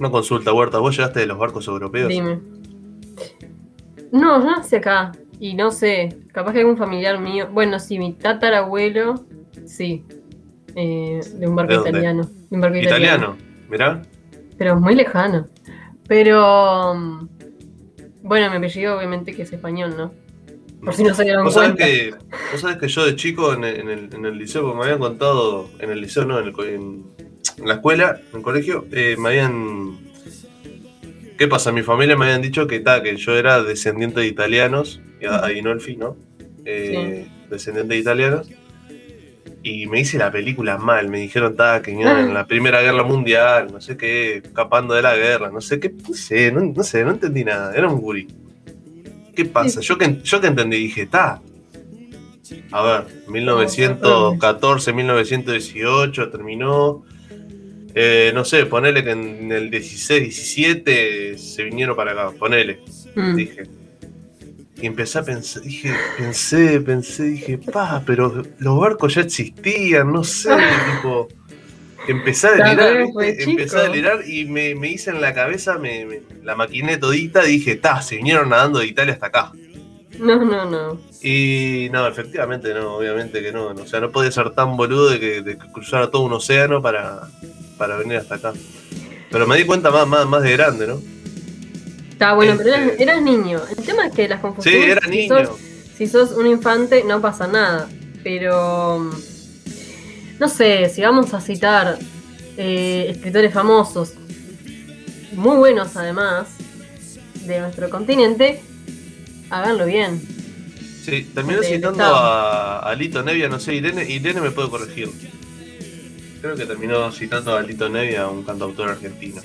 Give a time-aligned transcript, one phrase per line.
[0.00, 2.08] Una consulta, Huerta, ¿vos llegaste de los barcos europeos?
[2.08, 2.40] Dime.
[4.12, 5.12] No, yo nací acá.
[5.38, 7.48] Y no sé, capaz que algún familiar mío.
[7.52, 9.24] Bueno, sí, mi tatarabuelo,
[9.66, 10.04] sí.
[10.74, 12.24] Eh, de un barco italiano.
[12.24, 13.36] De un barco Italiano,
[13.68, 14.02] mirá.
[14.58, 15.48] Pero muy lejano.
[16.08, 16.94] Pero.
[16.94, 17.28] mm,
[18.22, 20.12] Bueno, mi apellido, obviamente, que es español, ¿no?
[20.84, 22.14] Por si no se dieron ¿Vos sabés, que,
[22.52, 24.84] vos sabés que yo de chico en el, en el- en el liceo, porque me
[24.84, 27.04] habían contado, en el liceo no, en, el co- en-
[27.58, 29.98] en la escuela, en el colegio, eh, me habían...
[31.38, 31.72] ¿Qué pasa?
[31.72, 35.36] Mi familia me habían dicho que, ta, que yo era descendiente de italianos, y a-
[35.44, 36.16] Adinolfi, ¿no?
[36.64, 38.48] Eh, Descendiente de italianos.
[39.62, 43.68] Y me hice la película mal, me dijeron ta, que en la Primera Guerra Mundial,
[43.72, 47.04] no sé qué, escapando de la guerra, no sé qué, no sé, no, no sé,
[47.04, 48.28] no entendí nada, era un gurí.
[49.34, 49.80] ¿Qué pasa?
[49.80, 51.42] Yo que, yo que entendí, dije, ta.
[52.72, 57.04] A ver, 1914, 1918 terminó.
[57.94, 62.80] Eh, no sé, ponele que en el 16, 17 se vinieron para acá, ponele,
[63.16, 63.34] Mm.
[63.36, 63.62] dije.
[64.82, 70.24] Y empecé a pensar, dije, pensé, pensé, dije, pa, pero los barcos ya existían, no
[70.24, 70.48] sé,
[71.02, 71.28] tipo.
[72.08, 76.06] Empecé a delirar, fue empecé a delirar y me, me hice en la cabeza, me,
[76.06, 79.52] me- la maquiné todita, dije, ta, se vinieron nadando de Italia hasta acá.
[80.18, 81.00] No, no, no.
[81.22, 83.66] Y no, efectivamente no, obviamente que no.
[83.68, 86.80] O sea, no podía ser tan boludo de que, de que cruzara todo un océano
[86.80, 87.28] para,
[87.80, 88.52] para venir hasta acá.
[89.30, 91.00] Pero me di cuenta más, más, más de grande, ¿no?
[92.10, 93.58] Está bueno, pero eras, Este- eras niño.
[93.76, 94.88] El tema es que las Sí, confusiones.
[94.90, 95.46] era si niño.
[95.46, 95.58] sos-
[95.96, 97.88] si sos un infante, no pasa nada.
[98.22, 99.10] Pero.
[100.38, 101.98] No sé, si vamos a citar
[102.58, 104.12] eh, escritores famosos,
[105.32, 106.48] muy buenos además,
[107.46, 108.60] de nuestro continente,
[109.48, 110.20] háganlo bien.
[111.04, 115.08] Sí, terminó Del citando a Lito Nevia, no sé, Irene, Irene me puede corregir.
[116.40, 119.42] Creo que terminó citando a Lito Nevia, un cantautor argentino.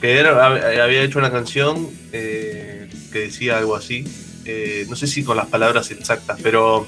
[0.00, 4.04] Que hab- había hecho una canción eh, que decía algo así.
[4.46, 6.86] eh, no sé si con las palabras exactas, pero.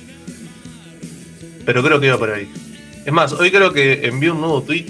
[1.65, 2.49] Pero creo que iba por ahí.
[3.05, 4.87] Es más, hoy creo que envió un nuevo tweet.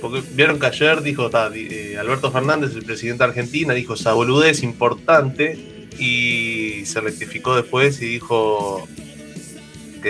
[0.00, 4.62] porque vieron que ayer dijo eh, Alberto Fernández, el presidente de Argentina, dijo esa boludez
[4.62, 5.58] importante
[5.98, 8.88] y se rectificó después y dijo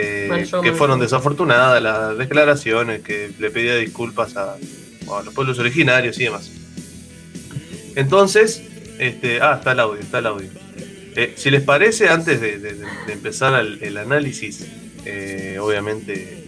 [0.01, 4.57] que, Manchó que fueron desafortunadas las declaraciones, que le pedía disculpas a,
[5.25, 6.51] los pueblos originarios y demás.
[7.95, 8.63] Entonces,
[8.99, 10.49] este, ah, está el audio, está el audio.
[11.17, 14.67] Eh, si les parece, antes de, de- de empezar el, el análisis,
[15.05, 16.45] eh, obviamente,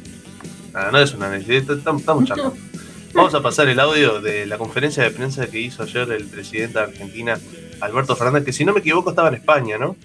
[0.72, 2.56] nada, no es un análisis, estamos, estamos charlando.
[3.12, 6.78] Vamos a pasar el audio de la conferencia de prensa que hizo ayer el presidente
[6.78, 7.36] de Argentina,
[7.80, 9.96] Alberto Fernández, que si no me equivoco estaba en España, ¿no?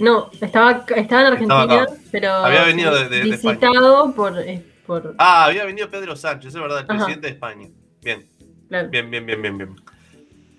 [0.00, 2.32] No, estaba, estaba en Argentina, Estaba pero.
[2.32, 4.38] Había venido de- de- de visitado por.
[4.38, 6.94] eh, por Ah, había venido Pedro Sánchez, es verdad, el Ajá.
[6.94, 7.68] presidente de España.
[8.02, 8.26] Bien,
[8.68, 9.76] claro, bien, bien, bien, bien, bien.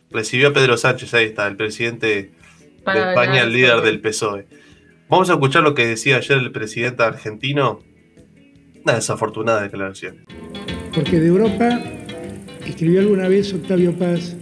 [0.10, 2.32] Recibió a Pedro Sánchez, ahí está, el presidente
[2.84, 4.46] para de España, el líder del PSOE.
[5.10, 7.80] Vamos a escuchar lo que decía ayer el presidente argentino.
[8.84, 10.26] Una desafortunada declaración.
[10.94, 11.80] Porque de Europa
[12.66, 14.36] escribió alguna vez Octavio Paz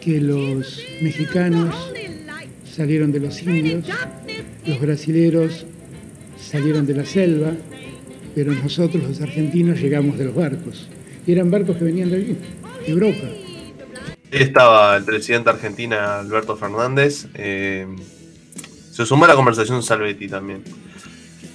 [0.00, 1.92] que los mexicanos
[2.80, 3.84] salieron de los indios,
[4.64, 5.66] los brasileros
[6.40, 7.52] salieron de la selva,
[8.34, 10.88] pero nosotros los argentinos llegamos de los barcos.
[11.26, 12.36] Y eran barcos que venían de allí,
[12.86, 13.26] de Europa.
[14.32, 17.26] Ahí estaba el presidente de Argentina, Alberto Fernández.
[17.34, 17.86] eh,
[18.90, 20.62] se sumó a la conversación Salvetti también.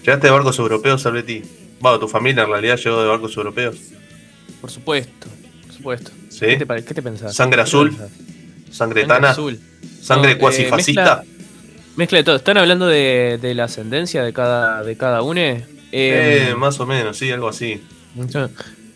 [0.05, 1.41] ¿Llegaste de barcos europeos, Salvetti?
[1.79, 3.77] Bueno, tu familia en realidad llegó de barcos europeos.
[4.61, 5.27] Por supuesto,
[5.65, 6.11] por supuesto.
[6.29, 6.45] ¿Sí?
[6.45, 7.35] ¿Qué te, qué te pensás?
[7.35, 8.11] Sangre ¿Qué te azul, pensás?
[8.69, 9.59] Sangre Sangre tana, azul.
[10.01, 11.23] Sangre No, cuasi eh, fascista.
[11.23, 11.35] mezcla-
[11.96, 12.35] Mezcla de todo.
[12.35, 15.40] ¿Están hablando de, de la ascendencia de cada, de cada uno?
[15.40, 17.81] Eh, Eh, más o menos, sí, algo así.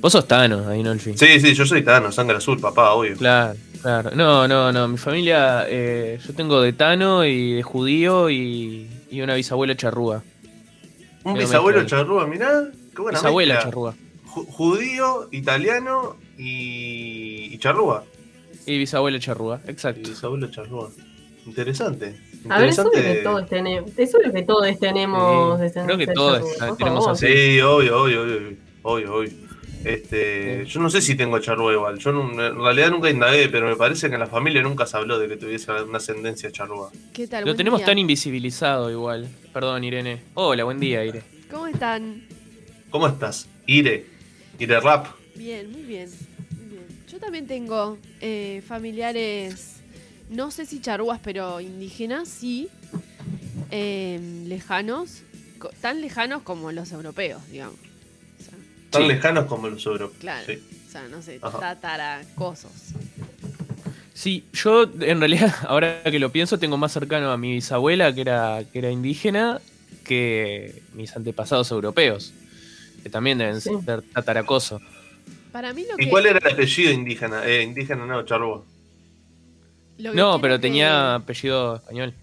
[0.02, 1.18] Vos sos Tano, ahí no el fin.
[1.18, 3.16] Sí, sí, yo soy Tano, sangre azul, papá, obvio.
[3.18, 4.12] Claro, claro.
[4.16, 4.88] No, no, no.
[4.88, 10.24] Mi familia, eh, yo tengo de Tano y de judío y, y una bisabuela charrúa.
[11.24, 12.64] Un bisabuelo charrúa, mirá.
[12.96, 13.70] Qué buena Bisabuela mezcla.
[13.70, 13.96] charrúa.
[14.26, 18.03] Ju- Judío, italiano y, y charrúa.
[18.70, 20.08] Y bisabuela charrúa, Y exacto.
[20.10, 20.90] bisabuelo charrúa.
[21.46, 22.16] Interesante.
[22.50, 23.18] A ver, es obvio Interesante.
[23.18, 23.92] que todos tenemos.
[23.98, 27.26] Es obvio que todos tenemos Sí, creo que todos Charrúa, tenemos así.
[27.28, 29.32] Sí, obvio, obvio, obvio, obvio, obvio.
[29.84, 31.98] Este, yo no sé si tengo charrúa igual.
[32.00, 34.98] Yo no- en realidad nunca indagué, pero me parece que en la familia nunca se
[34.98, 36.92] habló de que tuviese una ascendencia charrúa.
[37.14, 37.46] ¿Qué tal?
[37.46, 37.88] Lo tenemos día.
[37.88, 39.28] tan invisibilizado igual.
[39.54, 40.22] Perdón, Irene.
[40.36, 41.24] Hola, buen día, Irene.
[41.50, 42.24] ¿Cómo están?
[42.92, 43.48] ¿Cómo estás?
[43.66, 44.06] Ire.
[44.60, 45.08] Ire Rap.
[45.36, 46.10] Bien, muy bien.
[47.20, 49.76] Yo también tengo eh, familiares,
[50.30, 52.70] no sé si charrúas, pero indígenas, sí.
[53.72, 55.22] eh, lejanos.
[55.82, 57.76] Tan lejanos como los europeos, digamos.
[57.76, 58.54] O sea,
[58.90, 59.08] Tan Sí.
[59.10, 60.18] lejanos como los europeos.
[60.22, 60.46] Claro.
[60.46, 60.64] Sí.
[60.88, 62.72] O sea, no sé, tataracosos.
[64.14, 68.22] Sí, yo en realidad, ahora que lo pienso, tengo más cercano a mi bisabuela, que
[68.22, 69.60] era, que era indígena,
[70.06, 72.32] que mis antepasados europeos,
[73.04, 73.72] que también deben Sí.
[73.86, 74.80] ser tataracoso.
[75.51, 76.09] Para mí lo ¿Y que.
[76.09, 77.46] cuál era el apellido indígena?
[77.46, 78.19] Eh, indígena no,
[80.11, 82.13] que No, pero que- tenía apellido español.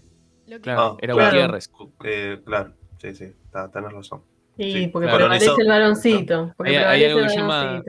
[0.47, 1.29] lo que- Claro, Ah, era claro.
[1.31, 1.69] Gutiérrez.
[2.05, 3.25] Eh, claro, sí, sí,
[3.73, 4.21] tenés razón.
[4.57, 5.17] Y Sí, porque claro.
[5.19, 5.79] prevalece el Colonizado.
[5.79, 6.53] varoncito.
[6.57, 7.83] Porque Hay- hay algo el que se llama-.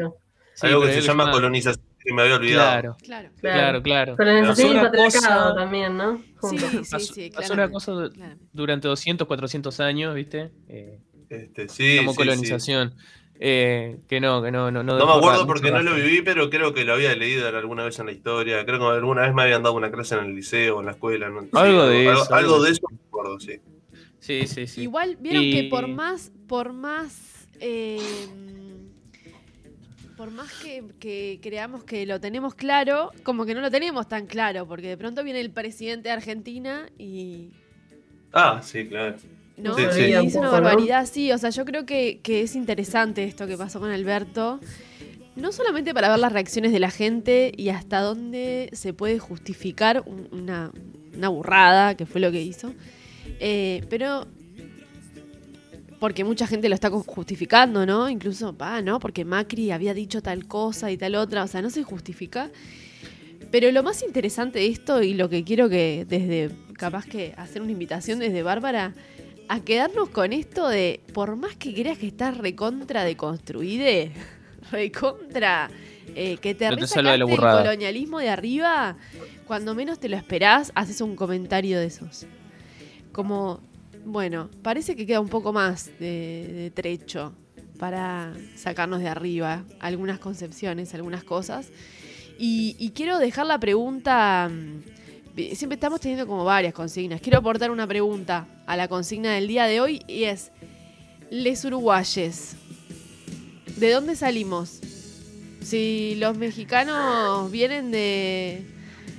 [0.54, 2.68] Sí, Algo que se llama llama- colonización, que me había olvidado.
[2.70, 3.28] Claro, Claro.
[3.40, 4.16] claro, claro.
[4.16, 6.18] Colonización y patriarcado cosa- también, ¿no?
[6.18, 6.70] Sí, Juntos.
[6.70, 7.92] sí, Pasó- sí, pasó una cosa
[8.52, 10.50] durante 200, 400 años, ¿viste?
[10.68, 10.98] Eh,
[11.30, 12.94] Este, sí, como sí, colonización.
[13.40, 14.82] Eh, que no, que no, no.
[14.82, 17.84] No, No me acuerdo porque no lo viví, pero creo que lo había leído alguna
[17.84, 18.64] vez en la historia.
[18.64, 21.28] Creo que alguna vez me habían dado una clase en el liceo, en la escuela.
[21.28, 23.60] no- sí, Algo de algo, eso, algo de de eso me acuerdo, sí.
[24.18, 24.82] Sí, sí, sí.
[24.82, 28.26] Igual vieron Y- que por más, por más, eh,
[30.16, 34.26] por más que, que creamos que lo tenemos claro, como que no lo tenemos tan
[34.26, 37.50] claro, porque de pronto viene el presidente de Argentina y
[38.32, 39.16] Ah, sí, claro.
[39.62, 39.74] ¿No?
[39.76, 40.00] Sí, sí.
[40.02, 41.32] Y dice una barbaridad, sí.
[41.32, 44.60] O sea, yo creo que, que es interesante esto que pasó con Alberto.
[45.36, 50.02] No solamente para ver las reacciones de la gente y hasta dónde se puede justificar
[50.06, 50.72] un- una,
[51.16, 52.72] una burrada, que fue lo que hizo.
[53.40, 54.26] eh, pero
[56.00, 58.08] porque mucha gente lo está justificando, ¿no?
[58.08, 59.00] Incluso, ah, ¿no?
[59.00, 61.42] Porque Macri había dicho tal cosa y tal otra.
[61.42, 62.50] O sea, no se justifica.
[63.50, 67.62] Pero lo más interesante de esto y lo que quiero que desde, capaz que hacer
[67.62, 68.94] una invitación desde Bárbara,
[69.48, 74.12] a quedarnos con esto de, por más que creas que estás recontra deconstruide,
[74.70, 75.70] recontra,
[76.14, 78.96] eh, que te No el colonialismo de arriba,
[79.46, 82.26] cuando menos te lo esperás, haces un comentario de esos.
[83.12, 83.60] Como,
[84.04, 87.32] bueno, parece que queda un poco más de, de trecho
[87.78, 91.70] para sacarnos de arriba algunas concepciones, algunas cosas.
[92.38, 94.50] Y, y quiero dejar la pregunta.
[95.54, 97.20] Siempre estamos teniendo como varias consignas.
[97.20, 100.50] Quiero aportar una pregunta a la consigna del día de hoy y es:
[101.30, 102.56] Les uruguayes,
[103.76, 104.80] ¿de dónde salimos?
[105.62, 108.66] Si los mexicanos vienen de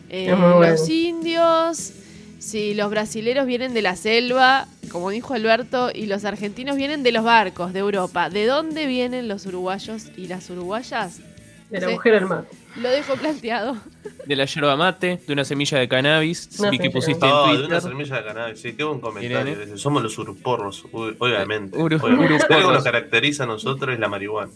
[0.10, 0.60] eh, bueno.
[0.62, 1.94] los indios,
[2.40, 7.12] si los brasileros vienen de la selva, como dijo Alberto, y los argentinos vienen de
[7.12, 11.20] los barcos de Europa, ¿de dónde vienen los uruguayos y las uruguayas?
[11.70, 12.46] De la mujer al mar.
[12.76, 13.78] Lo dejo planteado.
[14.26, 16.50] De la yerba mate, de una semilla de cannabis.
[16.60, 17.82] Una Vi que pusiste No, en de una Twitter.
[17.92, 19.54] semilla de cannabis, sí, qué buen comentario.
[19.54, 19.78] Irene.
[19.78, 21.76] Somos los uruporros, obviamente.
[21.78, 22.38] Uru- obviamente.
[22.38, 22.74] Si algo uruporros.
[22.74, 24.52] nos caracteriza a nosotros es la marihuana.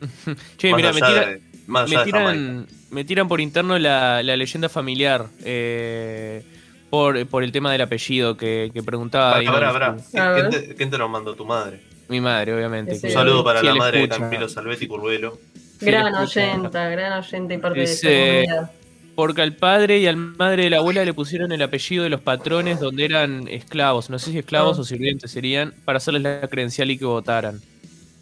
[0.58, 2.32] Che, Más mira, me, allá tira- de- más me allá de Jamaica.
[2.32, 5.26] tiran, me tiran por interno la, la leyenda familiar.
[5.44, 6.42] eh,
[6.90, 9.36] por, por el tema del apellido que, que preguntaba.
[9.38, 9.72] ahí, Pará, ¿no?
[9.72, 10.34] pará, pará.
[10.48, 11.34] ¿Quién te, quién te lo mandó?
[11.34, 11.80] ¿Tu madre?
[12.08, 13.00] Mi madre, obviamente.
[13.02, 14.20] Un saludo para sí, la madre de escucha.
[14.20, 15.38] Campilo Salvetti Curvelo.
[15.84, 18.70] Sí, Gran oyenta, gran oyenta y parte de esta comunidad.
[19.14, 22.20] Porque al padre y al madre de la abuela le pusieron el apellido de los
[22.20, 24.80] patrones donde eran esclavos, no sé si esclavos Ah.
[24.80, 27.60] o sirvientes serían, para hacerles la credencial y que votaran.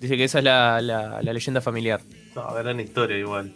[0.01, 2.01] Dice que esa es la, la- la leyenda familiar.
[2.35, 3.53] No, gran historia igual.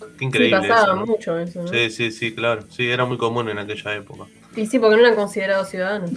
[0.00, 0.96] Qué Sí, increíble pasaba eso.
[0.96, 1.06] ¿no?
[1.06, 1.68] mucho eso, ¿no?
[1.68, 2.64] Sí, sí, sí, claro.
[2.70, 4.24] Sí, era muy común en aquella época.
[4.56, 6.10] Y sí, porque no eran considerados ciudadanos.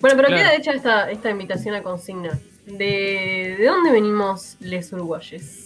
[0.00, 0.36] Bueno, pero Claro.
[0.36, 2.36] queda hecha esta, esta invitación a consigna.
[2.66, 5.61] ¿De, ¿De dónde venimos les uruguayes?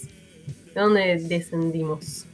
[0.76, 2.26] ¿De dónde descendimos?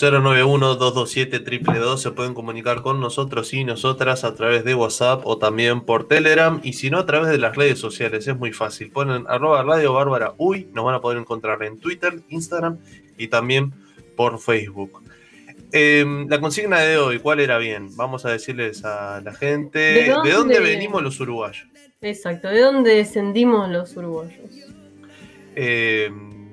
[0.00, 6.08] 091-227-222 se pueden comunicar con nosotros y nosotras a través de WhatsApp o también por
[6.08, 8.90] Telegram y si no a través de las redes sociales, es muy fácil.
[8.90, 12.78] Ponen arroba radio bárbara uy, nos van a poder encontrar en Twitter, Instagram
[13.18, 13.72] y también
[14.16, 15.02] por Facebook.
[15.72, 17.94] Eh, la consigna de hoy, ¿cuál era bien?
[17.96, 20.60] Vamos a decirles a la gente, ¿De ¿de dónde, dónde?
[20.60, 21.68] venimos los uruguayos?
[22.00, 24.50] Exacto, ¿de dónde descendimos los uruguayos?
[25.54, 26.10] Eh,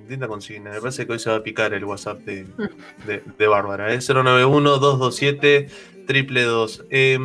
[0.08, 2.46] linda consigna, me parece que hoy se va a picar el WhatsApp de,
[3.06, 3.98] de, de Bárbara, ¿eh?
[3.98, 6.86] 091-227-222.
[6.90, 7.18] Eh,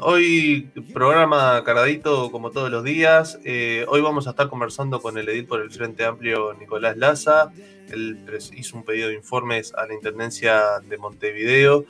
[0.00, 3.38] hoy programa cargadito como todos los días.
[3.44, 7.52] Eh, hoy vamos a estar conversando con el edil por el Frente Amplio, Nicolás Laza.
[7.90, 8.24] Él
[8.56, 11.84] hizo un pedido de informes a la Intendencia de Montevideo.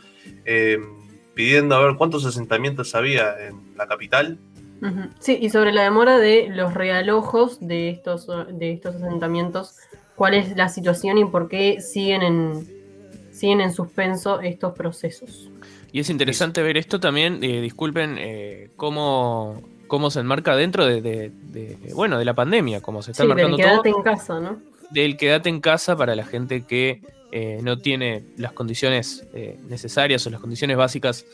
[0.45, 0.79] Eh,
[1.35, 4.39] pidiendo a ver cuántos asentamientos había en la capital.
[5.21, 9.77] Sí, y sobre la demora de los realojos de estos, de estos asentamientos,
[10.23, 12.69] cuál es la situación y por qué siguen en,
[13.33, 15.51] siguen en suspenso estos procesos.
[15.91, 21.01] Y es interesante ver esto también, eh, disculpen, eh, cómo, cómo se enmarca dentro de,
[21.03, 24.05] de- de- bueno, de la pandemia, cómo se está Sí, del enmarcando quedate todo, en
[24.05, 24.59] casa, ¿no?
[24.91, 27.01] del quédate en casa para la gente que
[27.33, 29.27] eh, no tiene las condiciones
[29.69, 31.27] necesarias o las condiciones básicas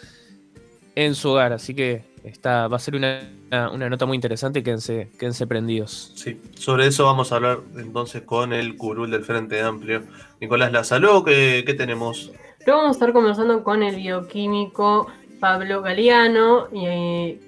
[0.94, 1.52] en su hogar.
[1.52, 3.20] Así que está, va a ser una,
[3.50, 6.12] una- una nota muy interesante, quédense, quédense prendidos.
[6.16, 10.02] Sí, sobre eso vamos a hablar entonces con el curul del Frente Amplio.
[10.40, 12.32] Nicolás Lazaló, ¿qué, qué tenemos?
[12.66, 15.06] Luego vamos a estar conversando con el bioquímico
[15.40, 17.40] Pablo Galeano eh,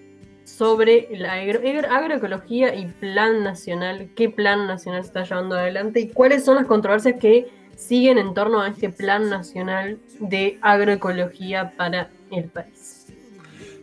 [0.44, 6.00] sobre la agro- agro- agroecología y plan nacional, qué plan nacional se está llevando adelante
[6.00, 11.72] y cuáles son las controversias que siguen en torno a este plan nacional de agroecología
[11.76, 12.79] para el país.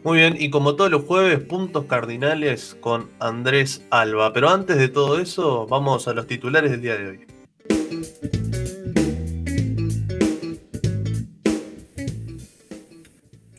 [0.07, 4.31] Muy bien, y como todos los jueves, puntos cardinales con Andrés Alba.
[4.31, 7.19] Pero antes de todo eso, vamos a los titulares del día de hoy.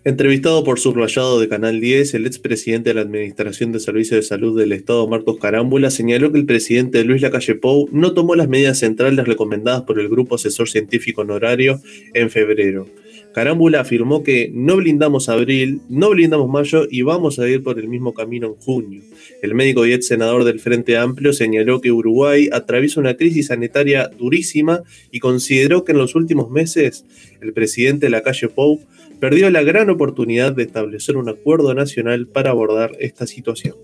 [0.04, 4.58] Entrevistado por Subrayado de Canal 10, el expresidente de la Administración de Servicios de Salud
[4.58, 8.78] del Estado, Marcos Carámbula, señaló que el presidente Luis Lacalle Pou no tomó las medidas
[8.78, 11.82] centrales recomendadas por el Grupo Asesor Científico Honorario
[12.14, 12.86] en febrero.
[13.32, 17.88] Carámbula afirmó que no blindamos abril, no blindamos mayo y vamos a ir por el
[17.88, 19.02] mismo camino en junio.
[19.42, 24.08] El médico y ex senador del Frente Amplio señaló que Uruguay atraviesa una crisis sanitaria
[24.08, 24.82] durísima
[25.12, 27.04] y consideró que en los últimos meses
[27.40, 28.80] el presidente Lacalle Pou
[29.20, 33.76] perdió la gran oportunidad de establecer un acuerdo nacional para abordar esta situación.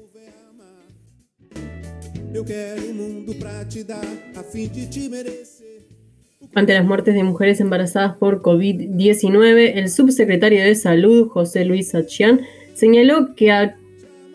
[2.35, 4.03] Eu quero um mundo pra te dar,
[4.35, 5.64] a fim de te merecer.
[6.55, 12.43] Ante las muertes de mujeres embarazadas por COVID-19, el subsecretario de Salud, José Luis Sachián,
[12.75, 13.77] señaló que a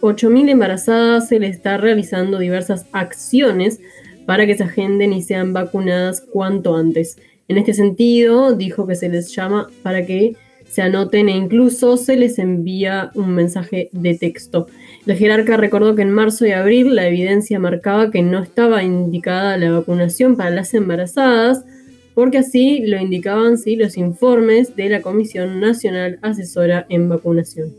[0.01, 3.79] 8.000 embarazadas se le está realizando diversas acciones
[4.25, 7.17] para que se agenden y sean vacunadas cuanto antes.
[7.47, 10.35] En este sentido, dijo que se les llama para que
[10.69, 14.67] se anoten e incluso se les envía un mensaje de texto.
[15.07, 19.57] El jerarca recordó que en marzo y abril la evidencia marcaba que no estaba indicada
[19.57, 21.65] la vacunación para las embarazadas,
[22.19, 27.73] porque así lo indicaban sí, los informes de la Comisión Nacional Asesora en Vacunación.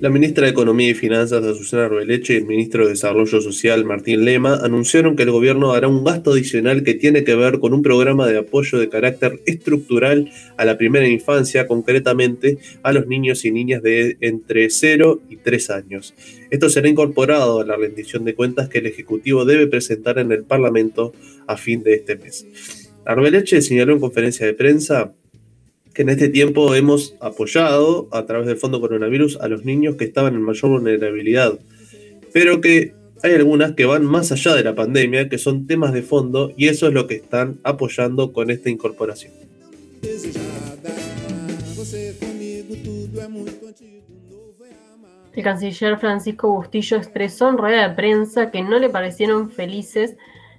[0.00, 4.24] La ministra de Economía y Finanzas, Azucena Arbeleche, y el ministro de Desarrollo Social, Martín
[4.24, 7.82] Lema, anunciaron que el gobierno hará un gasto adicional que tiene que ver con un
[7.82, 13.50] programa de apoyo de carácter estructural a la primera infancia, concretamente a los niños y
[13.50, 16.14] niñas de entre 0 y 3 años.
[16.50, 20.44] Esto será incorporado a la rendición de cuentas que el Ejecutivo debe presentar en el
[20.44, 21.12] Parlamento
[21.48, 22.46] a fin de este mes.
[23.04, 25.14] Arbeleche señaló en conferencia de prensa
[25.94, 30.04] que en este tiempo hemos apoyado a través del Fondo Coronavirus a los niños que
[30.04, 31.58] estaban en mayor vulnerabilidad,
[32.32, 36.02] pero que hay algunas que van más allá de la pandemia, que son temas de
[36.02, 39.32] fondo, y eso es lo que están apoyando con esta incorporación.
[45.34, 50.16] El canciller Francisco Bustillo expresó en rueda de prensa que no le parecieron felices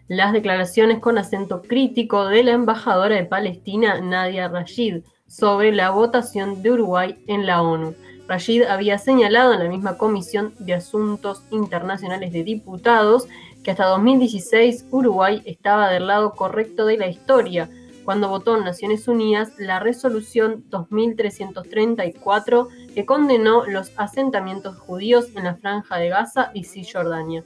[0.07, 6.61] las declaraciones con acento crítico de la embajadora de Palestina, Nadia Rashid, sobre la votación
[6.61, 7.95] de Uruguay en la ONU.
[8.27, 13.27] Rashid había señalado en la misma Comisión de Asuntos Internacionales de Diputados
[13.63, 17.69] que hasta 2016 Uruguay estaba del lado correcto de la historia,
[18.05, 25.55] cuando votó en Naciones Unidas la resolución 2334 que condenó los asentamientos judíos en la
[25.55, 27.43] Franja de Gaza y Cisjordania.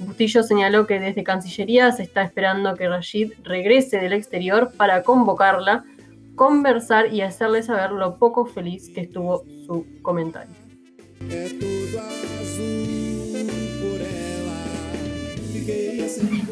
[0.00, 5.84] Bustillo señaló que desde Cancillería se está esperando que Rashid regrese del exterior para convocarla,
[6.34, 10.54] conversar y hacerle saber lo poco feliz que estuvo su comentario.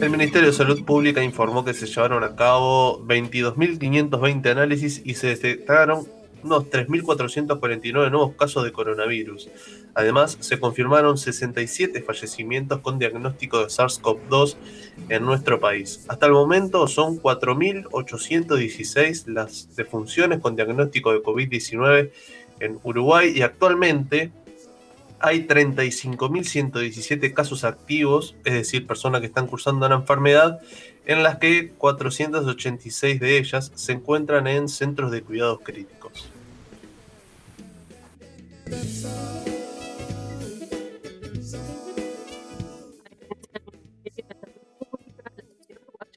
[0.01, 5.29] El Ministerio de Salud Pública informó que se llevaron a cabo 22.520 análisis y se
[5.29, 6.07] detectaron
[6.43, 9.49] unos 3.449 nuevos casos de coronavirus.
[9.95, 14.57] Además, se confirmaron 67 fallecimientos con diagnóstico de SARS-CoV-2
[15.09, 16.05] en nuestro país.
[16.09, 22.11] Hasta el momento son 4.816 las defunciones con diagnóstico de COVID-19
[22.61, 24.33] en Uruguay y actualmente
[25.23, 30.61] hay 35.117 casos activos, es decir, personas que están cursando la enfermedad,
[31.07, 36.32] en las que 486 de ellas se encuentran en centros de cuidados críticos.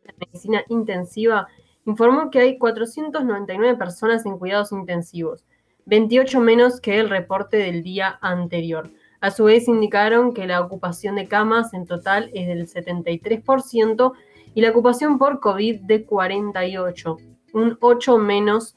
[0.06, 1.48] La medicina intensiva
[1.86, 5.44] informó que hay 499 personas en cuidados intensivos,
[5.86, 8.90] 28 menos que el reporte del día anterior.
[9.20, 14.14] A su vez indicaron que la ocupación de camas en total es del 73%
[14.54, 17.18] y la ocupación por COVID de 48,
[17.54, 18.76] un 8 menos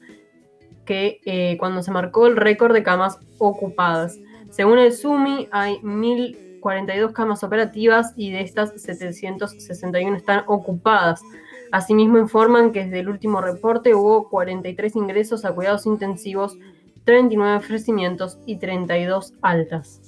[0.89, 4.17] que eh, cuando se marcó el récord de camas ocupadas.
[4.49, 11.21] Según el SUMI, hay 1.042 camas operativas y de estas 761 están ocupadas.
[11.71, 16.57] Asimismo, informan que desde el último reporte hubo 43 ingresos a cuidados intensivos,
[17.03, 20.01] 39 ofrecimientos y 32 altas.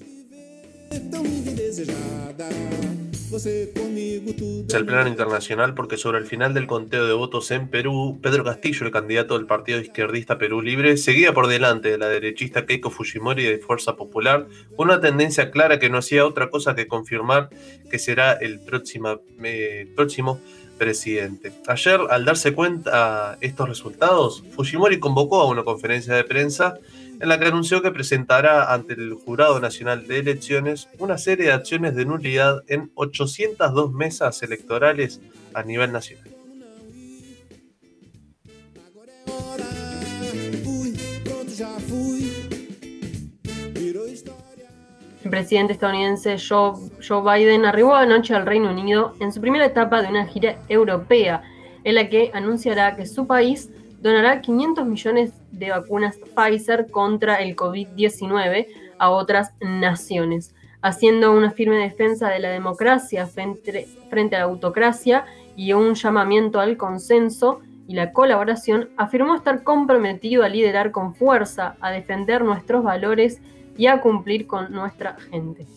[4.78, 8.86] El plano internacional porque sobre el final del conteo de votos en Perú, Pedro Castillo,
[8.86, 13.44] el candidato del partido izquierdista Perú Libre, seguía por delante de la derechista Keiko Fujimori
[13.44, 17.50] de Fuerza Popular, con una tendencia clara que no hacía otra cosa que confirmar
[17.90, 20.40] que será el próxima- eh, próximo
[20.78, 21.52] presidente.
[21.68, 26.80] Ayer, al darse cuenta estos resultados, Fujimori convocó a una conferencia de prensa
[27.22, 31.52] en la que anunció que presentará ante el Jurado Nacional de Elecciones una serie de
[31.52, 35.22] acciones de nulidad en 802 mesas electorales
[35.54, 36.28] a nivel nacional.
[45.24, 50.08] El presidente estadounidense Joe Biden arribó anoche al Reino Unido en su primera etapa de
[50.08, 51.44] una gira europea,
[51.84, 53.70] en la que anunciará que su país
[54.02, 58.68] donará 500 millones de vacunas Pfizer contra el COVID-19
[58.98, 65.26] a otras naciones, haciendo una firme defensa de la democracia frente, frente a la autocracia
[65.56, 71.76] y un llamamiento al consenso y la colaboración, afirmó estar comprometido a liderar con fuerza,
[71.82, 73.42] a defender nuestros valores
[73.78, 75.68] y a cumplir con nuestra gente.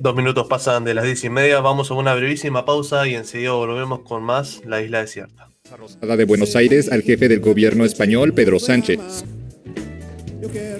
[0.00, 3.52] Dos minutos pasan de las diez y media, vamos a una brevísima pausa y enseguida
[3.52, 5.50] volvemos con más La Isla Desierta.
[5.76, 9.00] Rosada de Buenos Aires al jefe del gobierno español, Pedro Sánchez.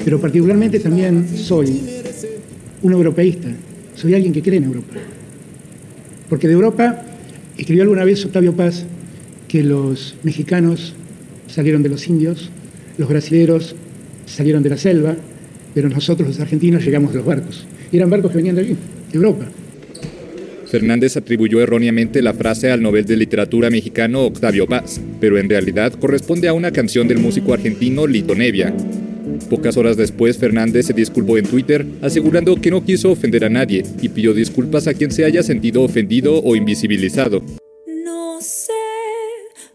[0.05, 1.83] Pero particularmente también soy
[2.83, 3.49] un europeísta,
[3.95, 4.95] soy alguien que cree en Europa.
[6.29, 7.03] Porque de Europa
[7.57, 8.85] escribió alguna vez Octavio Paz
[9.49, 10.95] que los mexicanos
[11.49, 12.51] salieron de los indios,
[12.99, 13.75] los brasileros
[14.29, 15.17] salieron de la selva,
[15.75, 17.67] pero nosotros los argentinos llegamos de los barcos.
[17.91, 18.77] Y eran barcos que venían de allí,
[19.13, 19.47] de Europa.
[20.69, 25.95] Fernández atribuyó erróneamente la frase al Nobel de Literatura mexicano Octavio Paz, pero en realidad
[25.95, 28.75] corresponde a una canción del músico argentino Lito Nevia.
[29.49, 33.83] Pocas horas después, Fernández se disculpó en Twitter, asegurando que no quiso ofender a nadie
[34.03, 37.43] y pidió disculpas a quien se haya sentido ofendido o invisibilizado.
[38.05, 38.73] No sé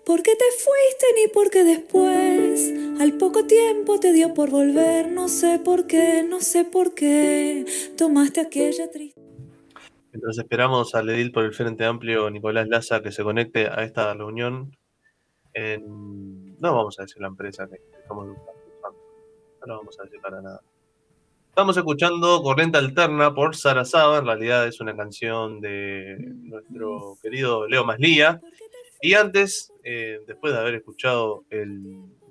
[0.06, 5.12] por qué te fuiste ni por qué después al poco tiempo te dio por volver.
[5.12, 7.66] No sé por qué, no sé por qué
[7.98, 9.22] tomaste aquella triste.
[10.12, 14.14] Mientras esperamos al edil por el Frente Amplio, Nicolás Laza, que se conecte a esta
[14.14, 14.76] reunión,
[15.54, 19.00] en- no vamos a decir la empresa que estamos buscando,
[19.62, 20.62] no lo vamos a decir para nada.
[21.50, 27.68] Estamos escuchando Corriente Alterna por Sara Saba, en realidad es una canción de nuestro querido
[27.68, 28.40] Leo Maslía.
[29.02, 31.46] Y antes, eh, después de haber escuchado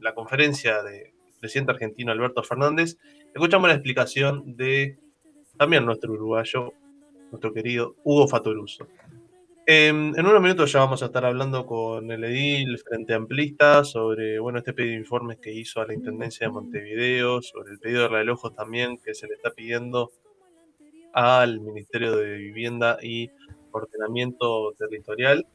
[0.01, 2.97] la conferencia del presidente argentino Alberto Fernández,
[3.35, 4.99] escuchamos la explicación de
[5.57, 6.73] también nuestro uruguayo,
[7.31, 8.89] nuestro querido Hugo Fatoruso.
[9.65, 14.41] En, en unos minutos ya vamos a estar hablando con el edil Frente Amplista sobre
[14.41, 18.03] bueno, este pedido de informes que hizo a la Intendencia de Montevideo, sobre el pedido
[18.03, 20.11] de relojos también que se le está pidiendo
[21.13, 23.31] al Ministerio de Vivienda y
[23.71, 25.47] Ordenamiento Territorial.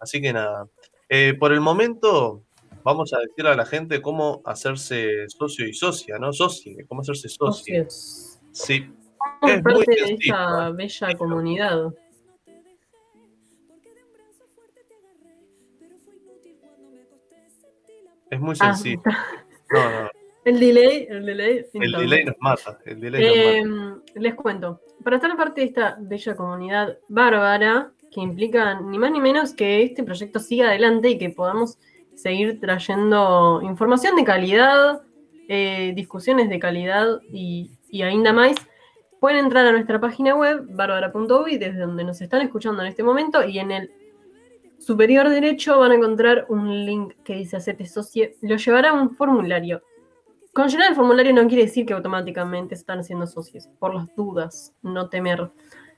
[0.00, 0.66] Así que nada,
[1.10, 2.42] eh, por el momento
[2.82, 6.32] vamos a decirle a la gente cómo hacerse socio y socia, ¿no?
[6.32, 7.84] Socie, cómo hacerse socio.
[8.52, 8.86] Sí,
[9.42, 10.72] Es muy parte de sencillo, esta ¿eh?
[10.72, 11.92] bella comunidad.
[18.30, 19.02] es muy Ah, sencillo.
[19.72, 20.10] No, no,
[20.46, 21.64] el delay, el delay.
[21.74, 22.78] el delay nos mata.
[22.84, 23.22] El delay
[23.64, 24.10] nos mata.
[24.16, 29.12] Eh, les cuento, para estar parte de esta bella comunidad bárbara, que implica ni más
[29.12, 31.78] ni menos que este proyecto siga adelante y que podamos
[32.14, 35.02] seguir trayendo información de calidad,
[35.48, 38.54] eh, discusiones de calidad y, y ainda más,
[39.20, 43.44] pueden entrar a nuestra página web, bárbara.uy, desde donde nos están escuchando en este momento,
[43.44, 43.92] y en el
[44.78, 49.10] superior derecho van a encontrar un link que dice Hacete Socie, lo llevará a un
[49.14, 49.82] formulario.
[50.52, 54.74] Con llenar el formulario no quiere decir que automáticamente están haciendo socios, por las dudas,
[54.82, 55.50] no temer,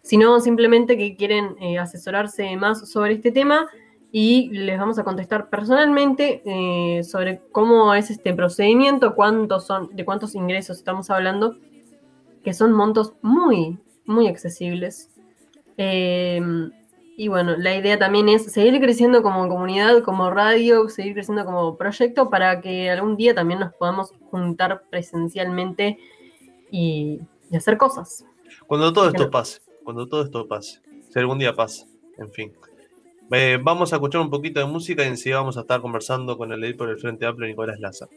[0.02, 3.68] sino simplemente que quieren eh, asesorarse más sobre este tema
[4.10, 10.04] y les vamos a contestar personalmente eh, sobre cómo es este procedimiento, cuántos son, de
[10.04, 11.56] cuántos ingresos estamos hablando,
[12.44, 15.08] que son montos muy, muy accesibles.
[15.78, 16.42] Eh,
[17.16, 21.76] y bueno, la idea también es seguir creciendo como comunidad, como radio, seguir creciendo como
[21.76, 25.98] proyecto para que algún día también nos podamos juntar presencialmente
[26.70, 28.26] y, y hacer cosas.
[28.66, 31.86] Cuando todo esto pase, cuando todo esto pase, si algún día pasa,
[32.18, 32.52] en fin.
[33.30, 36.52] Eh, vamos a escuchar un poquito de música y enseguida vamos a estar conversando con
[36.52, 38.08] el edil por el Frente Amplio, Nicolás Laza.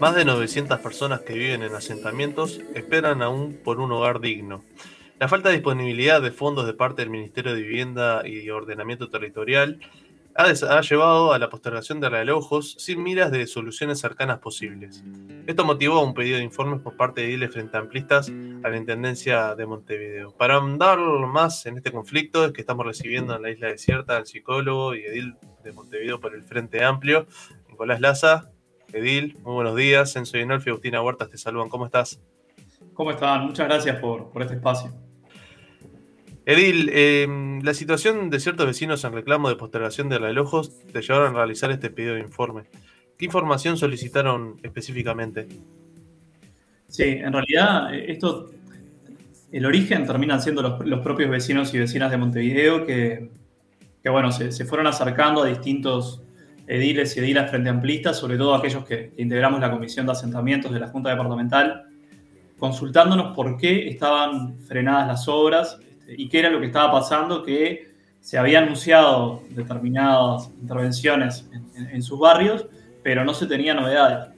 [0.00, 4.62] Más de 900 personas que viven en asentamientos esperan aún por un hogar digno.
[5.18, 9.80] La falta de disponibilidad de fondos de parte del Ministerio de Vivienda y Ordenamiento Territorial
[10.36, 15.02] ha, ha llevado a la postergación de relojos sin miras de soluciones cercanas posibles.
[15.48, 18.30] Esto motivó un pedido de informes por parte de ediles frente amplistas
[18.62, 20.30] a la Intendencia de Montevideo.
[20.30, 24.26] Para ahondar más en este conflicto es que estamos recibiendo en la isla desierta al
[24.26, 25.34] psicólogo y edil
[25.64, 27.26] de Montevideo por el Frente Amplio,
[27.68, 28.52] Nicolás Laza.
[28.92, 30.16] Edil, muy buenos días.
[30.16, 31.68] Enzo Inolfi y Agustina Huertas te saludan.
[31.68, 32.20] ¿Cómo estás?
[32.94, 33.46] ¿Cómo están?
[33.46, 34.92] Muchas gracias por, por este espacio.
[36.46, 41.34] Edil, eh, la situación de ciertos vecinos en reclamo de postergación de relojos te llevaron
[41.34, 42.62] a realizar este pedido de informe.
[43.18, 45.46] ¿Qué información solicitaron específicamente?
[46.86, 48.50] Sí, en realidad eh, esto,
[49.52, 53.30] el origen terminan siendo los, los propios vecinos y vecinas de Montevideo que,
[54.02, 56.22] que, bueno, se, se fueron acercando a distintos
[56.68, 60.80] ediles y edilas frente amplistas, sobre todo aquellos que, integramos la Comisión de Asentamientos de
[60.80, 61.84] la Junta Departamental,
[62.58, 67.42] consultándonos por qué estaban frenadas las obras este, y qué era lo que estaba pasando,
[67.42, 67.88] que
[68.20, 72.66] se había anunciado determinadas intervenciones en, en- en sus barrios,
[73.02, 74.34] pero no se tenía novedades.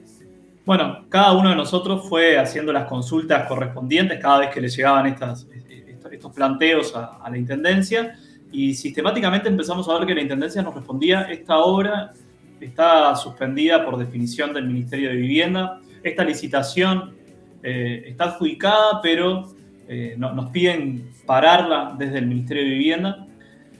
[0.66, 5.06] Bueno, cada uno de nosotros fue haciendo las consultas correspondientes cada vez que le llegaban
[5.06, 5.46] estas,
[5.88, 8.14] estos, estos planteos a, a la Intendencia
[8.52, 12.12] y sistemáticamente empezamos a ver que la Intendencia nos respondía, esta obra
[12.60, 17.14] está suspendida por definición del Ministerio de Vivienda, esta licitación
[17.62, 19.48] eh, está adjudicada, pero
[19.88, 23.26] eh, no- nos piden pararla desde el Ministerio de Vivienda.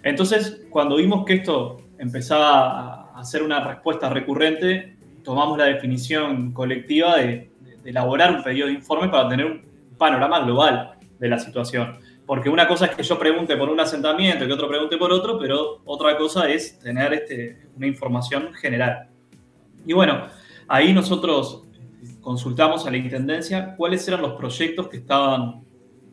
[0.02, 7.16] Entonces, cuando vimos que esto empezaba a hacer una respuesta recurrente, tomamos la definición colectiva
[7.16, 7.50] de-
[7.82, 9.62] de elaborar un pedido de informe para tener un
[9.98, 11.96] panorama global de la situación.
[12.30, 15.12] Porque una cosa es que yo pregunte por un asentamiento y que otro pregunte por
[15.12, 19.08] otro, pero otra cosa es tener este, una información general.
[19.84, 20.28] Y bueno,
[20.68, 21.64] ahí nosotros
[22.20, 25.64] consultamos a la Intendencia cuáles eran los proyectos que estaban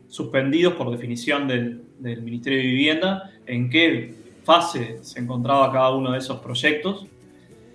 [0.08, 6.18] suspendidos por definición del, Ministerio de Vivienda, en qué fase se encontraba cada uno de
[6.18, 7.06] esos proyectos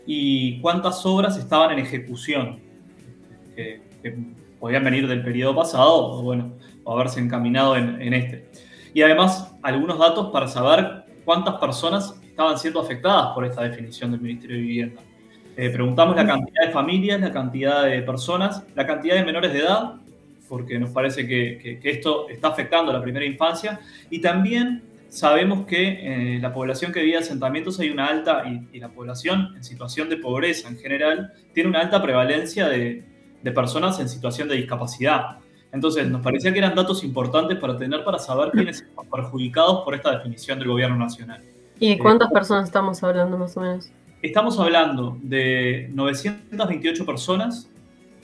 [0.05, 2.59] y cuántas obras estaban en ejecución,
[4.63, 6.53] podían venir del periodo pasado o, bueno,
[6.85, 8.45] o haberse encaminado en, en este.
[8.93, 14.21] Y además, algunos datos para saber cuántas personas estaban siendo afectadas por esta definición del
[14.21, 15.01] Ministerio de Vivienda.
[15.57, 19.59] Eh, preguntamos la cantidad de familias, la cantidad de personas, la cantidad de menores de
[19.59, 19.95] edad,
[20.47, 24.81] porque nos parece que, que- que esto está afectando a la primera infancia, y también
[25.09, 28.87] sabemos que eh, la población que vive en asentamientos hay una alta, y, y la
[28.87, 33.11] población en situación de pobreza en general, tiene una alta prevalencia de,
[33.43, 35.37] de personas en situación de discapacidad.
[35.71, 39.93] Entonces, nos parecía que eran datos importantes para tener para saber quiénes están perjudicados por
[39.95, 41.41] esta definición del gobierno nacional.
[41.79, 43.91] ¿Y de cuántas personas estamos hablando más o menos?
[44.21, 47.69] Estamos hablando de 928 personas,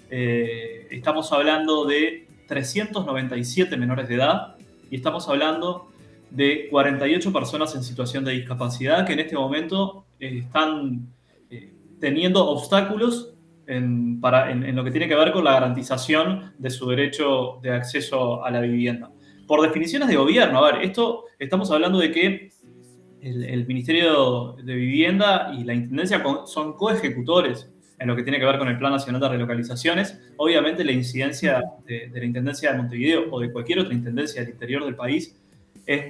[0.10, 4.56] eh, estamos hablando de 397 menores de edad
[4.90, 5.92] y estamos hablando
[6.30, 11.08] de 48 personas en situación de discapacidad que en este momento eh, están
[11.50, 13.34] eh, teniendo obstáculos
[13.70, 17.60] en, para, en, en lo que tiene que ver con la garantización de su derecho
[17.62, 19.12] de acceso a la vivienda.
[19.48, 22.52] Por definiciones de gobierno, a ver, esto estamos hablando de que
[23.22, 28.46] el, el Ministerio de Vivienda y la Intendencia son coejecutores en lo que tiene que
[28.46, 30.20] ver con el Plan Nacional de Relocalizaciones.
[30.38, 34.52] Obviamente la incidencia de, de la Intendencia de Montevideo o de cualquier otra intendencia del
[34.52, 35.36] interior del país
[35.86, 36.06] es,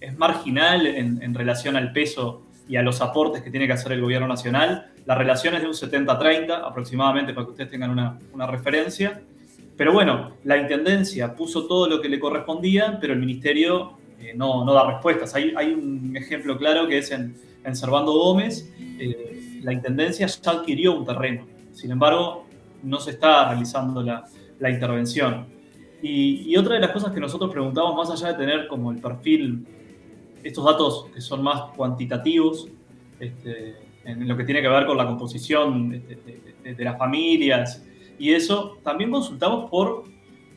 [0.00, 3.92] es marginal en, en relación al peso y a los aportes que tiene que hacer
[3.92, 4.90] el gobierno nacional.
[5.06, 9.20] La relación es de un 70-30 aproximadamente para que ustedes tengan una, una referencia.
[9.76, 14.64] Pero bueno, la Intendencia puso todo lo que le correspondía, pero el Ministerio eh, no,
[14.64, 15.34] no da respuestas.
[15.34, 18.72] Hay, hay un ejemplo claro que es en, en Servando Gómez.
[18.98, 21.46] eh, la Intendencia ya adquirió un terreno.
[21.72, 22.46] Sin embargo,
[22.82, 24.24] no se está realizando la,
[24.58, 25.46] la intervención.
[26.02, 28.98] Y, y otra de las cosas que nosotros preguntamos, más allá de tener como el
[28.98, 29.66] perfil,
[30.44, 32.68] estos datos que son más cuantitativos,
[33.18, 36.96] este, en lo que tiene que ver con la composición de, de- de- de las
[36.98, 37.84] familias
[38.18, 38.78] y eso.
[38.84, 40.04] También consultamos por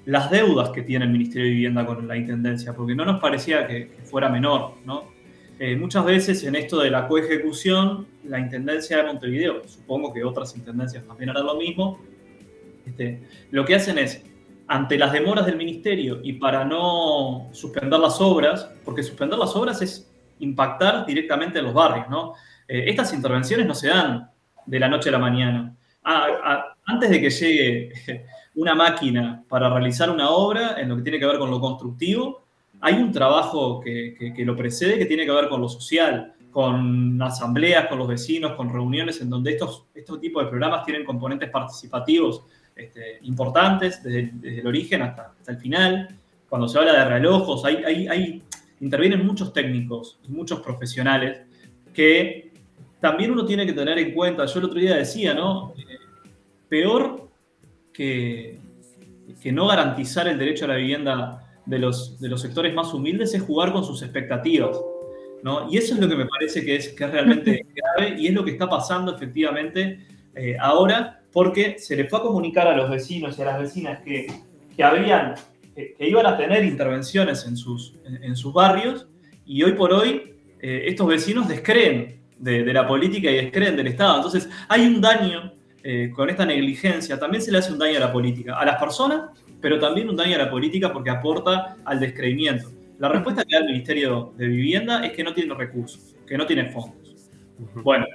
[0.05, 3.67] las deudas que tiene el Ministerio de Vivienda con la Intendencia, porque no nos parecía
[3.67, 5.05] que, que fuera menor, ¿no?
[5.59, 10.55] Eh, muchas veces en esto de la coejecución, la Intendencia de Montevideo, supongo que otras
[10.55, 11.99] intendencias también harán lo mismo,
[12.85, 13.21] este,
[13.51, 14.23] lo que hacen es,
[14.67, 19.81] ante las demoras del Ministerio y para no suspender las obras, porque suspender las obras
[19.81, 22.33] es impactar directamente en los barrios, ¿no?
[22.67, 24.29] Eh, estas intervenciones no se dan
[24.65, 25.73] de la noche a la mañana.
[26.03, 27.91] Ah, ah, antes de que llegue
[28.55, 32.43] una máquina para realizar una obra en lo que tiene que ver con lo constructivo,
[32.81, 36.33] hay un trabajo que, que- que lo precede que tiene que ver con lo social,
[36.51, 41.05] con asambleas, con los vecinos, con reuniones en donde estos, estos tipos de programas tienen
[41.05, 42.43] componentes participativos
[42.77, 46.07] este, importantes desde, desde el origen hasta, hasta el final.
[46.49, 48.43] Cuando se habla de relojos, hay, hay- hay-
[48.79, 51.39] intervienen muchos técnicos y muchos profesionales
[51.93, 52.51] que
[53.01, 54.45] también uno tiene que tener en cuenta.
[54.45, 55.73] Yo el otro día decía, ¿no?
[55.77, 55.97] Eh,
[56.69, 57.29] peor
[57.93, 58.59] que,
[59.41, 63.33] que no garantizar el derecho a la vivienda de los, de los sectores más humildes
[63.33, 64.77] es jugar con sus expectativas.
[65.43, 65.71] ¿no?
[65.71, 68.33] Y eso es lo que me parece que es, que es realmente grave y es
[68.33, 72.89] lo que está pasando efectivamente eh, ahora, porque se le fue a comunicar a los
[72.89, 74.25] vecinos y a las vecinas que,
[74.75, 75.35] que habían,
[75.75, 79.07] que, que iban a tener intervenciones en sus, en, en sus barrios
[79.45, 83.85] y hoy por hoy eh, estos vecinos descreen de, de la política y descreen del
[83.85, 84.15] Estado.
[84.15, 87.99] Entonces hay un daño eh, con esta negligencia, también se le hace un daño a
[87.99, 89.29] la política, a las personas,
[89.61, 92.71] pero también un daño a la política porque aporta al descreimiento.
[92.97, 96.47] La respuesta que da el Ministerio de Vivienda es que no tiene recursos, que no
[96.47, 97.29] tiene fondos.
[97.83, 98.07] Bueno,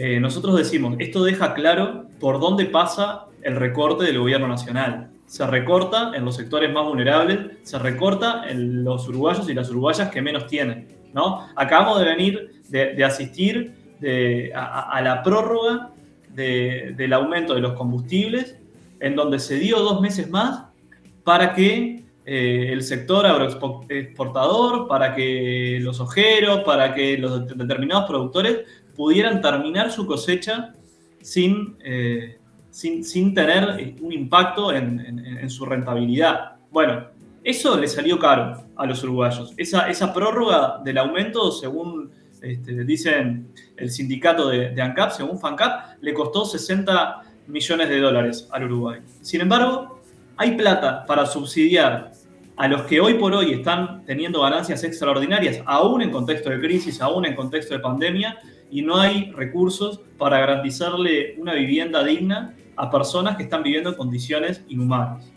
[0.00, 5.10] eh, nosotros decimos, esto deja claro por dónde pasa el recorte del gobierno nacional.
[5.26, 10.08] Se recorta en los sectores más vulnerables, se recorta en los uruguayos y las uruguayas
[10.10, 10.86] que menos tienen.
[11.12, 11.46] ¿no?
[11.56, 13.74] Acabamos de venir de, asistir
[14.54, 15.90] a, la prórroga
[16.34, 18.56] de- del aumento de los combustibles,
[19.00, 20.64] en donde se dio dos meses más
[21.24, 28.04] para que eh, el sector agroexportador, para que los ojeros, para que los de- determinados
[28.08, 28.60] productores
[28.98, 30.72] pudieran terminar su cosecha
[31.22, 34.98] sin, eh, sin, sin tener eh, un impacto en,
[35.40, 36.56] en- su rentabilidad.
[36.72, 37.06] Bueno,
[37.44, 39.54] eso le salió caro a los uruguayos.
[39.56, 42.10] Esa, esa prórroga del aumento, según
[42.42, 48.48] este, dicen el sindicato de, de ANCAP, según FANCAP, le costó 60 millones de dólares
[48.50, 49.00] al Uruguay.
[49.22, 50.00] Sin embargo,
[50.36, 52.12] hay plata para subsidiar
[52.56, 57.00] a los que hoy por hoy están teniendo ganancias extraordinarias, aún en contexto de crisis,
[57.00, 58.36] aún en contexto de pandemia,
[58.70, 63.96] y no hay recursos para garantizarle una vivienda digna a personas que están viviendo en
[63.96, 65.30] condiciones inhumanas.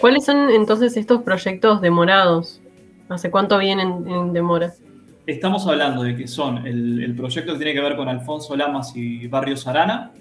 [0.00, 2.60] ¿Cuáles son entonces estos proyectos demorados?
[3.08, 4.72] ¿Hace cuánto vienen en demora?
[5.26, 8.96] Estamos hablando de que son el, el proyecto que tiene que ver con Alfonso Lamas
[8.96, 10.12] y Barrio Sarana.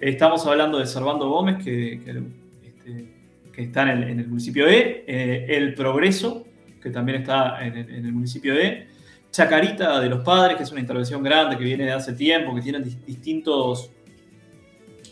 [0.00, 2.22] Estamos hablando de Servando Gómez, que, que,
[2.66, 3.14] este,
[3.52, 6.44] que está en el, en el municipio de eh, El Progreso,
[6.82, 8.88] que también está en, el- en el municipio de
[9.34, 12.60] Chacarita de los Padres, que es una intervención grande que viene de hace tiempo, que
[12.62, 13.90] tiene dis- distintos,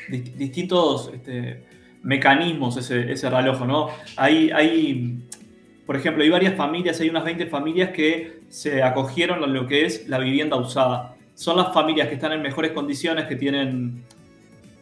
[0.09, 1.65] dis- distintos este,
[2.05, 3.89] mecanismos ese, ese reloj, ¿no?
[4.17, 5.19] Hay, hay,
[5.85, 9.87] por ejemplo, hay varias familias, hay unas 20 familias que se acogieron a lo que
[9.87, 11.17] es la vivienda usada.
[11.35, 14.05] Son las familias que están en mejores condiciones, que tienen,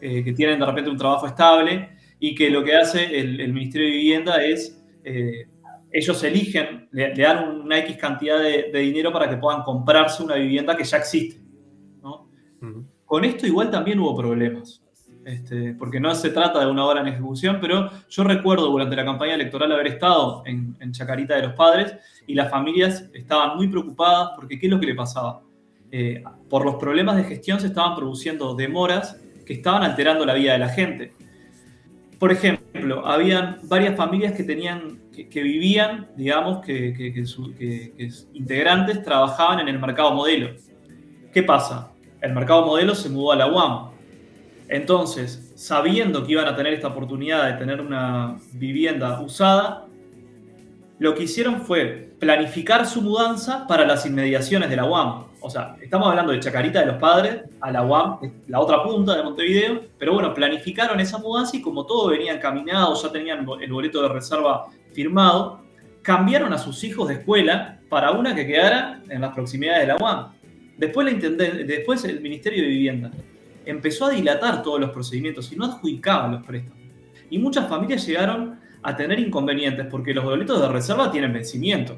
[0.02, 3.54] eh, que tienen de repente un trabajo estable y que lo que hace el, el
[3.54, 5.46] Ministerio de Vivienda es, eh,
[5.92, 10.22] ellos eligen, le, le dan una X cantidad de, de dinero para que puedan comprarse
[10.22, 11.40] una vivienda que ya existe.
[13.04, 14.84] Con esto igual también hubo problemas,
[15.24, 19.04] este, porque no se trata de una obra en ejecución, pero yo recuerdo durante la
[19.04, 23.66] campaña electoral haber estado en, en Chacarita de los Padres y las familias estaban muy
[23.66, 25.42] preocupadas porque ¿qué es lo que le pasaba?
[25.90, 30.52] Eh, por los problemas de gestión se estaban produciendo demoras que estaban alterando la vida
[30.52, 31.12] de la gente.
[32.20, 39.60] Por ejemplo, habían varias familias que tenían, que, vivían, digamos, que, que- que integrantes trabajaban
[39.60, 40.50] en el mercado modelo.
[41.32, 41.90] ¿Qué pasa?
[42.20, 43.90] El mercado modelo se mudó a la UAM.
[44.68, 49.86] Entonces, sabiendo que iban a tener esta oportunidad de tener una vivienda usada,
[50.98, 55.24] lo que hicieron fue planificar su mudanza para las inmediaciones de la UAM.
[55.40, 59.16] O sea, estamos hablando de Chacarita de los Padres a la UAM, la otra punta
[59.16, 63.72] de Montevideo, pero bueno, planificaron esa mudanza y como todo venía encaminado, ya tenían el
[63.72, 65.62] boleto de reserva firmado,
[66.02, 69.96] cambiaron a sus hijos de escuela para una que quedara en las proximidades de la
[69.96, 70.32] UAM.
[70.78, 73.10] Después, la después el Ministerio de Vivienda
[73.66, 76.80] empezó a dilatar todos los procedimientos y no adjudicaba los préstamos.
[77.28, 81.96] Y muchas familias llegaron a tener inconvenientes porque los boletos de reserva tienen vencimiento.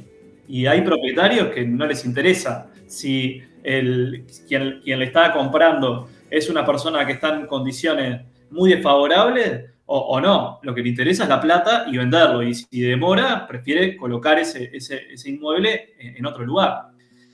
[0.49, 6.51] Y hay propietarios que no les interesa si el, quien, quien le está comprando es
[6.51, 10.59] una persona que está en condiciones muy desfavorables o, no.
[10.63, 12.43] Lo que le interesa es la plata y venderlo.
[12.43, 16.89] Y si demora, prefiere colocar ese, ese- inmueble en, otro lugar.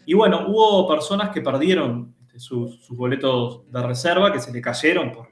[0.07, 5.13] Y bueno, hubo personas que perdieron este, sus, boletos de reserva, que se le cayeron
[5.13, 5.29] por,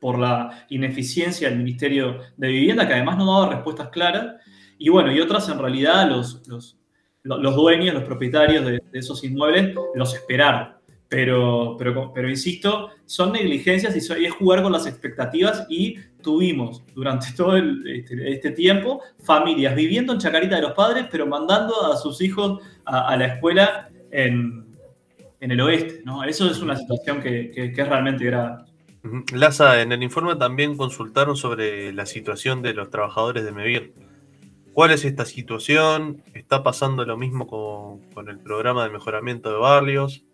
[0.00, 4.36] por la ineficiencia del Ministerio de Vivienda, que además no daba respuestas claras.
[4.78, 6.78] Y bueno, y otras en realidad los, los,
[7.22, 10.75] lo- los dueños, los propietarios de esos inmuebles los esperaron.
[11.08, 17.28] Pero, pero, pero insisto, son negligencias y, es jugar con las expectativas y tuvimos durante
[17.36, 21.96] todo el- este, este tiempo familias viviendo en Chacarita de los Padres, pero mandando a
[21.96, 24.66] sus hijos a, la escuela en,
[25.40, 26.02] en el oeste.
[26.04, 26.24] ¿no?
[26.24, 28.64] Eso es una situación que, que- es realmente grave.
[29.32, 33.94] Laza, en el informe también consultaron sobre la situación de los trabajadores de Mevir.
[34.72, 36.22] ¿Cuál es esta situación?
[36.34, 40.24] ¿Está pasando lo mismo con, con el programa de mejoramiento de barrios?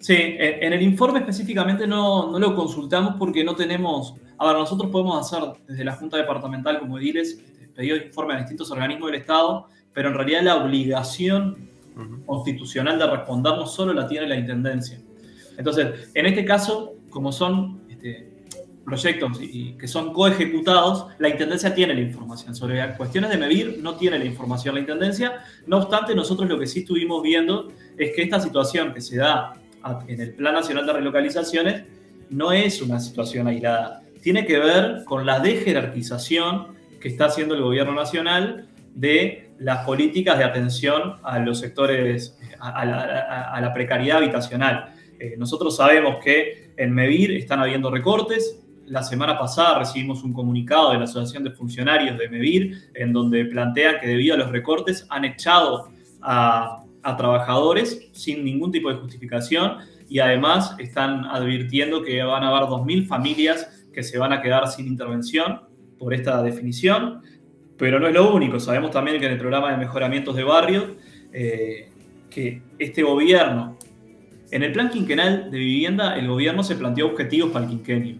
[0.00, 4.14] Sí, en, el informe específicamente no, no lo consultamos porque no tenemos.
[4.38, 8.34] A ver, nosotros podemos hacer desde la Junta Departamental como ediles este, pedidos de informe
[8.34, 11.68] a distintos organismos del Estado, pero en realidad la obligación
[12.26, 15.00] constitucional de respondernos solo la tiene la Intendencia.
[15.56, 18.30] Entonces, en este caso, como son este,
[18.84, 22.54] proyectos y, y que son coejecutados, la Intendencia tiene la información.
[22.54, 25.40] Sobre cuestiones de medir no tiene la información la Intendencia.
[25.66, 29.54] No obstante, nosotros lo que sí estuvimos viendo es que esta situación que se da
[30.06, 31.84] en el Plan Nacional de Relocalizaciones
[32.30, 34.02] no es una situación aislada.
[34.22, 40.38] Tiene que ver con la dejerarquización que está haciendo el gobierno nacional de las políticas
[40.38, 44.94] de atención a los sectores, a, la precariedad habitacional.
[45.18, 48.60] Eh, nosotros sabemos que en MEVIR están habiendo recortes.
[48.86, 53.44] La semana pasada recibimos un comunicado de la Asociación de Funcionarios de MEVIR en donde
[53.44, 55.90] plantean que debido a los recortes han echado
[56.22, 62.48] a, a trabajadores sin ningún tipo de justificación y además están advirtiendo que van a
[62.48, 65.62] haber 2.000 familias que se van a quedar sin intervención
[65.98, 67.22] por esta definición.
[67.76, 70.84] Pero no es lo único, sabemos también que en el programa de mejoramientos de barrios,
[71.32, 71.88] eh,
[72.28, 73.78] que este gobierno,
[74.50, 78.16] en el plan quinquenal de vivienda, el gobierno se planteó objetivos para el quinquenio.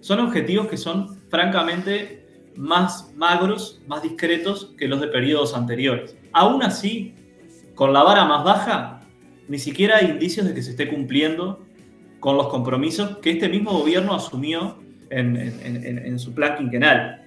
[0.00, 2.20] Son objetivos que son francamente
[2.56, 6.16] más magros, más discretos que los de periodos anteriores.
[6.32, 7.14] Aún así,
[7.80, 9.00] con la vara más baja,
[9.48, 11.64] ni siquiera hay indicios de que se esté cumpliendo
[12.20, 14.76] con los compromisos que este mismo gobierno asumió
[15.08, 17.22] en, su plan quinquenal.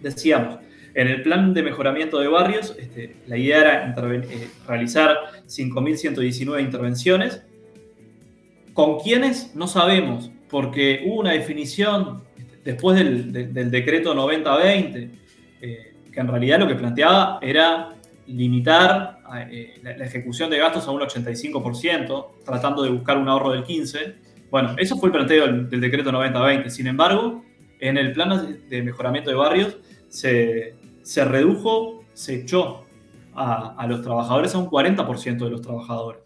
[0.00, 0.60] Decíamos,
[0.94, 5.14] en el plan de mejoramiento de barrios, este, la idea era eh, realizar
[5.46, 7.42] 5.119 intervenciones.
[8.72, 9.54] ¿Con quiénes?
[9.54, 15.10] No sabemos, porque hubo una definición este, después del, de- del decreto 90-20,
[15.60, 17.90] eh, que en realidad lo que planteaba era
[18.26, 23.64] limitar eh, la, ejecución de gastos a un 85%, tratando de buscar un ahorro del
[23.64, 24.14] 15%.
[24.50, 26.68] Bueno, eso fue el planteo del, del decreto 90-20.
[26.68, 27.42] Sin embargo,
[27.80, 29.76] en el plan de mejoramiento de barrios
[30.08, 32.84] se, se redujo, se echó
[33.34, 36.22] a, a los trabajadores a un 40% de los trabajadores.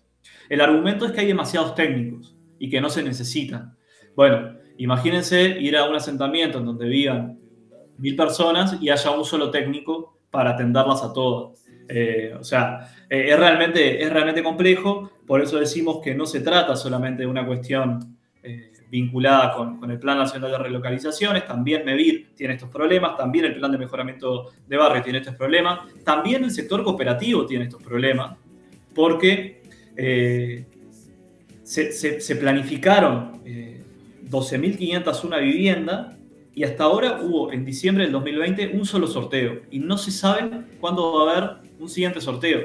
[0.49, 3.77] El argumento es que hay demasiados técnicos y que no se necesitan.
[4.15, 7.39] Bueno, imagínense ir a un asentamiento en donde vivan
[7.99, 11.66] mil personas y haya un solo técnico para atenderlas a todas.
[11.89, 16.41] Eh, o sea, eh, es, realmente, es realmente complejo, por eso decimos que no se
[16.41, 21.85] trata solamente de una cuestión eh, vinculada con, con el Plan Nacional de Relocalizaciones, también
[21.85, 26.45] MEVIR tiene estos problemas, también el Plan de Mejoramiento de Barrio tiene estos problemas, también
[26.45, 28.37] el sector cooperativo tiene estos problemas,
[28.95, 29.63] porque
[31.63, 33.83] se, se- se planificaron eh,
[34.31, 36.17] 12.501 viviendas
[36.55, 39.61] y hasta ahora hubo en diciembre del 2020 un solo sorteo.
[39.71, 42.61] Y no se sabe cuándo va a haber un siguiente sorteo.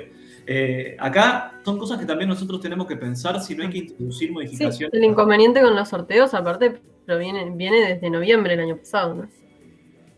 [0.47, 4.29] Eh, acá son cosas que también nosotros tenemos que pensar si no hay que introducir
[4.29, 4.93] Sí, modificaciones.
[4.93, 9.29] el inconveniente con los sorteos, aparte, proviene, viene desde noviembre del año pasado, ¿no?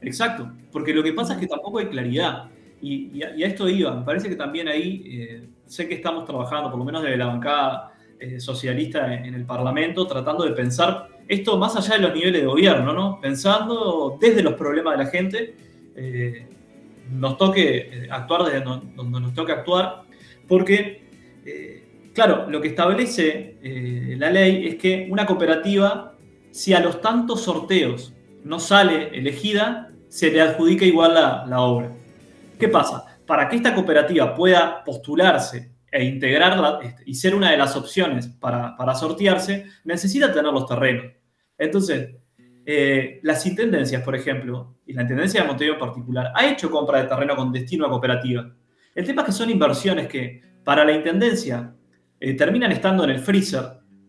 [0.01, 2.49] Exacto, porque lo que pasa es que tampoco hay claridad.
[2.81, 5.95] Y, y a, y a esto iba, me parece que también ahí eh, sé que
[5.95, 10.43] estamos trabajando, por lo menos desde la bancada eh, socialista en, en el Parlamento, tratando
[10.43, 13.19] de pensar esto más allá de los niveles de gobierno, ¿no?
[13.21, 15.55] Pensando desde los problemas de la gente,
[15.95, 16.47] eh,
[17.13, 20.03] nos toque eh, actuar desde donde nos toque actuar,
[20.47, 21.07] porque,
[21.45, 26.15] eh, claro, lo que establece eh, la ley es que una cooperativa,
[26.51, 31.91] si a los tantos sorteos no sale elegida, se le adjudica igual la, la obra.
[32.59, 33.05] ¿Qué pasa?
[33.25, 38.27] Para que esta cooperativa pueda postularse e integrarla este, y ser una de las opciones
[38.27, 41.05] para sortearse, necesita tener los terrenos.
[41.57, 42.15] Entonces,
[42.65, 47.01] eh, las intendencias, por ejemplo, y la intendencia de Montevideo en particular, ha hecho compra
[47.01, 48.49] de terreno con destino a cooperativa.
[48.95, 51.73] El tema es que son inversiones que para la intendencia
[52.19, 53.63] eh, terminan estando en el freezer,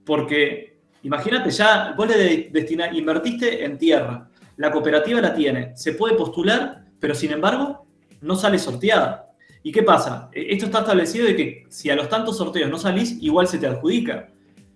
[0.05, 6.15] porque imagínate, ya vos le destina- invertiste en tierra, la cooperativa la tiene, se puede
[6.15, 7.87] postular, pero sin embargo
[8.21, 9.33] no sale sorteada.
[9.63, 10.29] ¿Y qué pasa?
[10.33, 13.59] Eh, Esto está establecido de que si a los tantos sorteos no salís, igual se
[13.59, 14.29] te adjudica.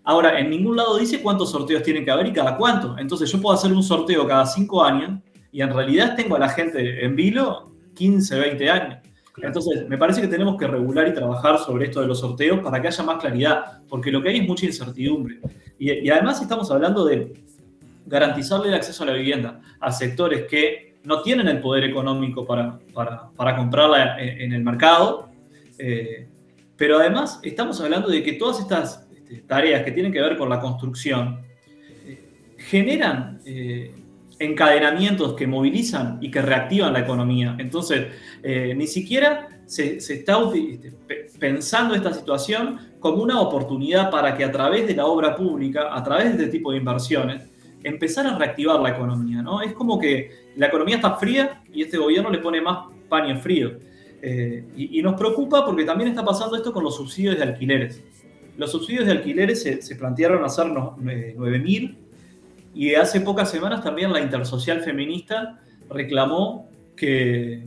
[0.09, 2.97] Ahora, en ningún lado dice cuántos sorteos tienen que haber y cada cuánto.
[2.97, 5.21] Entonces yo puedo hacer un sorteo cada cinco años
[5.53, 8.99] y en realidad tengo a la gente en vilo 15, 20 años.
[9.37, 12.81] Entonces, me parece que tenemos que regular y trabajar sobre esto de los sorteos para
[12.81, 15.41] que haya más claridad, porque lo que hay es mucha incertidumbre.
[15.79, 17.35] Y, y además estamos hablando de
[18.07, 22.79] garantizarle el acceso a la vivienda a sectores que no tienen el poder económico para,
[22.95, 25.29] para, para comprarla en, en el mercado,
[25.77, 26.27] eh,
[26.79, 30.49] pero además estamos hablando de que todas estas este, tareas que tienen que ver con
[30.49, 31.41] la construcción
[32.07, 33.93] eh, generan eh,
[34.39, 37.57] encadenamientos que movilizan y que reactivan la economía.
[37.59, 38.07] Entonces,
[38.43, 44.45] eh, ni siquiera se, está este, pe- pensando esta situación como una oportunidad para que
[44.45, 47.43] a través de la obra pública, a través de este tipo de inversiones,
[47.83, 49.43] empezar a reactivar la economía.
[49.43, 49.61] ¿no?
[49.61, 53.79] Es como que la economía está fría y este gobierno le pone más paño frío.
[54.77, 58.03] Y nos preocupa porque también está pasando esto con los subsidios de alquileres.
[58.59, 61.97] Los subsidios de alquileres se, plantearon hacer no- eh, 9.000
[62.75, 67.63] y hace pocas semanas también la Intersocial Feminista reclamó que,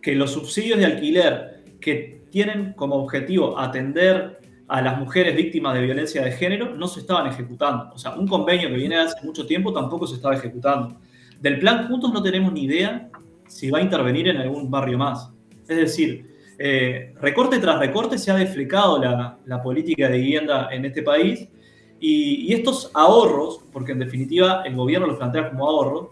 [0.00, 5.80] que los subsidios de alquiler que tienen como objetivo atender a las mujeres víctimas de
[5.80, 7.90] violencia de género no se estaban ejecutando.
[7.94, 10.94] O sea, un convenio que viene de hace mucho tiempo tampoco se estaba ejecutando.
[11.40, 13.08] Del plan Juntos no tenemos ni idea
[13.48, 15.30] si va a intervenir en algún barrio más.
[15.66, 21.02] Es decir, eh, recorte tras recorte se ha desflecado la, política de vivienda en este
[21.02, 21.48] país
[22.00, 26.08] y, estos ahorros, porque en definitiva el gobierno los plantea como ahorros,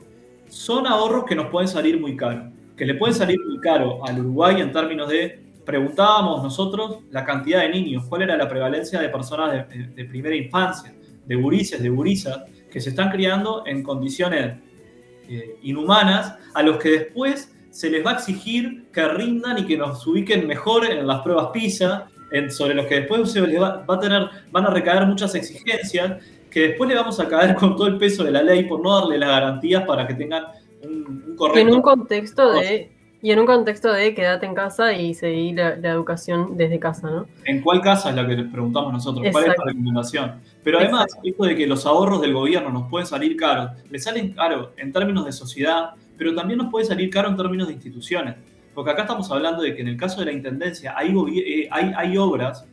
[0.49, 4.21] son ahorros que nos pueden salir muy caros, que le pueden salir muy caro al
[4.21, 9.09] Uruguay en términos de, preguntábamos nosotros la cantidad de niños, cuál era la prevalencia de
[9.09, 10.95] personas de primera infancia,
[11.27, 14.59] de gurises, de gurisas, que se están criando en condiciones
[15.29, 19.77] eh, inhumanas, a los que después se les va a exigir que rindan y que
[19.77, 23.85] nos ubiquen mejor en las pruebas PISA, en- sobre los que después se les va,
[23.89, 27.77] va a tener, van a recaer muchas exigencias, que después le vamos a caer con
[27.77, 30.45] todo el peso de la ley por no darle las garantías para que tengan
[30.83, 31.61] un, correcto...
[31.61, 32.93] en un contexto de.
[33.22, 37.11] Y en un contexto de quédate en casa y seguir la, la educación desde casa,
[37.11, 37.27] ¿no?
[37.45, 39.27] ¿En cuál casa es la que les preguntamos nosotros?
[39.33, 39.64] ¿Cuál es la Exacto.
[39.70, 40.33] recomendación?
[40.62, 44.33] Pero además, esto de que los ahorros del gobierno nos pueden salir caros, le salen
[44.33, 48.35] caros en términos de sociedad, pero también nos puede salir caro en términos de instituciones.
[48.75, 51.93] Porque acá estamos hablando de que en el caso de la intendencia hay, eh, hay,
[51.97, 52.64] hay obras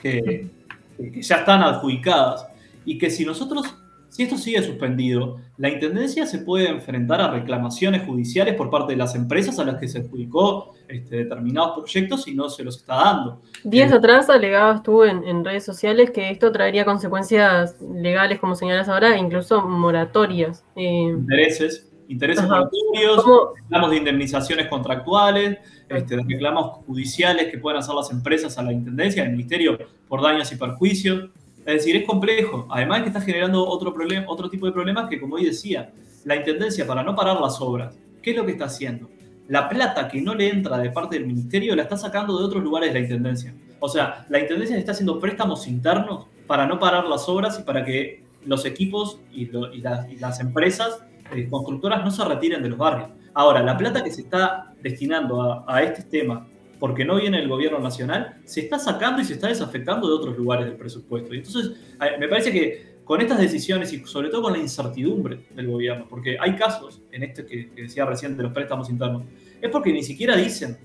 [0.00, 0.48] que,
[0.96, 2.46] que ya están adjudicadas
[2.84, 3.66] y que si nosotros,
[4.08, 8.96] si esto sigue suspendido, la intendencia se puede enfrentar a reclamaciones judiciales por parte de
[8.96, 12.94] las empresas a las que se adjudicó este, determinados proyectos y no se los está
[12.94, 13.42] dando.
[13.64, 18.54] Días Eh, atrás alegabas tú en, en redes sociales que esto traería consecuencias legales, como
[18.54, 20.64] señalas ahora, incluso moratorias.
[20.76, 28.10] Eh, intereses, intereses ¿cómo- reclamos de indemnizaciones contractuales, este, reclamos judiciales que puedan hacer las
[28.10, 29.78] empresas a la Intendencia, al Ministerio,
[30.08, 31.30] por daños y perjuicios.
[31.66, 32.66] Es decir, es complejo.
[32.70, 35.90] Además que está generando otro, problema, otro tipo de problemas que, como hoy decía,
[36.24, 39.08] la Intendencia, para no parar las obras, ¿qué es lo que está haciendo?
[39.48, 42.62] La plata que no le entra de parte del Ministerio la está sacando de otros
[42.62, 43.54] lugares de la Intendencia.
[43.80, 47.84] O sea, la Intendencia está haciendo préstamos internos para no parar las obras y para
[47.84, 51.02] que los equipos y, lo- y las, y las empresas
[51.32, 53.10] eh, constructoras no se retiren de los barrios.
[53.34, 56.46] Ahora, la plata que se está destinando a, a este tema,
[56.78, 60.36] porque no viene del gobierno nacional, se está sacando y se está desafectando de otros
[60.36, 61.34] lugares del presupuesto.
[61.34, 61.72] Y entonces,
[62.18, 66.36] me parece que con estas decisiones y sobre todo con la incertidumbre del gobierno, porque
[66.38, 69.22] hay casos, en este que, que decía recién de los préstamos internos,
[69.60, 70.76] es porque ni siquiera dicen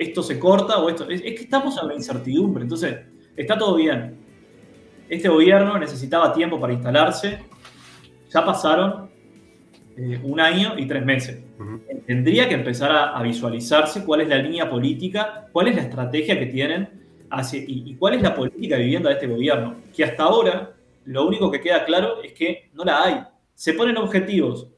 [0.00, 1.08] esto se corta o esto.
[1.08, 2.62] Es, es que estamos en la incertidumbre.
[2.62, 3.00] Entonces,
[3.36, 4.16] está todo bien.
[5.10, 7.40] Este gobierno necesitaba tiempo para instalarse.
[8.32, 9.09] Ya pasaron
[9.96, 11.42] eh, un año y tres meses.
[12.06, 16.38] Tendría que empezar a, a visualizarse cuál es la línea política, cuál es la estrategia
[16.38, 16.88] que tienen
[17.30, 19.76] hacia- y, y cuál es la política de vivienda de este gobierno.
[19.94, 20.72] Que hasta ahora
[21.04, 23.20] lo único que queda claro es que no la hay.
[23.54, 24.68] Se ponen objetivos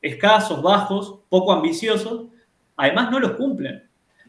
[0.00, 2.26] escasos, bajos, poco ambiciosos,
[2.76, 3.82] además no los cumplen.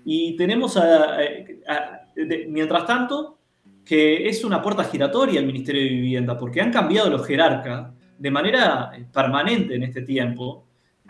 [0.06, 3.38] Y tenemos, a- a- de- mientras tanto,
[3.86, 8.32] que es una puerta giratoria el Ministerio de Vivienda, porque han cambiado los jerarcas de
[8.32, 10.66] manera eh, permanente en este tiempo,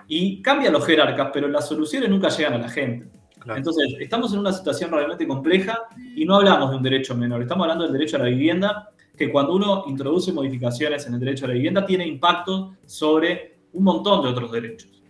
[0.07, 3.07] y cambian los jerarcas, pero las soluciones nunca llegan a la gente.
[3.39, 3.57] Claro.
[3.57, 5.83] Entonces, estamos en una situación realmente compleja
[6.15, 9.31] y no hablamos de un derecho menor, estamos hablando del derecho a la vivienda, que
[9.31, 14.23] cuando uno introduce modificaciones en el derecho a la vivienda tiene impacto sobre un montón
[14.23, 15.01] de otros derechos.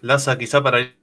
[0.00, 1.02] Laza, quizá para ir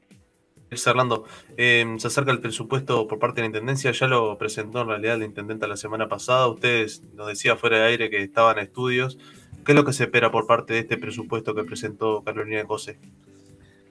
[0.85, 1.25] Orlando,
[1.57, 5.17] eh, se acerca el presupuesto por parte de la Intendencia, ya lo presentó en realidad
[5.17, 9.17] la Intendenta la semana pasada, ustedes nos decía fuera de aire que estaban en estudios,
[9.65, 12.97] ¿qué es lo que se espera por parte de este presupuesto que presentó Carolina Cose?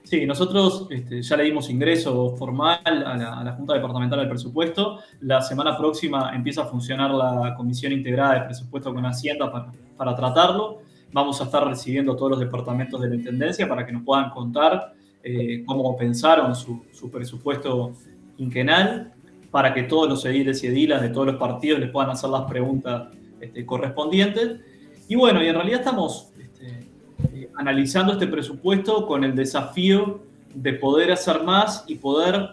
[0.09, 5.01] Sí, nosotros este, ya le dimos ingreso formal a la, Junta Departamental del Presupuesto.
[5.21, 9.53] La semana próxima empieza a funcionar la Comisión Integrada de Presupuesto con Hacienda
[9.99, 10.79] para, tratarlo.
[11.13, 14.95] Vamos a estar recibiendo todos los departamentos de la Intendencia para que nos puedan contar
[15.23, 17.93] eh, cómo pensaron su, su presupuesto
[18.39, 19.13] quinquenal,
[19.51, 22.45] para que todos los ediles y edilas de todos los partidos les puedan hacer las
[22.49, 23.09] preguntas
[23.43, 24.61] este, correspondientes.
[25.09, 26.87] Y bueno, y en realidad estamos este,
[27.33, 30.21] eh, analizando este presupuesto con el desafío
[30.55, 32.51] de poder hacer más y poder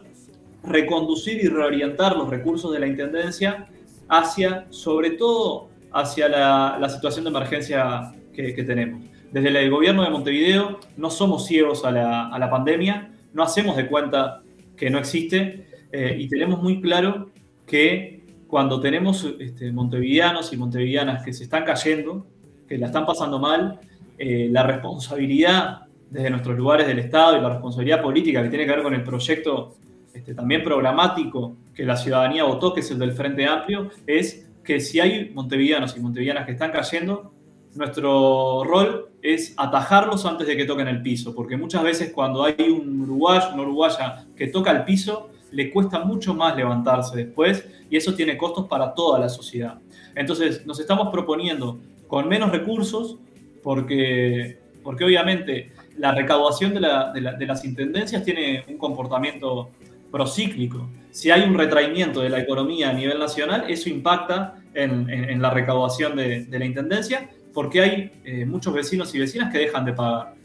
[0.64, 3.68] reconducir y reorientar los recursos de la Intendencia
[4.08, 9.04] hacia, sobre todo, hacia la, situación de emergencia que, que, tenemos.
[9.32, 14.42] Desde el gobierno de Montevideo no somos ciegos a la, pandemia, no hacemos de cuenta
[14.78, 17.32] que no existe eh, y tenemos muy claro
[17.66, 22.26] que cuando tenemos este, y montevideanas que se están cayendo,
[22.68, 23.80] que la están pasando mal,
[24.18, 28.72] eh, la responsabilidad desde nuestros lugares del Estado y la responsabilidad política que tiene que
[28.72, 29.76] ver con el proyecto
[30.14, 34.80] este, también programático que la ciudadanía votó, que es el del Frente Amplio, es que
[34.80, 37.34] si hay montevideanos y montevideanas que están cayendo,
[37.76, 42.70] nuestro rol es atajarlos antes de que toquen el piso, porque muchas veces cuando hay
[42.70, 47.98] un uruguayo, una uruguaya que toca el piso, le cuesta mucho más levantarse después y
[47.98, 49.80] eso tiene costos para toda la sociedad.
[50.16, 53.18] Entonces nos estamos proponiendo con menos recursos,
[53.64, 59.72] porque, porque obviamente la recaudación de, la, de, la, de las intendencias tiene un comportamiento
[60.12, 60.88] procíclico.
[61.12, 65.42] Si hay un retraimiento de la economía a nivel nacional, eso impacta en, en, en
[65.42, 69.86] la recaudación de, de, la intendencia, porque hay eh, muchos vecinos y vecinas que dejan
[69.86, 70.36] de pagar.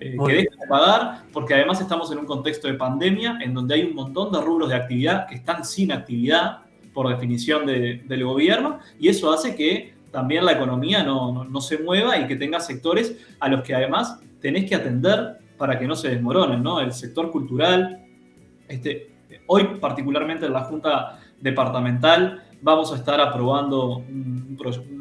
[0.00, 3.74] Eh, que dejan de pagar, porque además estamos en un contexto de pandemia en donde
[3.74, 6.58] hay un montón de rubros de actividad que están sin actividad
[6.92, 11.78] por definición de, del gobierno, y eso hace que también la economía no, no, se
[11.78, 15.94] mueva y que tenga sectores a los que además tenés que atender para que no
[15.94, 16.80] se desmoronen, ¿no?
[16.80, 18.04] El sector cultural,
[18.68, 19.12] este,
[19.46, 24.56] hoy particularmente en la Junta Departamental vamos a estar aprobando un,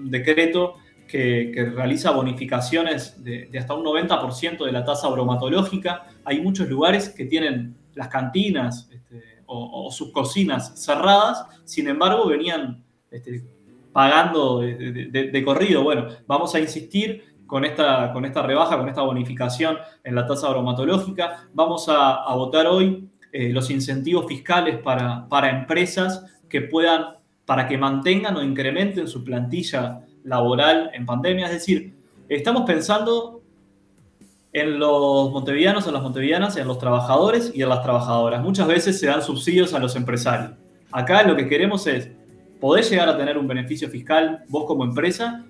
[0.09, 0.75] decreto
[1.07, 6.07] que, que, realiza bonificaciones de, de hasta un 90% de la tasa bromatológica.
[6.23, 12.27] Hay muchos lugares que tienen las cantinas este, o, o, sus cocinas cerradas, sin embargo
[12.27, 13.43] venían este,
[13.91, 15.83] pagando de, corrido.
[15.83, 20.49] Bueno, vamos a insistir con esta, con esta rebaja, con esta bonificación en la tasa
[20.49, 21.47] bromatológica.
[21.53, 27.77] Vamos a, votar hoy eh, los incentivos fiscales para, para empresas que puedan, para que
[27.77, 31.47] mantengan o incrementen su plantilla laboral en pandemia.
[31.47, 31.95] Es decir,
[32.27, 33.41] estamos pensando
[34.53, 38.41] en los montevideanos, en las montevideanas, en los trabajadores y en las trabajadoras.
[38.41, 40.51] Muchas veces se dan subsidios a los empresarios.
[40.91, 42.11] Acá lo que queremos es
[42.59, 45.45] poder llegar a tener un beneficio fiscal vos como empresa,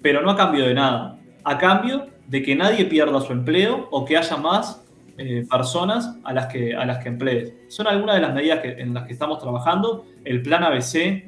[0.00, 1.18] pero no a cambio de nada.
[1.44, 4.82] A cambio de que nadie pierda su empleo o que haya más
[5.18, 7.54] eh, personas a las, que, a las que emplees.
[7.68, 10.06] Son algunas de las medidas que, en las que estamos trabajando.
[10.24, 11.22] El plan ABC, eh,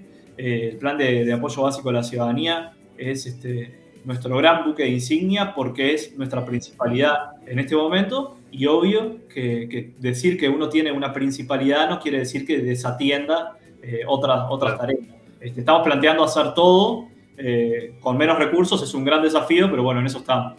[0.72, 4.91] el plan de, de, apoyo básico a la ciudadanía, es este, nuestro gran buque de
[4.91, 10.68] insignia porque es nuestra principalidad en este momento y obvio que, que decir que uno
[10.68, 15.14] tiene una principalidad no quiere decir que desatienda eh, otras, otras tareas.
[15.45, 20.01] Este, estamos planteando hacer todo eh, con menos recursos, es un gran desafío, pero bueno,
[20.01, 20.55] en eso estamos.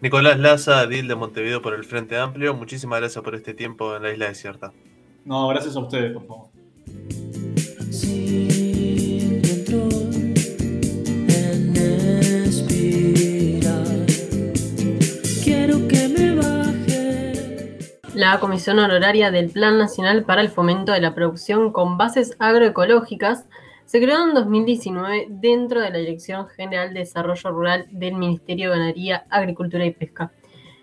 [0.00, 4.02] Nicolás Laza, Dil de Montevideo por el Frente Amplio, muchísimas gracias por este tiempo en
[4.02, 4.72] la isla desierta.
[5.24, 6.48] No, gracias a ustedes, por favor.
[18.14, 23.44] La Comisión Honoraria del Plan Nacional para el Fomento de la Producción con Bases Agroecológicas
[23.88, 28.76] se creó en 2019 dentro de la Dirección General de Desarrollo Rural del Ministerio de
[28.76, 30.30] Ganadería, Agricultura y Pesca.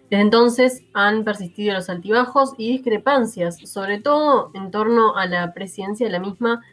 [0.10, 6.08] Desde entonces han persistido los altibajos y discrepancias, sobre todo en torno a la presidencia
[6.08, 6.64] de la misma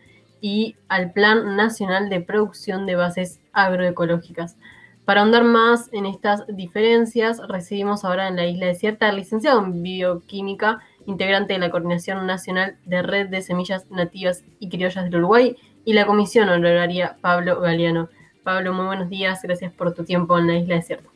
[0.40, 4.56] y al Plan Nacional de Producción de Bases Agroecológicas.
[5.04, 9.82] Para ahondar más en estas diferencias, recibimos ahora en la isla desierta al licenciado en
[9.82, 15.56] bioquímica, integrante de la Coordinación Nacional de Red de Semillas Nativas y Criollas del Uruguay,
[15.84, 18.08] y la Comisión Honoraria Pablo Galeano.
[18.42, 21.08] Pablo, muy buenos días, gracias por tu tiempo en la isla desierta.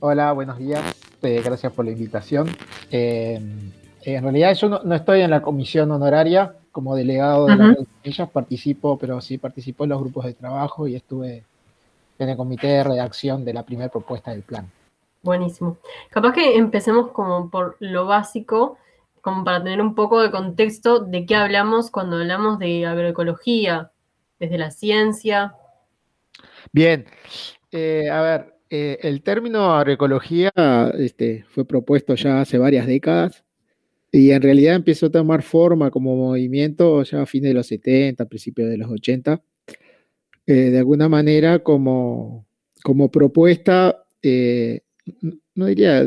[0.00, 0.82] Hola, buenos días,
[1.22, 2.48] eh, gracias por la invitación.
[2.90, 3.40] Eh,
[4.02, 7.78] en realidad yo no, no, estoy en la comisión honoraria como delegado de uh -huh.
[7.78, 11.44] las semillas, participo, pero sí participo en los grupos de trabajo y estuve
[12.18, 14.68] en el comité de redacción de la primera propuesta del plan.
[15.22, 15.78] Buenísimo.
[16.10, 18.76] Capaz que empecemos como por lo básico.
[19.24, 23.90] Como para tener un poco de contexto de qué hablamos cuando hablamos de agroecología,
[24.38, 25.54] desde la ciencia.
[26.72, 27.06] Bien,
[27.72, 30.52] eh, a ver, eh, el término agroecología
[30.98, 33.44] este, fue propuesto ya hace varias décadas
[34.12, 38.26] y en realidad empezó a tomar forma como movimiento ya a fines de los 70,
[38.26, 39.42] principios de los 80,
[40.46, 42.46] eh, de alguna manera como,
[42.82, 44.04] como propuesta,
[45.54, 46.04] no diría,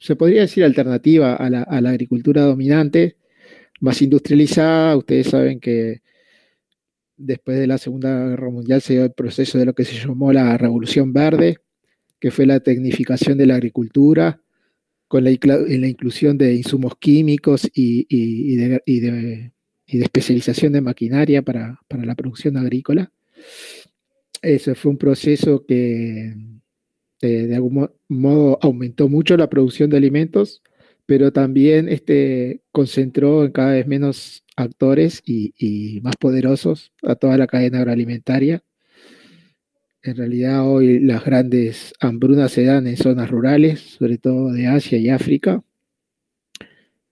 [0.00, 3.16] se podría decir alternativa a la, agricultura dominante,
[3.80, 4.96] más industrializada.
[4.96, 6.02] Ustedes saben que
[7.16, 10.32] después de la Segunda Guerra Mundial se dio el proceso de lo que se llamó
[10.32, 11.58] la Revolución Verde,
[12.18, 14.40] que fue la tecnificación de la agricultura,
[15.08, 19.52] con la, inclusión de insumos químicos y, de,
[19.86, 23.12] especialización de maquinaria para, la producción agrícola.
[24.42, 26.34] Ese fue un proceso que
[27.24, 30.62] eh, de algún mo- modo aumentó mucho la producción de alimentos,
[31.06, 37.46] pero también este, concentró en cada vez menos actores y, más poderosos a toda la
[37.46, 38.62] cadena agroalimentaria.
[40.02, 44.98] En realidad hoy las grandes hambrunas se dan en zonas rurales, sobre todo de Asia
[44.98, 45.64] y África,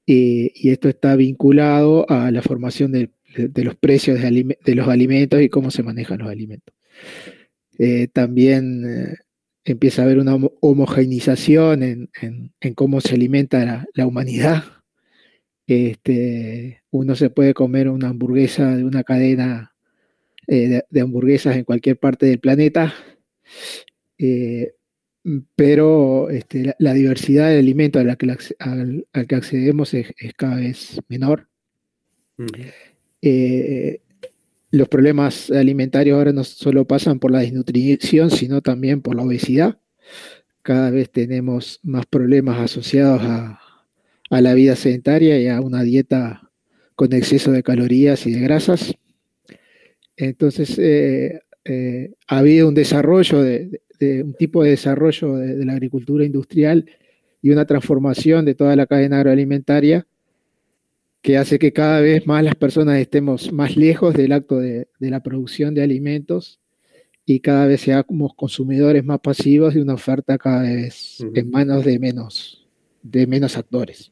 [0.04, 3.10] y, y esto está vinculado a la formación de,
[3.64, 6.74] los precios de los alimentos y cómo se manejan los alimentos.
[7.78, 9.16] Eh, también eh,
[9.64, 14.64] empieza a haber una homo- homogeneización en, en- en cómo se alimenta la, la humanidad.
[15.66, 19.72] Este, uno se puede comer una hamburguesa de una cadena
[20.48, 22.92] eh, de, de hamburguesas en cualquier parte del planeta,
[24.18, 24.72] eh,
[25.54, 30.12] pero este, la, la diversidad de alimentos a la que, al, al que accedemos es,
[30.18, 31.48] es cada vez menor.
[33.22, 34.00] Eh,
[34.72, 39.78] los problemas alimentarios ahora no solo pasan por la desnutrición, sino también por la obesidad.
[40.62, 43.58] Cada vez tenemos más problemas asociados a,
[44.30, 46.50] la vida sedentaria y a una dieta
[46.94, 48.94] con exceso de calorías y de grasas.
[50.16, 53.78] Entonces, eh, eh, ha habido un desarrollo, de,
[54.24, 56.86] un tipo de desarrollo de, de la agricultura industrial
[57.42, 60.06] y una transformación de toda la cadena agroalimentaria
[61.22, 65.10] que hace que cada vez más las personas estemos más lejos del acto de, de
[65.10, 66.58] la producción de alimentos
[67.24, 71.98] y cada vez seamos consumidores más pasivos de una oferta cada vez en manos de
[72.00, 72.66] menos,
[73.02, 74.10] de menos actores.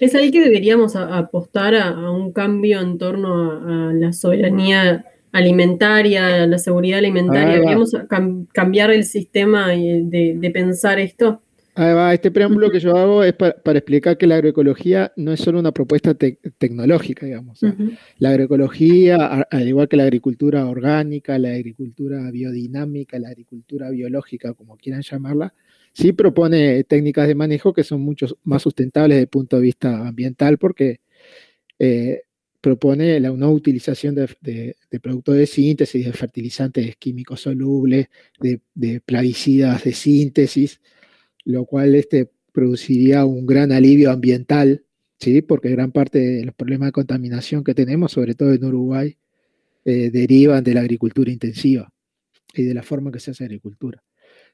[0.00, 4.12] Es ahí que deberíamos a- apostar a, a un cambio en torno a, a la
[4.14, 7.42] soberanía alimentaria, a la seguridad alimentaria.
[7.56, 11.41] Deberíamos cam- cambiar el sistema de, de pensar esto.
[11.74, 15.58] Este preámbulo que yo hago es pa- para explicar que la agroecología no es solo
[15.58, 17.62] una propuesta tec- tecnológica, digamos.
[17.62, 17.92] Ujú.
[18.18, 19.16] La agroecología,
[19.50, 25.54] al igual que la agricultura orgánica, la agricultura biodinámica, la agricultura biológica, como quieran llamarla,
[25.94, 30.06] sí propone técnicas de manejo que son mucho más sustentables desde el punto de vista
[30.06, 31.00] ambiental porque
[31.78, 32.20] eh,
[32.60, 38.08] propone la no utilización de, de- de productos de síntesis, de fertilizantes químicos solubles,
[38.40, 40.80] de, de plaguicidas de síntesis,
[41.44, 44.84] lo cual este, produciría un gran alivio ambiental,
[45.18, 45.42] ¿sí?
[45.42, 49.16] porque gran parte de los problemas de contaminación que tenemos, sobre todo en Uruguay,
[49.84, 51.92] eh, derivan de la agricultura intensiva
[52.54, 54.02] y de la forma que se hace agricultura.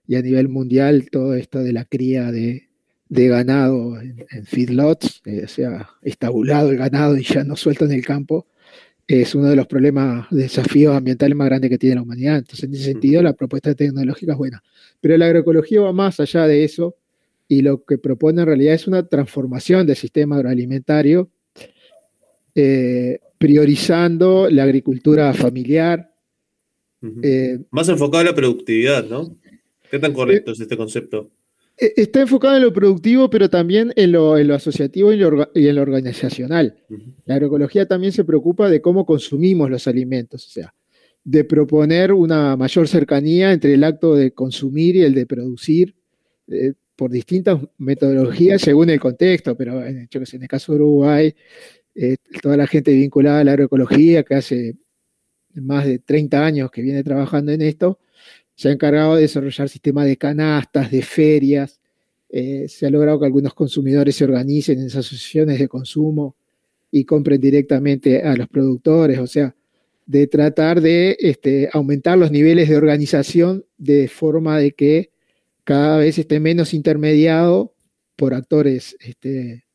[0.07, 2.69] Y a nivel mundial, todo esto de la cría de,
[3.09, 7.85] de ganado en, en feedlots, eh, o sea, estabulado el ganado y ya no suelto
[7.85, 8.47] en el campo,
[9.09, 12.37] es uno de los problemas, desafíos ambientales más grandes que tiene la humanidad.
[12.37, 14.63] Entonces, en ese sentido, la propuesta tecnológica es buena.
[15.01, 16.95] Pero la agroecología va más allá de eso
[17.49, 21.31] y lo que propone en realidad es una transformación del sistema agroalimentario,
[22.55, 26.13] eh, priorizando la agricultura familiar.
[27.23, 29.35] eh, Más enfocado a la productividad, ¿no?
[29.91, 31.31] ¿Qué tan correcto es este concepto?
[31.79, 35.51] Eh, está enfocado en lo productivo, pero también en lo, en lo asociativo y, lo
[35.55, 36.79] y en lo organizacional.
[37.25, 40.75] La agroecología también se preocupa de cómo consumimos los alimentos, o sea,
[41.25, 45.95] de proponer una mayor cercanía entre el acto de consumir y el de producir
[46.49, 50.73] eh, por distintas metodologías según el contexto, pero en, yo que sé, en el caso
[50.73, 51.35] de Uruguay,
[51.95, 54.77] eh, toda la gente vinculada a la agroecología que hace
[55.55, 57.99] más de 30 años que viene trabajando en esto,
[58.59, 61.81] se ha encargado de desarrollar sistemas de canastas, de ferias,
[62.29, 66.35] eh, se ha logrado que algunos consumidores se organicen en asociaciones de consumo
[66.91, 69.55] y compren directamente a los productores, o sea,
[70.07, 75.13] de tratar de este, aumentar los niveles de organización de forma de que
[75.63, 77.77] cada vez esté menos intermediado
[78.17, 79.67] por actores este,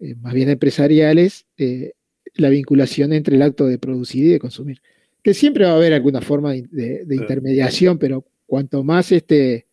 [0.00, 1.92] eh, más bien empresariales eh,
[2.34, 4.82] la vinculación entre el acto de producir y de consumir.
[5.28, 9.66] Que siempre va a haber alguna forma de, de- de intermediación, pero cuanto más este,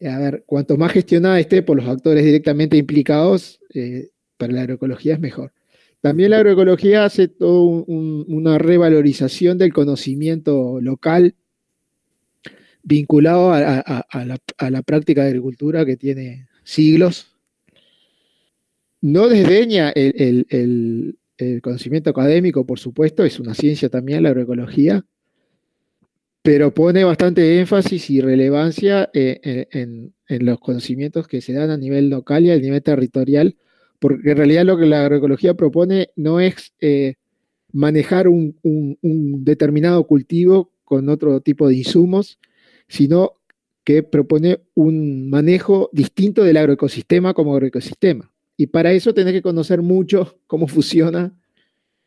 [0.00, 4.08] a ver, cuanto más gestionada esté por los actores directamente implicados, eh,
[4.38, 5.52] para la agroecología es mejor.
[6.00, 11.34] También la agroecología hace toda una revalorización del conocimiento local
[12.82, 13.60] vinculado a,
[14.70, 17.36] la, práctica de agricultura que tiene siglos.
[19.02, 21.18] No desdeña el,
[21.62, 25.04] conocimiento académico, por supuesto, es una ciencia también la agroecología,
[26.44, 32.10] pero pone bastante énfasis y relevancia eh, en, los conocimientos que se dan a nivel
[32.10, 33.56] local y a nivel territorial,
[33.98, 37.14] porque en realidad lo que la agroecología propone no es eh,
[37.72, 38.58] manejar un,
[39.42, 42.38] determinado cultivo con otro tipo de insumos,
[42.88, 43.40] sino
[43.82, 48.33] que propone un manejo distinto del agroecosistema como agroecosistema.
[48.56, 51.34] Y para eso tenés que conocer mucho cómo funciona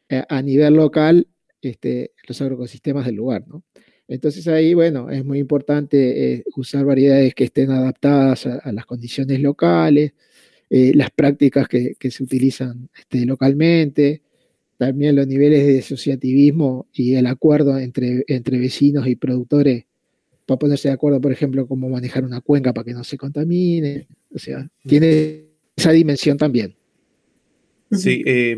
[0.09, 1.27] eh, a nivel local
[1.61, 3.45] este, los agroecosistemas del lugar.
[3.47, 3.63] ¿no?
[4.07, 9.41] Entonces ahí, bueno, es muy importante eh, usar variedades que estén adaptadas a, las condiciones
[9.41, 10.13] locales,
[10.69, 14.21] eh, las prácticas que, se utilizan este, localmente,
[14.77, 19.85] también los niveles de asociativismo y el acuerdo entre, entre vecinos y productores
[20.45, 24.07] para ponerse de acuerdo, por ejemplo, cómo manejar una cuenca para que no se contamine.
[24.33, 25.46] O sea, tiene
[25.77, 26.75] esa dimensión también.
[27.91, 28.57] Sí, eh,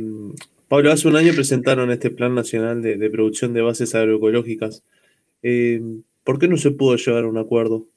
[0.68, 4.82] Pablo, hace un año presentaron este Plan Nacional de, de Producción de Bases Agroecológicas.
[5.44, 5.82] Eh,
[6.24, 7.88] ¿Por qué no se pudo llegar a un acuerdo?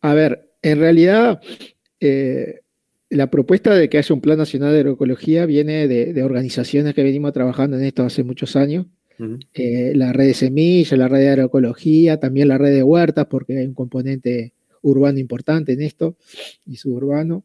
[0.00, 1.40] A ver, en realidad
[2.00, 2.60] eh,
[3.10, 7.32] la propuesta de que haya un plan nacional de agroecología viene de, organizaciones que venimos
[7.32, 8.86] trabajando en esto hace muchos años.
[9.54, 13.58] Eh, la red de semillas, la red de agroecología, también la red de huertas, porque
[13.58, 16.16] hay un componente urbano importante en esto
[16.66, 17.44] y suburbano.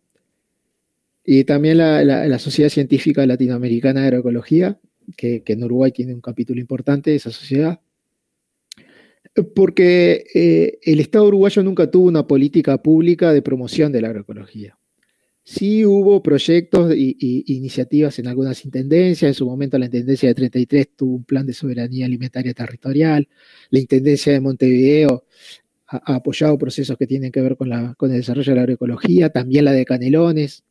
[1.26, 4.80] Y también la, Sociedad Científica Latinoamericana de Agroecología,
[5.16, 7.80] que, que, en Uruguay tiene un capítulo importante esa sociedad.
[9.56, 14.78] Porque eh, el Estado uruguayo nunca tuvo una política pública de promoción de la agroecología.
[15.44, 19.30] Sí hubo proyectos e iniciativas en algunas intendencias.
[19.30, 23.30] En su momento la Intendencia de 33 tuvo un plan de soberanía alimentaria territorial.
[23.70, 25.24] La Intendencia de Montevideo
[25.88, 29.30] ha, apoyado procesos que tienen que ver con, el desarrollo de la agroecología.
[29.30, 30.64] También la de Canelones.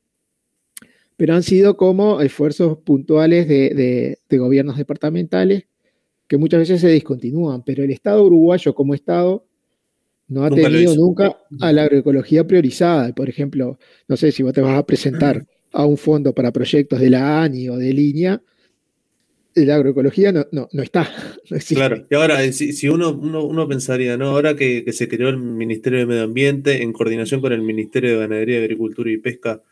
[1.16, 5.64] Pero han sido como esfuerzos puntuales de gobiernos departamentales
[6.28, 9.44] que muchas veces se discontinúan, pero el Estado uruguayo como Estado
[10.28, 13.14] no ha tenido nunca a la agroecología priorizada.
[13.14, 16.98] Por ejemplo, no sé si vos te vas a presentar a un fondo para proyectos
[17.00, 18.42] de la ANI o de línea,
[19.64, 21.08] la agroecología no, no, está.
[21.68, 24.28] claro, y ahora, si, uno, uno, pensaría, ¿no?
[24.28, 28.18] Ahora que, se creó el Ministerio de Medio Ambiente en coordinación con el Ministerio de
[28.18, 29.62] Ganadería, Agricultura y Pesca,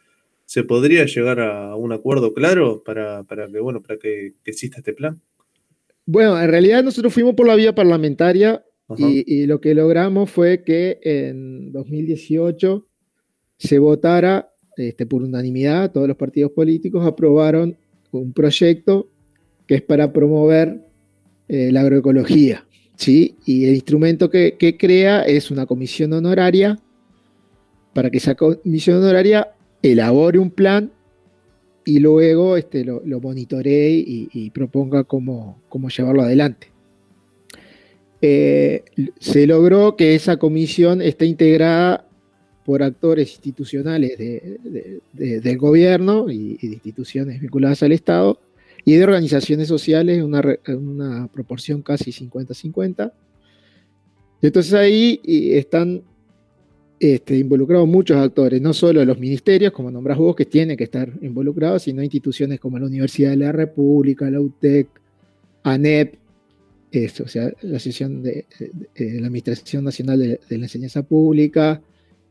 [0.47, 5.21] ¿se podría llegar a un acuerdo claro para, que, bueno, para que exista este plan?
[6.07, 8.65] Bueno, en realidad nosotros fuimos por la vía parlamentaria
[8.97, 12.87] y, lo que logramos fue que en 2018
[13.59, 17.77] se votara este, por unanimidad, todos los partidos políticos aprobaron
[18.11, 19.11] un proyecto
[19.67, 20.81] que es para promover
[21.49, 22.67] eh, la agroecología.
[22.97, 23.37] ¿sí?
[23.45, 26.79] Y el instrumento que, crea es una comisión honoraria
[27.93, 29.53] para que esa comisión honoraria
[29.83, 30.91] elabore un plan
[31.85, 36.69] y luego este, lo, lo monitoree y, proponga cómo, cómo, llevarlo adelante.
[38.23, 38.85] Eh,
[39.21, 42.09] se logró que esa comisión esté integrada
[42.65, 48.41] por actores institucionales del gobierno y, de instituciones vinculadas al Estado
[48.85, 53.13] y de organizaciones sociales una, una, proporción casi 50-50.
[54.43, 56.03] Entonces ahí están
[57.01, 61.11] este, involucrados muchos actores, no solo los ministerios, como nombrás vos, que tienen que estar
[61.23, 64.89] involucrados, sino instituciones como la Universidad de la República, la UTEC,
[65.63, 66.17] ANEP,
[67.25, 68.47] o sea, la sesión de,
[68.97, 71.83] la Administración Nacional de, la Enseñanza Pública,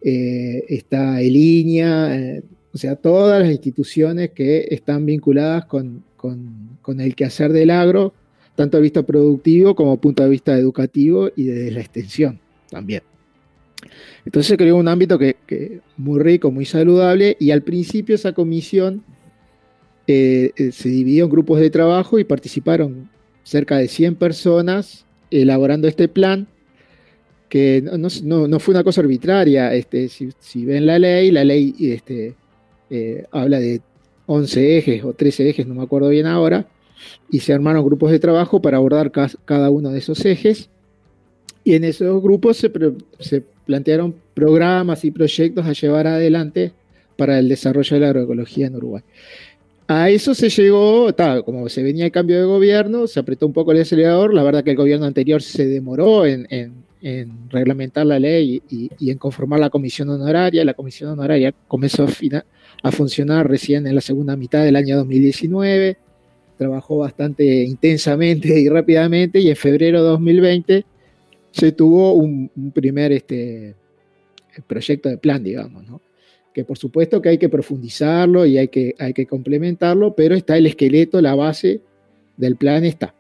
[0.01, 2.43] eh, está ELINIA, eh,
[2.74, 8.14] o sea, todas las instituciones que están vinculadas con, con, con el quehacer del agro,
[8.56, 13.04] tanto a vista productivo como punto de vista educativo y desde la extensión también.
[14.24, 19.04] Entonces se creó un ámbito que, muy rico, muy saludable, y al principio esa comisión
[20.08, 23.10] eh, eh, se dividió en grupos de trabajo y participaron
[23.44, 26.48] cerca de 100 personas elaborando este plan,
[27.50, 29.74] que no, fue una cosa arbitraria.
[29.74, 32.34] Este, si, ven la ley, la ley este,
[32.90, 33.82] eh, habla de
[34.26, 36.68] 11 ejes o 13 ejes, no me acuerdo bien ahora,
[37.30, 40.70] y se armaron grupos de trabajo para abordar cada uno de esos ejes.
[41.66, 42.72] Y en esos grupos se,
[43.20, 46.74] se plantearon programas y proyectos a llevar adelante
[47.18, 49.04] para el desarrollo de la agroecología en Uruguay.
[49.88, 51.14] A eso se llegó,
[51.46, 54.64] como se venía el cambio de gobierno, se apretó un poco el acelerador, la verdad
[54.64, 56.74] que el gobierno anterior se demoró en, en
[57.49, 60.64] reglamentar la ley y, en conformar la comisión honoraria.
[60.64, 62.06] La comisión honoraria comenzó
[62.84, 65.97] a funcionar recién en la segunda mitad del año 2019,
[66.58, 70.86] trabajó bastante intensamente y rápidamente y en febrero de 2020
[71.51, 73.76] se tuvo un, un primer este,
[74.68, 76.01] proyecto de plan, digamos, ¿no?
[76.54, 80.56] que por supuesto que hay que profundizarlo y hay que, hay que complementarlo, pero está
[80.56, 81.82] el esqueleto, la base
[82.38, 83.16] del plan está.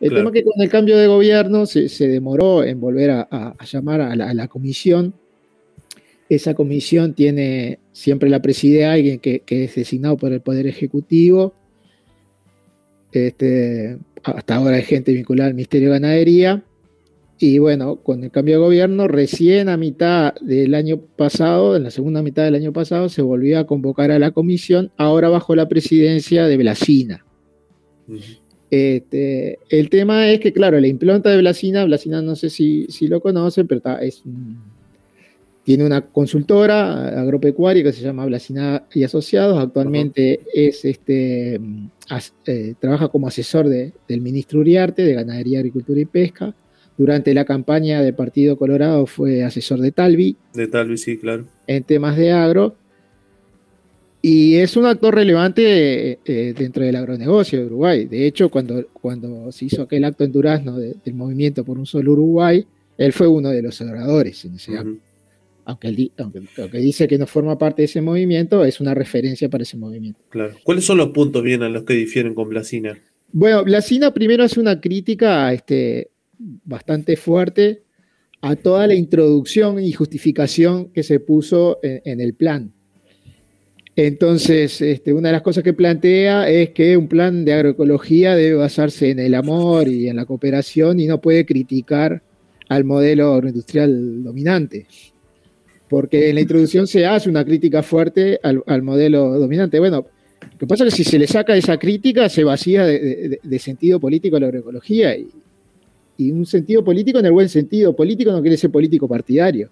[0.00, 0.16] El Claro.
[0.16, 3.54] tema es que con el cambio de gobierno se, se demoró en volver a, a-
[3.58, 5.14] a llamar a la, a la comisión.
[6.28, 11.54] Esa comisión tiene siempre la preside alguien que, que es designado por el Poder Ejecutivo.
[13.12, 16.62] Este, hasta ahora hay gente vinculada al Ministerio de Ganadería.
[17.40, 21.90] Y bueno, con el cambio de gobierno, recién a mitad del año pasado, en la
[21.92, 25.68] segunda mitad del año pasado, se volvió a convocar a la comisión, ahora bajo la
[25.68, 27.24] presidencia de Blasina.
[28.08, 28.18] Ujú.
[28.70, 33.08] Este, el tema es que, claro, la implanta de Blasina, Blasina no sé si, si
[33.08, 34.22] lo conocen, pero está- es
[35.64, 39.58] tiene una consultora agropecuaria que se llama Blasina y Asociados.
[39.62, 41.60] Actualmente es este,
[42.08, 46.54] as- eh, trabaja como asesor de- del ministro Uriarte de Ganadería, Agricultura y Pesca.
[46.96, 51.44] Durante la campaña del Partido Colorado fue asesor de Talvi De tal vez sí, claro.
[51.66, 52.74] en temas de agro.
[54.20, 58.06] Y es un actor relevante eh, eh, dentro del agronegocio de Uruguay.
[58.06, 61.86] De hecho, cuando, cuando se hizo aquel acto en Durazno de- del movimiento por un
[61.86, 62.66] solo Uruguay,
[62.96, 64.72] él fue uno de los oradores en ese.
[65.64, 69.48] Aunque, él aunque, aunque dice que no forma parte de ese movimiento, es una referencia
[69.48, 70.18] para ese movimiento.
[70.30, 70.54] Claro.
[70.64, 72.98] ¿Cuáles son los puntos bien a los que difieren con Blasina?
[73.30, 76.08] Bueno, Blasina primero hace una crítica este,
[76.64, 77.82] bastante fuerte
[78.40, 82.72] a toda la introducción y justificación que se puso en, en el plan.
[84.00, 88.54] Entonces, este, una de las cosas que plantea es que un plan de agroecología debe
[88.54, 92.22] basarse en el amor y en la cooperación y no puede criticar
[92.68, 94.86] al modelo agroindustrial dominante.
[95.88, 99.80] Porque en la introducción se hace una crítica fuerte al, modelo dominante.
[99.80, 100.06] Bueno,
[100.42, 103.98] lo que pasa es que si se le saca esa crítica, se vacía de, sentido
[103.98, 105.16] político la agroecología.
[105.16, 105.28] Y,
[106.18, 107.96] y un sentido político en el buen sentido.
[107.96, 109.70] Político no quiere decir político partidario.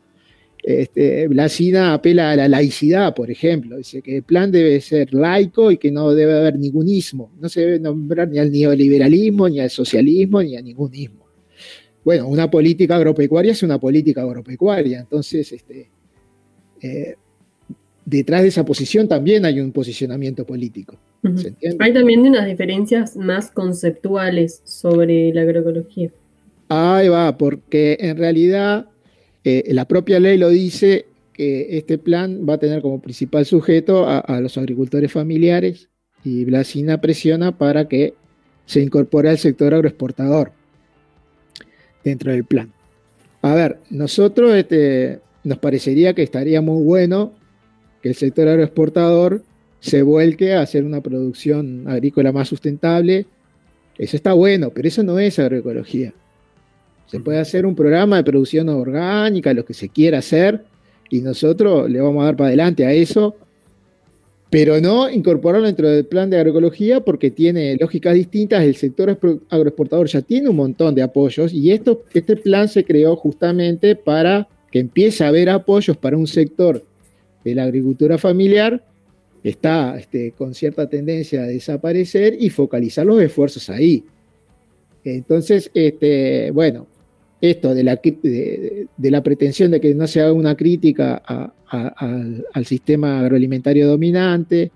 [0.67, 3.77] Este, Blasina apela a la laicidad, por ejemplo.
[3.77, 7.31] Dice que el plan debe ser laico y que no debe haber ningún ismo.
[7.41, 11.25] No se debe nombrar ni al neoliberalismo, ni al socialismo, ni a ningún ismo.
[12.05, 14.99] Bueno, una política agropecuaria es una política agropecuaria.
[14.99, 15.89] Entonces, este,
[16.83, 17.15] eh,
[18.05, 20.99] detrás de esa posición también hay un posicionamiento político.
[21.79, 26.11] Hay también unas diferencias más conceptuales sobre la agroecología.
[26.69, 28.89] Ahí va, porque en realidad
[29.49, 34.05] eh, la propia ley lo dice que este plan va a tener como principal sujeto
[34.09, 35.89] a, los agricultores familiares
[36.25, 38.15] y Blasina presiona para que
[38.65, 40.51] se incorpore al sector agroexportador
[42.03, 42.73] dentro del plan.
[43.41, 47.33] A ver, nosotros este, nos parecería que estaría muy bueno
[48.03, 49.45] que el sector agroexportador
[49.79, 53.27] se vuelque a hacer una producción agrícola más sustentable.
[53.97, 56.15] Eso está bueno, pero eso no es agroecología.
[57.07, 60.65] Se puede hacer un programa de producción orgánica, lo que se quiera hacer,
[61.11, 63.37] y nosotros le vamos a dar para adelante a eso,
[64.51, 68.63] pero no incorporarlo dentro del plan de agroecología porque tiene lógicas distintas.
[68.65, 69.19] El sector
[69.51, 74.49] agroexportador ya tiene un montón de apoyos y esto, este plan se creó justamente para
[74.71, 76.83] que empiece a haber apoyos para un sector
[77.45, 78.85] de la agricultura familiar
[79.43, 84.05] que está este, con cierta tendencia a desaparecer y focalizar los esfuerzos ahí.
[85.05, 86.87] Entonces, este, bueno,
[87.41, 91.17] esto de la, de, la pretensión de que no se haga una crítica
[91.67, 94.73] al, sistema agroalimentario dominante,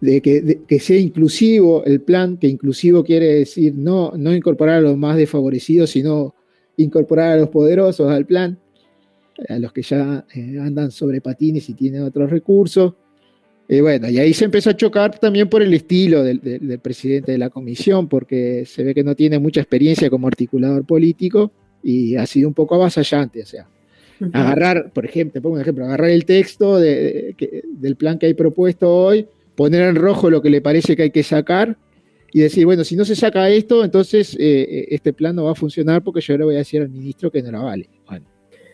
[0.00, 4.96] de que, sea inclusivo el plan, que inclusivo quiere decir no, no incorporar a los
[4.96, 6.34] más desfavorecidos, sino
[6.76, 8.58] incorporar a los poderosos al plan,
[9.48, 12.94] a los que ya eh, andan sobre patines y tienen otros recursos.
[13.66, 17.32] Eh, bueno, y ahí se empezó a chocar también por el estilo del- del presidente
[17.32, 21.50] de la comisión, porque se ve que no tiene mucha experiencia como articulador político
[21.84, 23.42] y ha sido un poco avasallante.
[23.42, 23.68] O sea,
[24.32, 28.18] agarrar, por ejemplo, te pongo un ejemplo, agarrar el texto de- de- que- del plan
[28.18, 31.76] que hay propuesto hoy, poner en rojo lo que le parece que hay que sacar
[32.32, 35.52] y decir, bueno, si no se saca esto, entonces eh, eh, este plan no va
[35.52, 37.88] a funcionar porque yo le voy a decir al ministro que no la vale.
[38.08, 38.26] Bueno,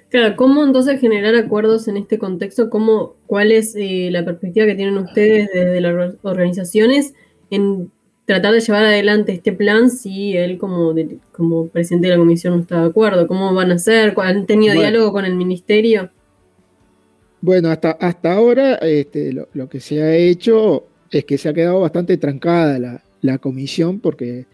[0.09, 2.69] Claro, ¿cómo entonces generar acuerdos en este contexto?
[2.69, 7.15] ¿Cómo, ¿Cuál es eh, la perspectiva que tienen ustedes desde las or- organizaciones
[7.51, 7.91] en
[8.27, 12.55] tratar de llevar adelante este plan si él como, de- como presidente de la comisión
[12.55, 13.27] no está de acuerdo?
[13.27, 14.15] ¿Cómo van a hacer?
[14.19, 14.91] ¿Han tenido Bueno.
[14.91, 16.11] diálogo con el ministerio?
[17.41, 21.55] Bueno, hasta, hasta ahora este, lo, lo que se ha hecho es que se ha
[21.55, 24.47] quedado bastante trancada la, la comisión porque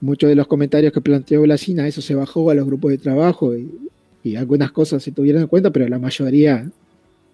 [0.00, 3.56] muchos de los comentarios que planteó Blasina, eso se bajó a los grupos de trabajo
[3.56, 3.70] y,
[4.22, 6.70] y algunas cosas se tuvieron en cuenta, pero la mayoría,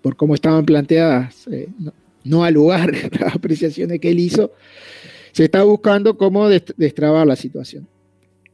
[0.03, 1.93] por cómo estaban planteadas, eh, no,
[2.25, 4.53] no al lugar las apreciaciones que él hizo,
[5.33, 7.87] se está buscando cómo dest- destrabar la situación.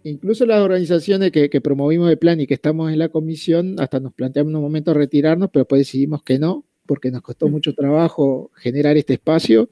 [0.05, 3.99] Incluso las organizaciones que, que promovimos el plan y que estamos en la comisión, hasta
[3.99, 7.75] nos planteamos en un momento retirarnos, pero después decidimos que no, porque nos costó mucho
[7.75, 9.69] trabajo generar este espacio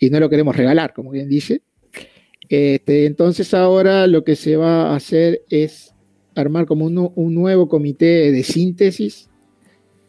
[0.00, 1.62] y no lo queremos regalar, como bien dice.
[2.48, 5.94] Este, entonces ahora lo que se va a hacer es
[6.34, 9.30] armar como un nuevo comité de síntesis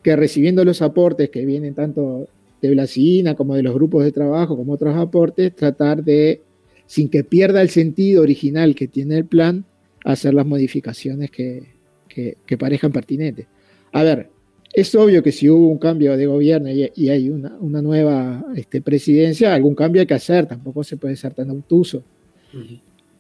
[0.02, 2.28] que recibiendo los aportes que vienen tanto
[2.68, 6.42] de Blasina como de los grupos de trabajo, como otros aportes, tratar de,
[6.86, 9.66] sin que pierda el sentido original que tiene el plan,
[10.04, 11.64] hacer las modificaciones que,
[12.08, 13.48] que- parezcan pertinentes.
[13.92, 14.30] A ver,
[14.74, 18.46] es obvio que si hubo un cambio de gobierno y, y hay una, una nueva
[18.56, 22.04] este, presidencia, algún cambio hay que hacer, tampoco se puede ser tan obtuso.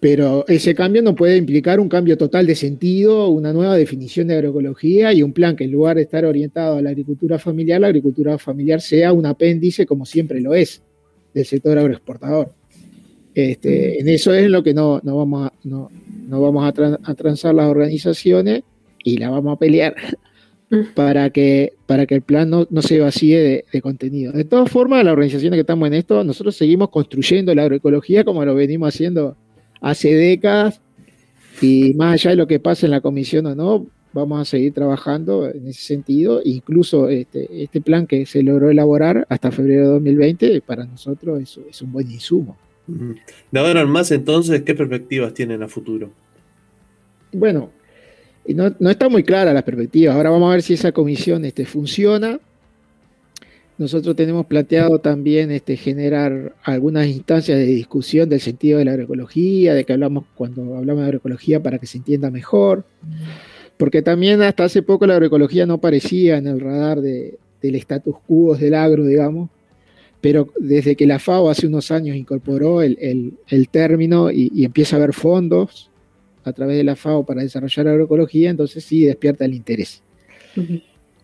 [0.06, 4.36] Pero ese cambio no puede implicar un cambio total de sentido, una nueva definición de
[4.36, 7.88] agroecología y un plan que en lugar de estar orientado a la agricultura familiar, la
[7.88, 10.84] agricultura familiar sea un apéndice, como siempre lo es,
[11.34, 12.53] del sector agroexportador.
[13.34, 15.89] Este, en eso es lo que no, no vamos, a, no,
[16.28, 18.62] no vamos a, tran- a transar las organizaciones
[19.03, 19.95] y la vamos a pelear
[20.93, 24.34] para que, para que el plan no, no se vacíe de, de contenido.
[24.34, 28.45] De todas formas, las organizaciones que estamos en esto, nosotros seguimos construyendo la agroecología como
[28.45, 29.36] lo venimos haciendo
[29.86, 30.81] hace décadas
[31.61, 34.73] y más allá de lo que pase en la comisión o no, vamos a seguir
[34.73, 36.41] trabajando en ese sentido.
[36.43, 41.59] Incluso este, este plan que se logró elaborar hasta febrero de 2020, para nosotros es,
[41.69, 42.57] es un buen insumo.
[42.88, 46.09] De ahora en más, entonces, ¿qué perspectivas tienen a futuro?
[47.31, 47.69] Bueno,
[48.47, 50.15] no, no está muy clara la perspectiva.
[50.15, 52.39] Ahora vamos a ver si esa comisión este, funciona.
[53.78, 59.73] Nosotros tenemos planteado también este, generar algunas instancias de discusión del sentido de la agroecología,
[59.73, 62.86] de que hablamos cuando hablamos de agroecología para que se entienda mejor.
[63.76, 68.15] Porque también hasta hace poco la agroecología no aparecía en el radar de- del status
[68.26, 69.49] quo del agro, digamos.
[70.21, 73.38] Pero desde que la FAO hace unos años incorporó el,
[73.69, 75.91] término y, empieza a haber fondos
[76.43, 80.01] a través de la FAO para desarrollar agroecología, entonces sí despierta el interés.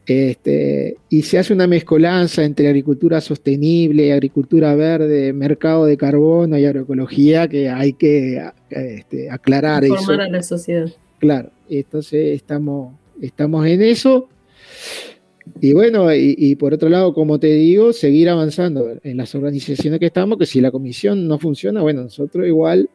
[0.07, 6.65] Este, y se hace una mezcolanza entre agricultura sostenible, agricultura verde, mercado de carbono y
[6.65, 9.95] agroecología que hay que este, aclarar eso.
[9.97, 10.89] Formar a la sociedad.
[11.19, 14.27] Claro, entonces estamos, estamos en eso.
[15.59, 19.99] Y bueno, y, y por otro lado, como te digo, seguir avanzando en las organizaciones
[19.99, 22.89] que estamos, que si la comisión no funciona, bueno, nosotros igual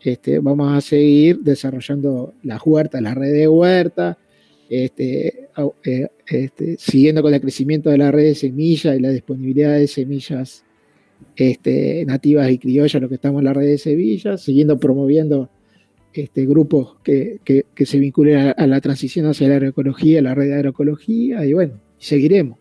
[0.00, 4.18] este, vamos a seguir desarrollando las huertas, la red de huerta,
[4.68, 5.48] este,
[5.84, 9.86] eh, este, siguiendo con el crecimiento de la red de semillas y la disponibilidad de
[9.86, 10.64] semillas
[11.36, 15.50] este, nativas y criollas, lo que estamos en la red de semillas, siguiendo promoviendo
[16.12, 17.40] este, grupos que,
[17.76, 22.58] se vinculen a, la transición hacia la agroecología, la red de agroecología, y bueno, seguiremos.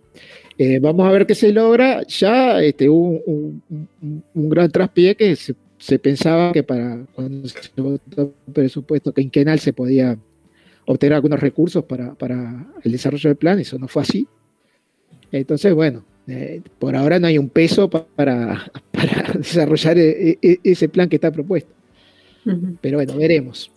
[0.58, 2.05] Eh, vamos a ver qué se logra.
[2.08, 3.62] Ya este, hubo un,
[4.34, 9.60] un- gran traspié que se, se pensaba que para cuando se votó el presupuesto quinquenal
[9.60, 10.18] se podía
[10.88, 14.27] obtener algunos recursos para, para el desarrollo del plan, eso no fue así.
[15.31, 20.59] Entonces, bueno, eh, por ahora no hay un peso pa- para, para desarrollar e- e-
[20.63, 21.71] ese plan que está propuesto.
[22.45, 22.77] Ujú.
[22.81, 23.71] Pero bueno, veremos.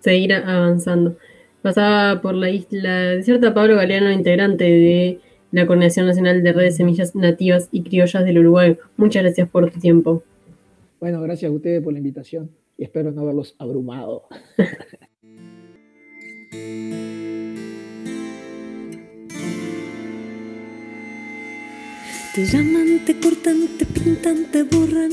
[0.00, 1.16] Seguir avanzando.
[1.62, 5.20] Pasaba por la isla desierta Pablo Galeano, integrante de
[5.52, 8.76] la Coordinación Nacional de Redes Semillas Nativas y Criollas del Uruguay.
[8.96, 10.22] Muchas gracias por tu tiempo.
[11.00, 14.24] Bueno, gracias a ustedes por la invitación y espero no haberlos abrumado.
[22.36, 25.10] Te llaman, te cortan, te pintan, te borran,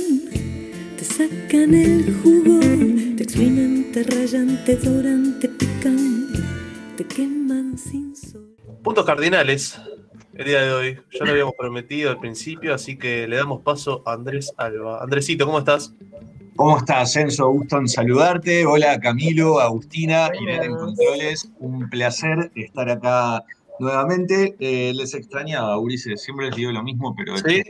[0.97, 2.59] te sacan el jugo,
[3.15, 6.27] te exprimen, te rayan, te doran, te pican,
[6.97, 8.57] te queman sin sol.
[8.83, 9.79] Puntos cardinales
[10.33, 10.99] el día de hoy.
[11.11, 15.01] Ya lo habíamos prometido al principio, así que le damos paso a Andrés Alba.
[15.01, 15.93] Andresito, ¿cómo estás?
[16.55, 17.49] ¿Cómo estás, Enzo?
[17.49, 18.65] Gusto en saludarte.
[18.65, 21.51] Hola, Camilo, Agustina, Irene en Controles.
[21.59, 23.43] Un placer estar acá
[23.79, 24.55] nuevamente.
[24.59, 26.21] Eh, les extrañaba, Ulises.
[26.21, 27.35] Siempre les digo lo mismo, pero...
[27.37, 27.63] ¿Sí?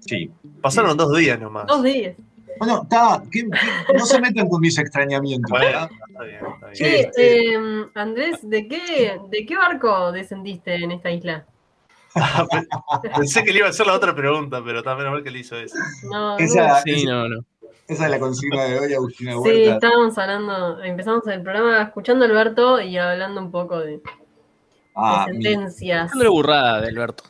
[0.00, 0.30] Sí.
[0.60, 1.66] Pasaron dos días nomás.
[1.66, 2.16] Dos días.
[2.58, 3.22] Bueno, está...
[3.30, 5.88] ¿qué- qué- no se metan con mis extrañamientos, ¿verdad?
[6.08, 6.74] está bien, está bien.
[6.74, 7.10] Che,
[7.54, 11.46] eh, Andrés, ¿de qué, ¿de qué barco descendiste en esta isla?
[13.16, 15.56] Pensé que le iba a hacer la otra pregunta, pero también mal que le hizo
[15.56, 15.76] eso.
[16.10, 16.74] No, Esa, no.
[16.84, 17.44] Sí, esa- no, no.
[17.88, 19.74] Esa es la consigna de hoy, Agustina Sí, Huerta.
[19.74, 24.00] estábamos hablando, empezamos el programa escuchando a Alberto y hablando un poco de,
[24.94, 26.14] Ah, de mi- sentencias.
[26.14, 27.24] La burrada de Alberto.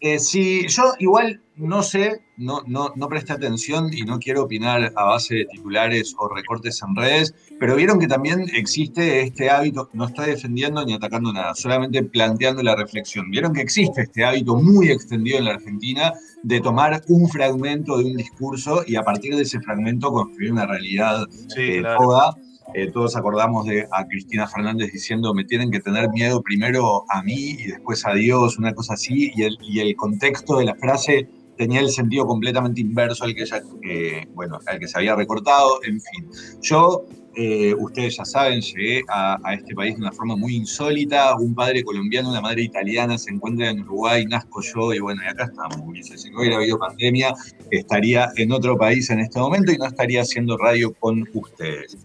[0.00, 4.92] Eh, sí, yo igual no sé, no, no, no presté atención y no quiero opinar
[4.96, 9.88] a base de titulares o recortes en redes, pero vieron que también existe este hábito,
[9.92, 13.30] no estoy defendiendo ni atacando nada, solamente planteando la reflexión.
[13.30, 18.04] Vieron que existe este hábito muy extendido en la Argentina de tomar un fragmento de
[18.04, 21.26] un discurso y a partir de ese fragmento construir una realidad
[21.56, 21.98] eh, claro.
[21.98, 22.36] toda.
[22.72, 27.22] Eh, todos acordamos de a Cristina Fernández diciendo me tienen que tener miedo primero a
[27.22, 30.74] mí y después a Dios, una cosa así, y el, y el contexto de la
[30.74, 35.14] frase tenía el sentido completamente inverso al que, ella, eh, bueno, al que se había
[35.14, 36.28] recortado, en fin.
[36.62, 41.54] Yo, eh, ustedes ya saben, llegué a, este país de una forma muy insólita, un
[41.54, 45.44] padre colombiano, una madre italiana se encuentran en Uruguay, nazco yo y bueno, y acá
[45.44, 45.78] estamos.
[46.04, 47.34] Si no hubiera habido pandemia,
[47.70, 51.98] estaría en otro país en este momento y no estaría haciendo radio con ustedes.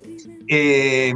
[0.47, 1.13] Eh,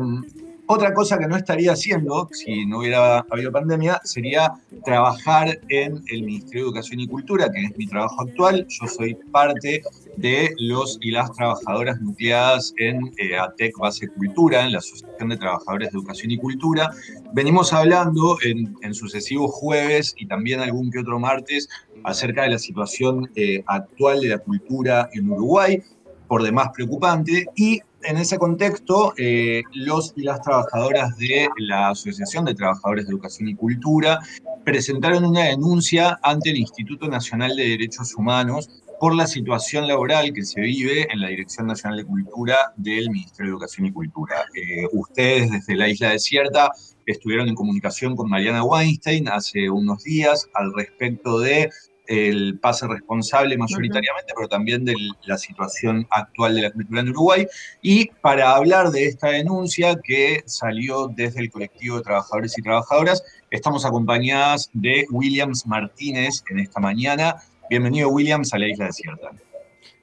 [0.67, 4.53] otra cosa que no estaría haciendo, si no hubiera habido pandemia, sería
[4.85, 8.65] trabajar en el Ministerio de Educación y Cultura, que es mi trabajo actual.
[8.69, 9.81] Yo soy parte
[10.17, 15.37] de los y las trabajadoras nucleadas en eh, ATEC Base Cultura, en la Asociación de
[15.37, 16.91] Trabajadores de Educación y Cultura.
[17.33, 21.67] Venimos hablando en, en sucesivos jueves y también algún que otro martes
[22.03, 25.81] acerca de la situación eh, actual de la cultura en Uruguay,
[26.27, 32.45] por demás preocupante, y en ese contexto, eh, los y las trabajadoras de la Asociación
[32.45, 34.19] de Trabajadores de Educación y Cultura
[34.63, 40.43] presentaron una denuncia ante el Instituto Nacional de Derechos Humanos por la situación laboral que
[40.43, 44.45] se vive en la Dirección Nacional de Cultura del Ministerio de Educación y Cultura.
[44.55, 46.71] Eh, ustedes desde la Isla Desierta
[47.05, 51.69] estuvieron en comunicación con Mariana Weinstein hace unos días al respecto de
[52.07, 54.95] el pase responsable mayoritariamente, pero también de
[55.25, 57.47] la situación actual de la cultura en Uruguay.
[57.81, 63.23] Y para hablar de esta denuncia que salió desde el colectivo de trabajadores y trabajadoras,
[63.51, 67.35] estamos acompañadas de Williams Martínez en esta mañana.
[67.69, 69.31] Bienvenido, Williams, a la Isla Desierta.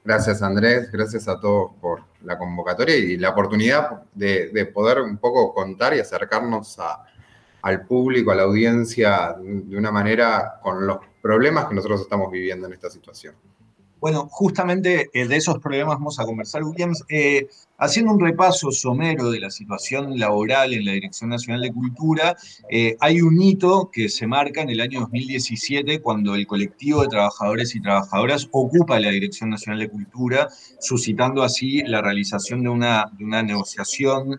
[0.02, 0.90] Gracias, Andrés.
[0.90, 5.94] Gracias a todos por la convocatoria y la oportunidad de, de poder un poco contar
[5.94, 7.04] y acercarnos a,
[7.62, 12.66] al público, a la audiencia, de una manera con los problemas que nosotros estamos viviendo
[12.66, 13.34] en esta situación.
[14.00, 17.04] Bueno, justamente eh, de esos problemas vamos a conversar, Williams.
[17.10, 22.34] Eh, haciendo un repaso somero de la situación laboral en la Dirección Nacional de Cultura,
[22.70, 27.08] eh, hay un hito que se marca en el año 2017 cuando el colectivo de
[27.08, 30.48] trabajadores y trabajadoras ocupa la Dirección Nacional de Cultura,
[30.80, 34.38] suscitando así la realización de una, de una negociación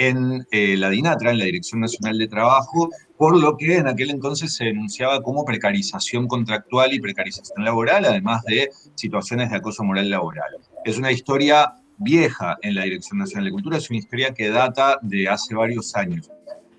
[0.00, 2.88] en eh, la DINATRA, en la Dirección Nacional de Trabajo,
[3.18, 8.42] por lo que en aquel entonces se denunciaba como precarización contractual y precarización laboral, además
[8.44, 10.56] de situaciones de acoso moral laboral.
[10.86, 14.98] Es una historia vieja en la Dirección Nacional de Cultura, es una historia que data
[15.02, 16.30] de hace varios años.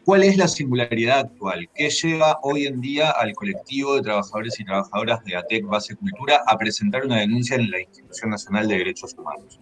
[0.04, 1.70] ¿Cuál es la singularidad actual?
[1.76, 6.42] ¿Qué lleva hoy en día al colectivo de trabajadores y trabajadoras de ATEC Base Cultura
[6.48, 9.60] a presentar una denuncia en la Institución Nacional de Derechos Humanos?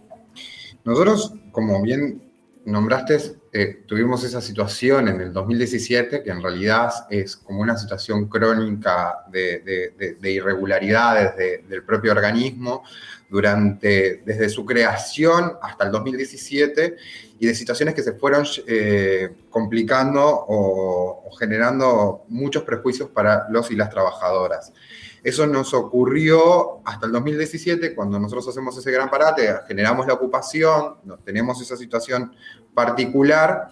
[0.82, 2.29] Nosotros, como bien
[2.64, 3.18] nombraste,
[3.52, 9.24] eh, tuvimos esa situación en el 2017, que en realidad es como una situación crónica
[9.30, 12.82] de, de, de irregularidades de, del propio organismo
[13.28, 16.96] durante, desde su creación hasta el 2017
[17.38, 23.76] y de situaciones que se fueron eh, complicando o generando muchos prejuicios para los y
[23.76, 24.72] las trabajadoras.
[25.22, 30.96] Eso nos ocurrió hasta el 2017, cuando nosotros hacemos ese gran parate, generamos la ocupación,
[31.24, 32.34] tenemos esa situación
[32.74, 33.68] particular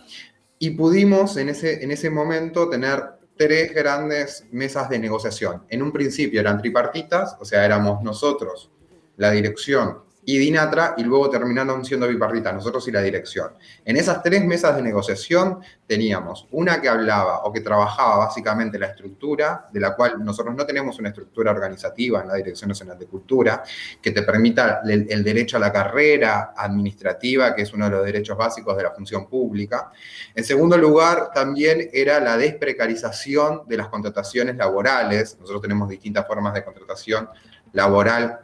[0.59, 5.65] y pudimos en ese, en ese momento tener tres grandes mesas de negociación.
[5.69, 8.71] En un principio eran tripartitas, o sea, éramos nosotros,
[9.17, 13.53] la dirección y Dinatra, y luego terminaron siendo bipartitas, nosotros y la dirección.
[13.83, 18.89] En esas tres mesas de negociación teníamos una que hablaba o que trabajaba básicamente la
[18.89, 23.07] estructura, de la cual nosotros no tenemos una estructura organizativa en la Dirección Nacional de
[23.07, 23.63] Cultura,
[24.03, 28.05] que te permita el, el derecho a la carrera administrativa, que es uno de los
[28.05, 29.91] derechos básicos de la función pública.
[30.35, 35.39] En segundo lugar, también era la desprecarización de las contrataciones laborales.
[35.41, 37.31] Nosotros tenemos distintas formas de contratación
[37.73, 38.41] laboral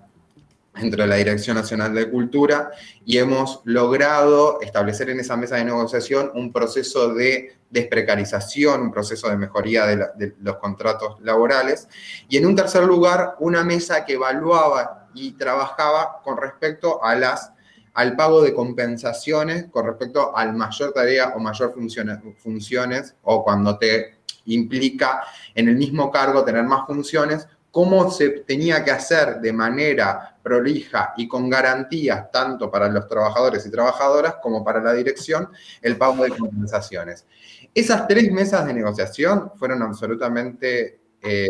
[0.76, 2.70] entre la Dirección Nacional de Cultura
[3.04, 9.28] y hemos logrado establecer en esa mesa de negociación un proceso de desprecarización, un proceso
[9.28, 11.88] de mejoría de, los contratos laborales.
[12.28, 17.52] Y en un tercer lugar, una mesa que evaluaba y trabajaba con respecto a las,
[17.94, 23.78] al pago de compensaciones, con respecto al mayor tarea o mayor funciones, funciones o cuando
[23.78, 25.22] te implica
[25.54, 31.14] en el mismo cargo tener más funciones, cómo se tenía que hacer de manera prolija
[31.16, 35.48] y con garantías tanto para los trabajadores y trabajadoras como para la dirección
[35.80, 37.26] el pago de compensaciones.
[37.74, 41.48] Esas tres mesas de negociación fueron absolutamente eh,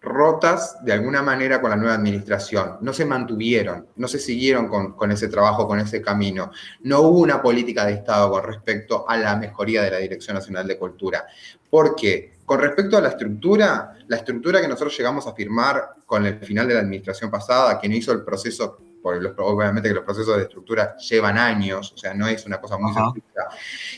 [0.00, 4.92] rotas de alguna manera con la nueva administración, no se mantuvieron, no se siguieron con,
[4.94, 6.50] con, ese trabajo, con ese camino.
[6.82, 10.66] No hubo una política de Estado con respecto a la mejoría de la Dirección Nacional
[10.66, 11.26] de Cultura.
[11.68, 12.32] ¿Por qué?
[12.44, 16.66] Con respecto a la estructura, la estructura que nosotros llegamos a firmar con el final
[16.68, 20.36] de la administración pasada, que no hizo el proceso, porque los, obviamente que los procesos
[20.36, 23.48] de estructura llevan años, o sea, no es una cosa muy sencilla,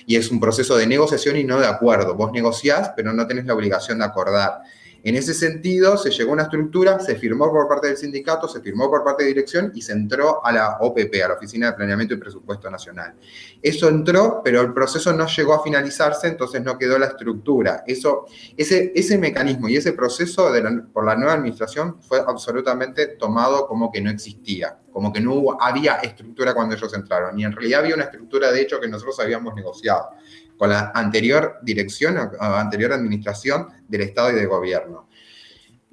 [0.07, 2.15] y es un proceso de negociación y no de acuerdo.
[2.15, 4.61] Vos negociás, pero no tenés la obligación de acordar.
[5.05, 8.62] En ese sentido, se llegó a una estructura, se firmó por parte del sindicato, se
[8.62, 11.72] firmó por parte de dirección y se entró a la OPP, a la Oficina de
[11.74, 13.12] Planeamiento y Presupuesto Nacional.
[13.60, 17.85] Eso entró, pero el proceso no llegó a finalizarse, entonces no quedó la estructura.
[17.86, 18.24] Eso,
[18.56, 20.51] ese, ese mecanismo y ese proceso
[20.90, 25.97] por la nueva administración fue absolutamente tomado como que no existía, como que no había
[25.97, 27.39] estructura cuando ellos entraron.
[27.39, 30.12] Y en realidad había una estructura, de hecho, que nosotros habíamos negociado
[30.56, 35.09] con la anterior dirección, anterior administración del Estado y de Gobierno.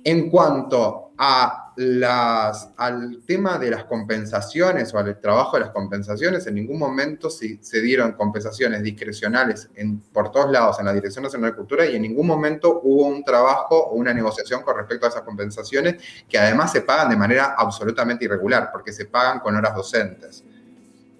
[0.04, 6.46] En cuanto a las, al tema de las compensaciones o al trabajo de las compensaciones,
[6.48, 9.70] en ningún momento se, dieron compensaciones discrecionales
[10.12, 13.24] por todos lados en la Dirección Nacional de Cultura y en ningún momento hubo un
[13.24, 15.96] trabajo o una negociación con respecto a esas compensaciones
[16.28, 20.44] que además se pagan de manera absolutamente irregular porque se pagan con horas docentes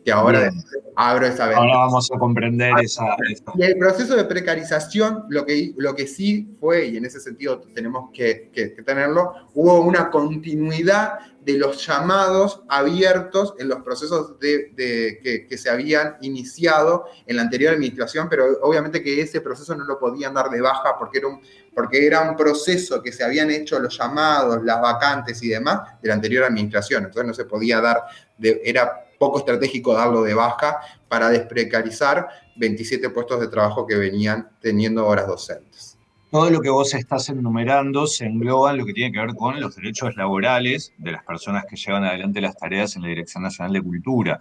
[0.04, 0.64] que ahora Bien.
[0.96, 1.68] abro esa ventana.
[1.74, 6.08] Ahora vamos a comprender esa, esa- Y el proceso de precarización, lo que, lo que
[6.08, 11.54] sí fue, y en ese sentido tenemos que, que- que tenerlo, hubo una continuidad de
[11.58, 17.44] los llamados abiertos en los procesos de, de- que, que se habían iniciado en la
[17.44, 21.28] anterior administración, pero obviamente que ese proceso no lo podían dar de baja porque era
[21.28, 21.42] un,
[21.76, 26.08] porque era un proceso que se habían hecho los llamados, las vacantes y demás de
[26.10, 27.06] la anterior administración.
[27.06, 28.04] Entonces no se podía dar,
[28.38, 34.50] de- era poco estratégico darlo de baja para desprecarizar 27 puestos de trabajo que venían
[34.60, 36.00] teniendo horas docentes.
[36.32, 39.60] Todo lo que vos estás enumerando se engloba en lo que tiene que ver con
[39.60, 43.74] los derechos laborales de las personas que llevan adelante las tareas en la Dirección Nacional
[43.74, 44.40] de Cultura.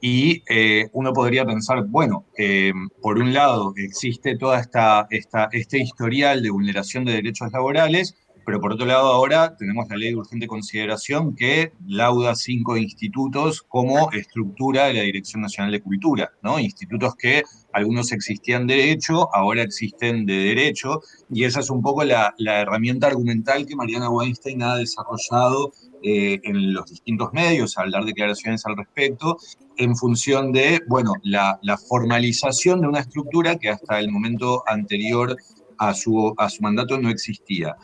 [0.00, 5.78] Y eh, uno podría pensar, bueno, eh, por un lado existe toda esta, esta, este
[5.78, 8.16] historial de vulneración de derechos laborales,
[8.48, 13.60] pero por otro lado ahora tenemos la ley de urgente consideración que lauda cinco institutos
[13.60, 16.58] como estructura de la Dirección Nacional de Cultura, ¿no?
[16.58, 17.42] Institutos que
[17.74, 23.08] algunos existían de hecho, ahora existen de derecho, y esa es un poco la, herramienta
[23.08, 28.78] argumental que Mariana Weinstein ha desarrollado eh, en los distintos medios al dar declaraciones al
[28.78, 29.36] respecto,
[29.76, 35.36] en función de, bueno, la, formalización de una estructura que hasta el momento anterior
[35.76, 37.76] a su mandato no existía.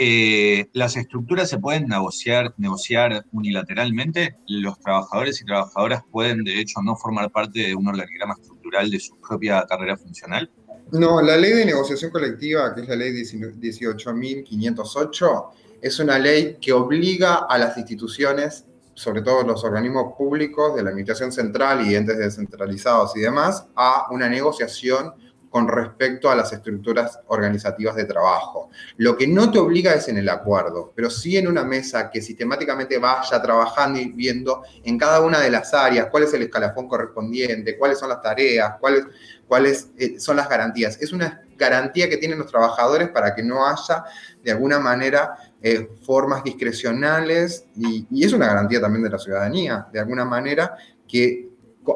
[0.00, 4.36] Eh, ¿Las estructuras se pueden negociar, negociar unilateralmente?
[4.46, 9.00] ¿Los trabajadores y trabajadoras pueden, de hecho, no formar parte de un organigrama estructural de
[9.00, 10.48] su propia carrera funcional?
[10.92, 15.50] No, la ley de negociación colectiva, que es la ley 18.508,
[15.82, 20.90] es una ley que obliga a las instituciones, sobre todo los organismos públicos de la
[20.90, 25.12] Administración Central y entes descentralizados y demás, a una negociación
[25.50, 28.70] con respecto a las estructuras organizativas de trabajo.
[28.96, 32.20] Lo que no te obliga es en el acuerdo, pero sí en una mesa que
[32.20, 36.88] sistemáticamente vaya trabajando y viendo en cada una de las áreas cuál es el escalafón
[36.88, 39.04] correspondiente, cuáles son las tareas, cuáles,
[39.46, 41.00] cuáles eh, son las garantías.
[41.00, 44.04] Es una garantía que tienen los trabajadores para que no haya
[44.42, 49.86] de alguna manera eh, formas discrecionales y, y es una garantía también de la ciudadanía,
[49.92, 50.76] de alguna manera
[51.08, 51.47] que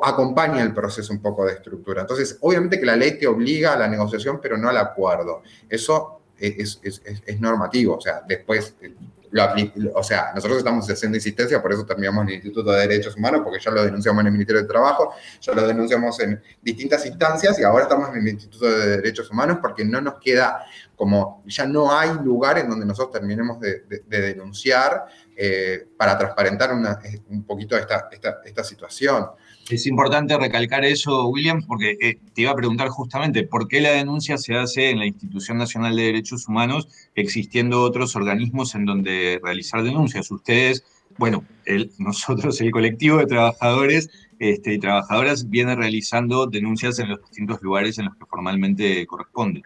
[0.02, 2.02] acompaña el proceso un poco de estructura.
[2.02, 5.42] Entonces, obviamente que la ley te obliga a la negociación, pero no al acuerdo.
[5.68, 8.74] Eso es, es, normativo, o sea, después,
[9.30, 9.44] lo,
[9.94, 13.42] o sea, nosotros estamos haciendo insistencia, por eso terminamos en el Instituto de Derechos Humanos,
[13.44, 17.58] porque ya lo denunciamos en el Ministerio de Trabajo, ya lo denunciamos en distintas instancias
[17.58, 20.64] y ahora estamos en el Instituto de Derechos Humanos porque no nos queda
[20.96, 25.06] como, ya no hay lugar en donde nosotros terminemos de, de, de denunciar
[25.36, 26.72] eh, para transparentar
[27.28, 28.08] un poquito esta,
[28.44, 29.28] esta situación.
[29.70, 33.90] Es importante recalcar eso, William, porque eh, te iba a preguntar justamente por qué la
[33.90, 39.40] denuncia se hace en la Institución Nacional de Derechos Humanos, existiendo otros organismos en donde
[39.42, 40.30] realizar denuncias.
[40.30, 40.84] Ustedes,
[41.16, 47.20] bueno, el, nosotros, el colectivo de trabajadores este, y trabajadoras, viene realizando denuncias en los
[47.20, 49.62] distintos lugares en los que formalmente corresponde.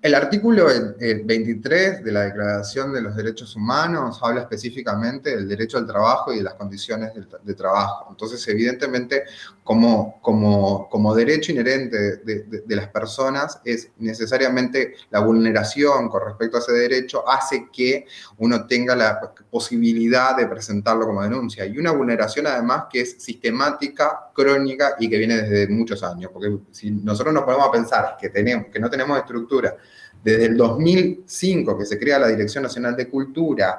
[0.00, 5.86] El artículo 23 de la Declaración de los Derechos Humanos habla específicamente del derecho al
[5.86, 8.06] trabajo y de las condiciones de, de trabajo.
[8.08, 9.24] Entonces, evidentemente,
[9.68, 16.60] como, como, como derecho inherente de, las personas, es necesariamente la vulneración con respecto a
[16.60, 18.06] ese derecho hace que
[18.38, 19.20] uno tenga la
[19.50, 21.66] posibilidad de presentarlo como denuncia.
[21.66, 26.30] Y una vulneración, además, que es sistemática, crónica y que viene desde muchos años.
[26.32, 29.76] Porque si nosotros nos ponemos a pensar que, tenemos, que no tenemos estructura,
[30.24, 33.78] desde el 2005 que se crea la Dirección Nacional de Cultura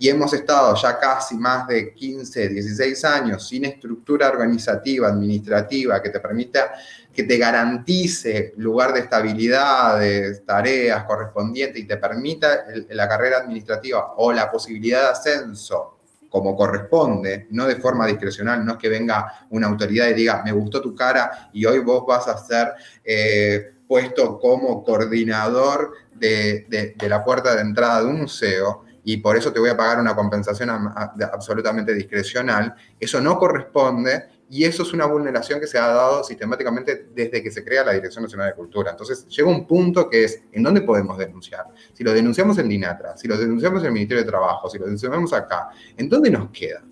[0.00, 6.08] y hemos estado ya casi más de 15, 16 años sin estructura organizativa, administrativa, que
[6.08, 6.72] te permita,
[7.12, 14.14] que te garantice lugar de estabilidad, de tareas correspondientes y te permita la carrera administrativa
[14.16, 15.98] o la posibilidad de ascenso
[16.30, 20.52] como corresponde, no de forma discrecional, no es que venga una autoridad y diga, me
[20.52, 22.72] gustó tu cara y hoy vos vas a ser
[23.04, 29.36] eh, puesto como coordinador de- de la puerta de entrada de un museo y por
[29.36, 32.74] eso te voy a pagar una compensación absolutamente discrecional.
[32.98, 37.50] Eso no corresponde y eso es una vulneración que se ha dado sistemáticamente desde que
[37.50, 38.90] se crea la Dirección Nacional de Cultura.
[38.90, 41.66] Entonces llega un punto que es, ¿en dónde podemos denunciar?
[41.92, 44.84] Si lo denunciamos en DINATRA, si lo denunciamos en el Ministerio de Trabajo, si lo
[44.84, 46.82] denunciamos acá, ¿en dónde nos queda?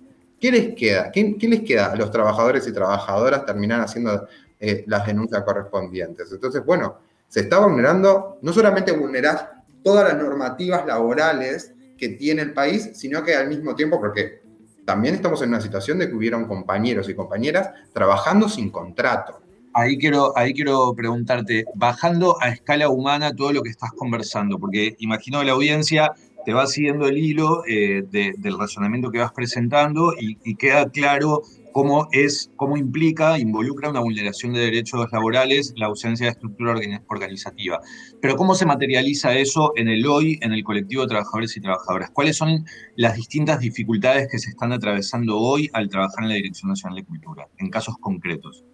[0.40, 1.10] ¿Qué les queda?
[1.10, 4.28] ¿Qué, qué les queda a los trabajadores y trabajadoras terminar haciendo
[4.60, 6.30] eh, las denuncias correspondientes?
[6.30, 12.52] Entonces, bueno, se está vulnerando, no solamente vulnerar todas las normativas laborales que tiene el
[12.54, 14.40] país, sino que al mismo tiempo, porque
[14.84, 19.40] también estamos en una situación de que hubieron compañeros y compañeras trabajando sin contrato.
[19.74, 24.96] Ahí quiero, ahí quiero preguntarte, bajando a escala humana todo lo que estás conversando, porque
[24.98, 26.12] imagino la audiencia
[26.48, 30.88] te va siguiendo el hilo eh, de- del razonamiento que vas presentando y, y queda
[30.88, 31.42] claro
[31.72, 37.02] cómo es, cómo implica, involucra una vulneración de derechos laborales la ausencia de estructura organi-
[37.08, 37.80] organizativa.
[38.22, 42.08] Pero ¿cómo se materializa eso en el hoy, en el colectivo de trabajadores y trabajadoras?
[42.14, 42.64] ¿Cuáles son
[42.96, 47.04] las distintas dificultades que se están atravesando hoy al trabajar en la Dirección Nacional de
[47.04, 48.64] Cultura, en casos concretos?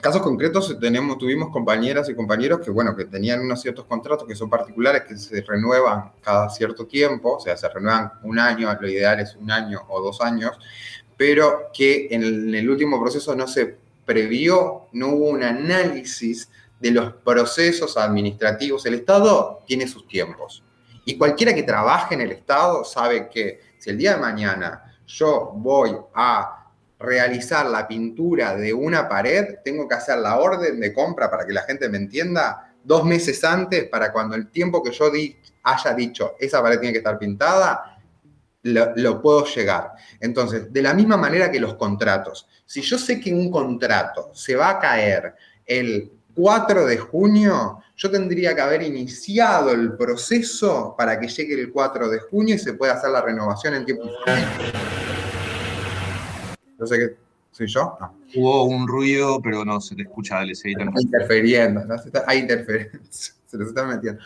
[0.00, 4.36] Casos concretos, tenemos, tuvimos compañeras y compañeros que, bueno, que tenían unos ciertos contratos que
[4.36, 8.88] son particulares, que se renuevan cada cierto tiempo, o sea, se renuevan un año, lo
[8.88, 10.52] ideal es un año o dos años,
[11.16, 16.48] pero que en en el último proceso no se previó, no hubo un análisis
[16.80, 18.86] de los procesos administrativos.
[18.86, 20.62] El Estado tiene sus tiempos.
[21.04, 25.52] Y cualquiera que trabaje en el Estado sabe que si el día de mañana yo
[25.54, 26.67] voy a
[26.98, 31.52] realizar la pintura de una pared, tengo que hacer la orden de compra para que
[31.52, 35.94] la gente me entienda dos meses antes para cuando el tiempo que yo di, haya
[35.94, 37.98] dicho esa pared tiene que estar pintada,
[38.62, 39.92] lo, lo puedo llegar.
[40.20, 44.56] Entonces, de la misma manera que los contratos, si yo sé que un contrato se
[44.56, 45.34] va a caer
[45.64, 51.72] el 4 de junio, yo tendría que haber iniciado el proceso para que llegue el
[51.72, 54.04] 4 de junio y se pueda hacer la renovación en tiempo.
[56.78, 57.16] No sé qué,
[57.50, 57.96] ¿soy yo?
[58.00, 58.14] No.
[58.36, 61.98] Hubo un ruido, pero no se te escucha, dale, seguí Está interfiriendo, ¿no?
[61.98, 64.20] Se está- hay interferencia, se los está metiendo.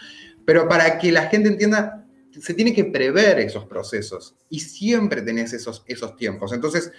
[0.44, 2.04] Pero para que la gente entienda,
[2.40, 6.52] se tiene que prever esos procesos y siempre tenés esos, esos tiempos.
[6.52, 6.90] Entonces,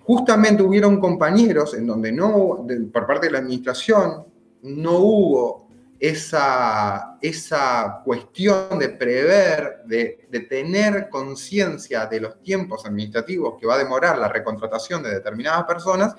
[0.00, 4.24] justamente hubieron compañeros en donde no, de- por parte de la administración,
[4.62, 5.65] no hubo
[5.98, 13.78] esa, esa cuestión de prever, de, tener conciencia de los tiempos administrativos que va a
[13.78, 16.14] demorar la recontratación de determinadas personas.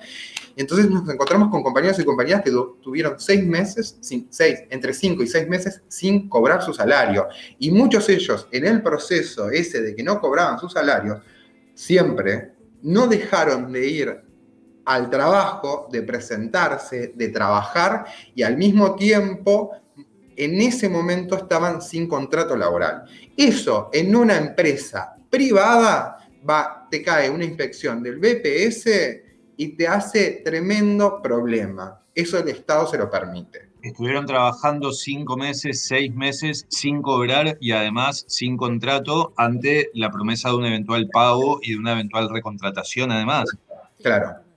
[0.56, 2.50] Entonces nos encontramos con compañeros y compañeras que
[2.82, 3.96] tuvieron seis meses,
[4.30, 7.28] seis, entre cinco y seis meses sin cobrar su salario.
[7.58, 11.22] Y muchos de ellos, en el proceso ese de que no cobraban su salario,
[11.74, 12.52] siempre
[12.82, 14.27] no dejaron de ir
[14.88, 19.72] al trabajo, de presentarse, de trabajar y al mismo tiempo
[20.34, 23.04] en ese momento estaban sin contrato laboral.
[23.36, 28.86] Eso en una empresa privada va, te cae una inspección del BPS
[29.58, 32.00] y te hace tremendo problema.
[32.14, 33.68] Eso el Estado se lo permite.
[33.82, 40.48] Estuvieron trabajando cinco meses, seis meses sin cobrar y además sin contrato ante la promesa
[40.48, 43.50] de un eventual pago y de una eventual recontratación además.
[44.02, 44.47] Claro.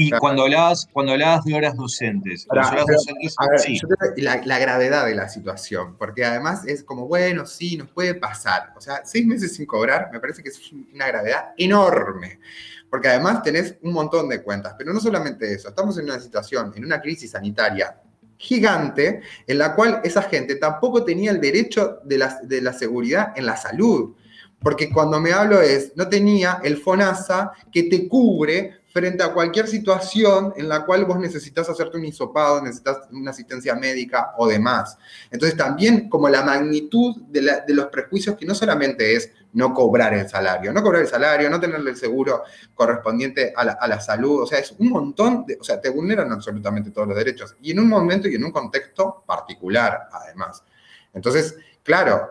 [0.00, 0.20] Y Claro.
[0.20, 3.78] cuando hablabas, cuando hablabas de horas docentes, Ahora, las horas pero, docentes, a ver, sí,
[3.78, 7.76] yo creo que la, la gravedad de la situación, porque además es como, bueno, sí,
[7.76, 8.72] nos puede pasar.
[8.76, 12.40] O sea, seis meses sin cobrar me parece que es una gravedad enorme,
[12.88, 16.72] porque además tenés un montón de cuentas, pero no solamente eso, estamos en una situación,
[16.74, 18.00] en una crisis sanitaria
[18.38, 23.34] gigante, en la cual esa gente tampoco tenía el derecho de la, de la seguridad
[23.36, 24.14] en la salud.
[24.62, 29.68] Porque cuando me hablo es, no tenía el FONASA que te cubre frente a cualquier
[29.68, 34.98] situación en la cual vos necesitas hacerte un hisopado, necesitas una asistencia médica o demás.
[35.30, 40.28] Entonces también como la magnitud de, los prejuicios que no solamente es no cobrar el
[40.28, 42.42] salario, no cobrar el salario, no tenerle el seguro
[42.74, 46.90] correspondiente a la, salud, o sea, es un montón, de, o sea, te vulneran absolutamente
[46.90, 50.64] todos los derechos y en un momento y en un contexto particular además.
[51.12, 52.30] Entonces, claro,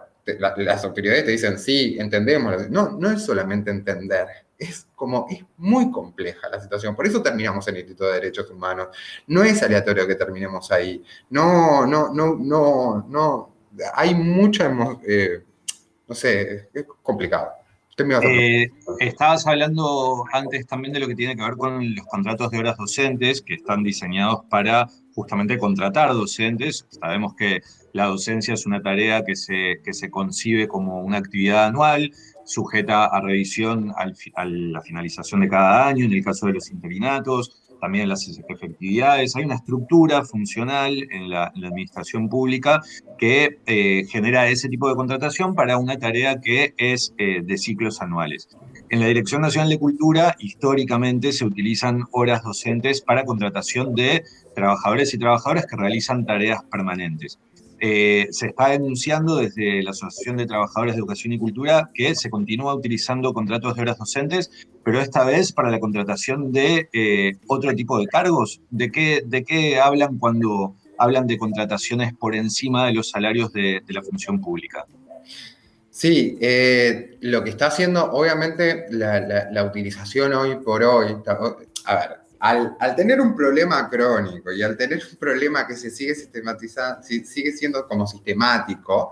[0.57, 2.69] las autoridades te dicen, sí, entendemos.
[2.69, 4.27] No, no es solamente entender,
[4.59, 6.93] es como, es muy compleja la situación.
[6.95, 8.89] Por eso terminamos en el Instituto de Derechos Humanos.
[9.27, 11.01] No es aleatorio que terminemos ahí.
[11.29, 13.55] No, no, no, no, no.
[13.93, 14.69] hay mucha,
[15.07, 15.41] eh,
[16.07, 17.53] no sé, es complicado.
[17.95, 21.55] ¿Qué me ibas a Eh, estabas hablando antes también de lo que tiene que ver
[21.55, 26.85] con los contratos de horas docentes que están diseñados para justamente contratar docentes.
[26.89, 27.61] Sabemos que
[27.93, 32.11] la docencia es una tarea que se, que se concibe como una actividad anual,
[32.49, 36.69] sujeta a revisión al a la finalización de cada año, en el caso de los
[36.71, 39.35] interinatos, también las efectividades.
[39.35, 42.81] Hay una estructura funcional en la, en la administración pública
[43.17, 48.01] que eh, genera ese tipo de contratación para una tarea que es eh, de ciclos
[48.01, 48.49] anuales.
[48.89, 54.23] En la Dirección Nacional de Cultura, históricamente se utilizan horas docentes para contratación de
[54.55, 57.39] trabajadores y trabajadoras que realizan tareas permanentes.
[57.81, 62.29] Eh, se está denunciando desde la Asociación de Trabajadores de Educación y Cultura que se
[62.29, 64.51] continúa utilizando contratos de horas docentes,
[64.83, 68.61] pero esta vez para la contratación de eh, otro tipo de cargos.
[68.69, 73.81] ¿De qué, ¿De qué hablan cuando hablan de contrataciones por encima de los salarios de,
[73.87, 74.85] la función pública?
[75.89, 81.15] Sí, eh, lo que está haciendo, obviamente, la, la- utilización hoy por hoy,
[81.85, 86.15] a ver, al, tener un problema crónico y al tener un problema que se sigue
[86.15, 89.11] sistematizando, si- sigue siendo como sistemático,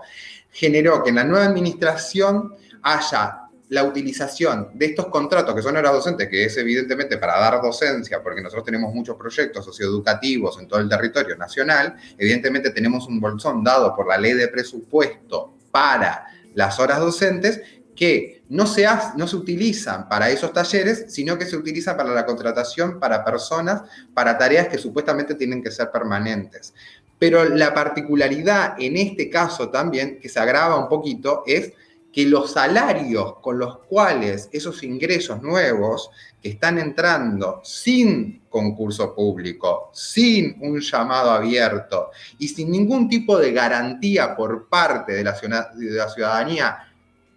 [0.50, 5.92] generó que en la nueva administración haya la utilización de estos contratos que son horas
[5.92, 10.80] docentes, que es evidentemente para dar docencia, porque nosotros tenemos muchos proyectos socioeducativos en todo
[10.80, 16.24] el territorio nacional, evidentemente tenemos un bolsón dado por la ley de presupuesto para
[16.54, 17.60] las horas docentes
[17.98, 22.24] que no se, no se utilizan para esos talleres, sino que se utilizan para la
[22.24, 23.82] contratación para personas,
[24.14, 26.72] para tareas que supuestamente tienen que ser permanentes.
[27.18, 31.72] Pero la particularidad en este caso también, que se agrava un poquito, es
[32.12, 36.10] que los salarios con los cuales esos ingresos nuevos
[36.40, 43.52] que están entrando sin concurso público, sin un llamado abierto y sin ningún tipo de
[43.52, 46.87] garantía por parte de la ciudadanía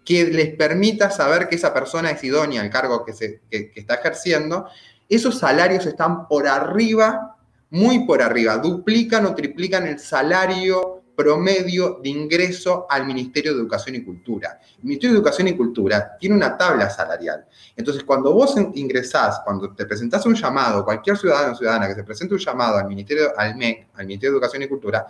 [0.04, 3.94] que les permita saber que esa persona es idónea al cargo que, se, que- está
[3.94, 4.66] ejerciendo,
[5.08, 7.36] esos salarios están por arriba,
[7.70, 13.94] muy por arriba, duplican o triplican el salario promedio de ingreso al Ministerio de Educación
[13.94, 14.58] y Cultura.
[14.78, 17.44] El Ministerio de Educación y Cultura tiene una tabla salarial.
[17.76, 22.02] Entonces, cuando vos ingresás, cuando te presentás un llamado, cualquier ciudadano o ciudadana que se
[22.02, 25.06] presente un llamado al Ministerio, al MEC, al Ministerio de Educación y Cultura,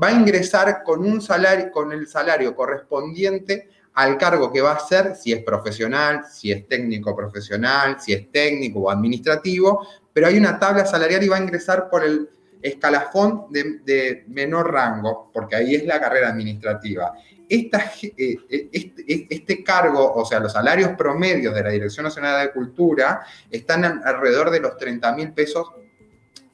[0.00, 4.78] va a ingresar con un salario, con el salario correspondiente al cargo que va a
[4.78, 10.36] ser, si es profesional, si es técnico profesional, si es técnico o administrativo, pero hay
[10.36, 12.28] una tabla salarial y va a ingresar por el
[12.60, 17.14] escalafón de, menor rango, porque ahí es la carrera administrativa.
[17.48, 17.70] Eh,
[18.18, 23.24] eh, este, este cargo, o sea, los salarios promedios de la Dirección Nacional de Cultura
[23.50, 25.68] están al- alrededor de los 30 mil pesos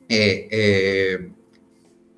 [0.08, 1.28] eh,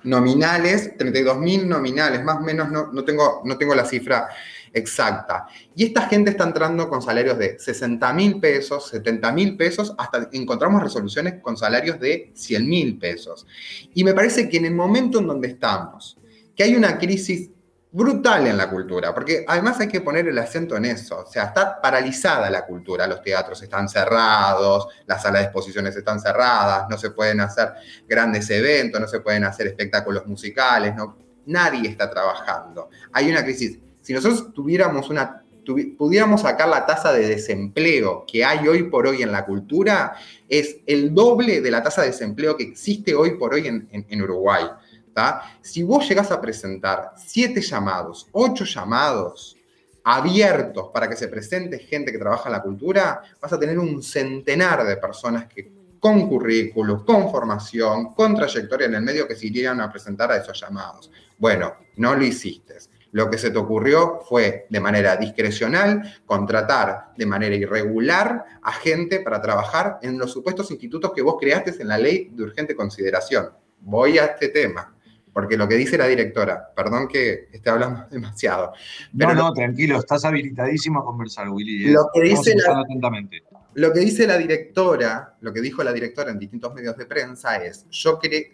[0.03, 4.27] nominales, 32 mil nominales, más o menos, no, no tengo, no tengo la cifra
[4.75, 5.47] exacta.
[5.73, 10.29] Y esta gente está entrando con salarios de 60 mil pesos, 70 mil pesos, hasta
[10.33, 13.47] encontramos resoluciones con salarios de 100 mil pesos.
[13.93, 16.17] Y me parece que en el momento en donde estamos,
[16.55, 17.49] que hay una crisis
[17.89, 21.45] brutal en la cultura, porque además hay que poner el acento en eso, o sea,
[21.45, 26.97] está paralizada la cultura, los teatros están cerrados, las salas de exposiciones están cerradas, no
[26.97, 27.71] se pueden hacer
[28.05, 32.89] grandes eventos, no se pueden hacer espectáculos musicales, no, nadie está trabajando.
[33.13, 33.79] Hay una crisis.
[34.05, 35.43] Si nosotros tuviéramos una,
[35.97, 40.15] pudiéramos sacar la tasa de desempleo que hay hoy por hoy en la cultura,
[40.47, 44.63] es el doble de la tasa de desempleo que existe hoy por hoy en, Uruguay.
[45.61, 49.57] Si vos llegás a presentar siete llamados, ocho llamados
[50.03, 54.03] abiertos para que se presente gente que trabaja en la cultura, vas a tener un
[54.03, 59.47] centenar de personas que con currículos, con formación, con trayectoria en el medio que se
[59.47, 61.09] irían a presentar a esos llamados.
[61.39, 62.75] Bueno, no lo hiciste.
[63.15, 69.21] Lo que se te ocurrió fue, de manera discrecional, contratar de manera irregular a gente
[69.21, 73.51] para trabajar en los supuestos institutos que vos creaste en la ley de urgente consideración.
[73.79, 74.93] Voy a este tema,
[75.31, 78.73] porque lo que dice la directora, perdón que esté hablando demasiado,
[79.13, 81.87] No, pero no, tranquilo, estás habilitadísimo a conversar, Willy.
[81.87, 81.93] ¿eh?
[81.93, 83.43] Lo que dice la- atentamente.
[83.75, 87.55] Lo que dice la directora, lo que dijo la directora en distintos medios de prensa
[87.63, 88.51] es, yo cre-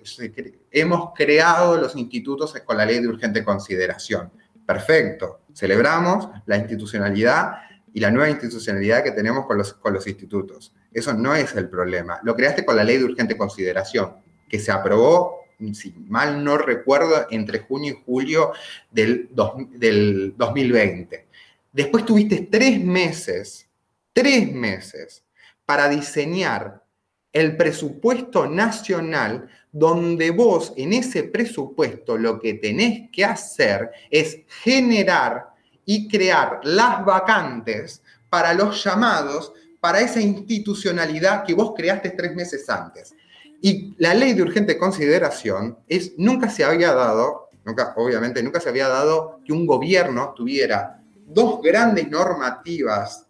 [0.72, 4.32] hemos creado los institutos con la ley de urgente consideración.
[4.66, 7.54] Perfecto, celebramos la institucionalidad
[7.94, 10.74] y la nueva institucionalidad que tenemos con los, con los institutos.
[10.94, 12.20] Eso no es el problema.
[12.24, 14.16] Lo creaste con la ley de urgente consideración,
[14.48, 15.42] que se aprobó,
[15.74, 18.52] si mal no recuerdo, entre junio y julio
[18.90, 21.28] del, dos- del 2020.
[21.72, 23.68] Después tuviste tres meses
[24.14, 25.24] tres meses
[25.66, 26.84] para diseñar
[27.32, 35.49] el presupuesto nacional, donde vos en ese presupuesto lo que tenés que hacer es generar
[35.85, 42.69] y crear las vacantes para los llamados, para esa institucionalidad que vos creaste tres meses
[42.69, 43.15] antes.
[43.61, 48.69] Y la ley de urgente consideración es, nunca se había dado, nunca, obviamente, nunca se
[48.69, 53.26] había dado que un gobierno tuviera dos grandes normativas,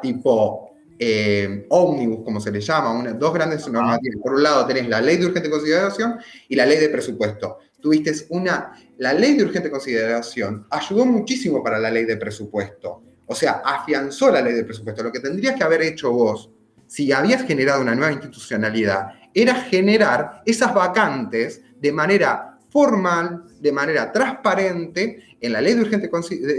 [0.00, 0.65] tipo
[0.98, 4.16] eh, ómnibus, como se le llama, una- dos grandes normativas.
[4.22, 6.16] Por un lado tenés la ley de urgente consideración
[6.48, 7.58] y la ley de presupuesto.
[7.80, 13.02] Tuviste una, la ley de urgente consideración ayudó muchísimo para la ley de presupuesto.
[13.26, 15.02] O sea, afianzó la ley de presupuesto.
[15.02, 16.50] Lo que tendrías que haber hecho vos,
[16.86, 24.12] si habías generado una nueva institucionalidad, era generar esas vacantes de manera formal, de manera
[24.12, 26.10] transparente, en la ley de urgente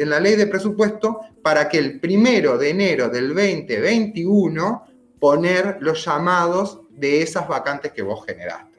[0.01, 4.85] en la ley de presupuesto, para que el primero de enero del 2021
[5.19, 8.77] poner los llamados de esas vacantes que vos generaste.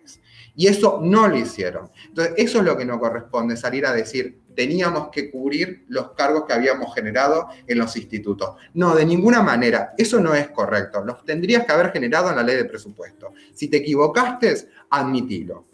[0.59, 1.89] Y eso no lo hicieron.
[2.09, 6.47] Entonces, eso es lo que no corresponde, salir a decir, teníamos que cubrir los cargos
[6.47, 8.57] que habíamos generado en los institutos.
[8.75, 11.05] No, de ninguna manera, eso no es correcto.
[11.05, 13.33] Los tendrías que haber generado en la ley de presupuesto.
[13.55, 15.67] Si te equivocaste, admitilo.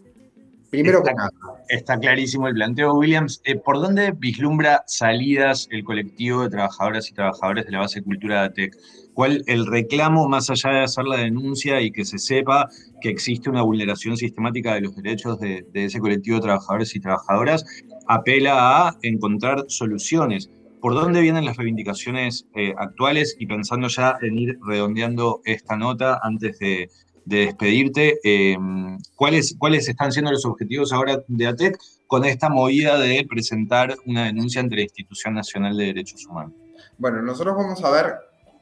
[0.74, 1.30] Primero que nada.
[1.68, 3.40] Está clarísimo el planteo, Williams.
[3.44, 8.40] Eh, ¿Por dónde vislumbra salidas el colectivo de trabajadoras y trabajadores de la base cultura
[8.40, 8.76] de ATEC?
[9.14, 12.68] ¿Cuál el reclamo, más allá de hacer la denuncia y que se sepa
[13.00, 17.00] que existe una vulneración sistemática de los derechos de, de ese colectivo de trabajadores y
[17.00, 17.64] trabajadoras,
[18.08, 20.50] apela a encontrar soluciones?
[20.84, 23.36] ¿Por dónde vienen las reivindicaciones eh, actuales?
[23.38, 26.90] Y pensando ya en ir redondeando esta nota antes de,
[27.24, 28.56] de despedirte, eh,
[29.14, 34.26] ¿cuáles, ¿cuáles están siendo los objetivos ahora de ATEC con esta movida de presentar una
[34.26, 36.52] denuncia ante la Institución Nacional de Derechos Humanos?
[36.98, 38.14] Bueno, nosotros vamos a ver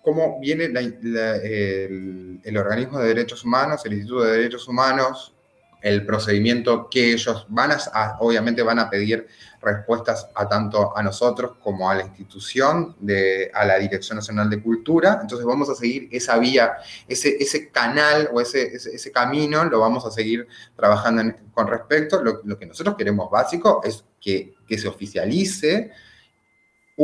[0.02, 5.34] cómo viene el, el organismo de derechos humanos, el Instituto de Derechos Humanos,
[5.82, 9.26] el procedimiento que ellos van a, obviamente van a pedir
[9.60, 14.62] respuestas a tanto a nosotros como a la institución, de, a la Dirección Nacional de
[14.62, 15.18] Cultura.
[15.20, 16.74] Entonces vamos a seguir esa vía,
[17.06, 22.22] ese, ese canal o ese, ese, camino, lo vamos a seguir trabajando con respecto.
[22.22, 25.92] Lo, lo que nosotros queremos básico es que, que se oficialice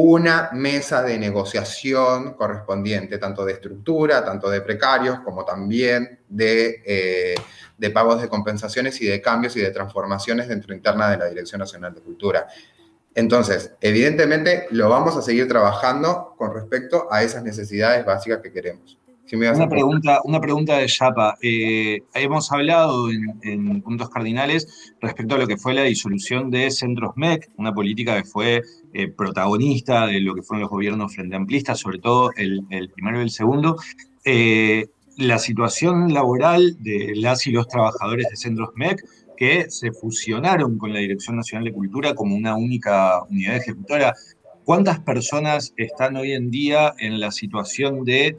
[0.01, 7.35] una mesa de negociación correspondiente, tanto de estructura, tanto de precarios, como también de, eh,
[7.77, 11.59] de pagos de compensaciones y de cambios y de transformaciones dentro interna de la Dirección
[11.59, 12.47] Nacional de Cultura.
[13.13, 18.99] Entonces, evidentemente, lo vamos a seguir trabajando con respecto a esas necesidades básicas que queremos.
[19.29, 21.37] Si me Una pregunta, una pregunta de Yapa.
[21.43, 26.71] Eh, hemos hablado en, en puntos cardinales respecto a lo que fue la disolución de
[26.71, 28.63] Centros MEC, una política que fue
[28.95, 33.19] eh, protagonista de lo que fueron los gobiernos frente amplistas, sobre todo el, el primero
[33.19, 33.77] y el segundo.
[34.25, 34.87] Eh,
[35.19, 39.05] la situación laboral de las y los trabajadores de Centros MEC
[39.37, 44.15] que se fusionaron con la Dirección Nacional de Cultura como una única unidad ejecutora.
[44.65, 48.39] ¿Cuántas personas están hoy en día en la situación de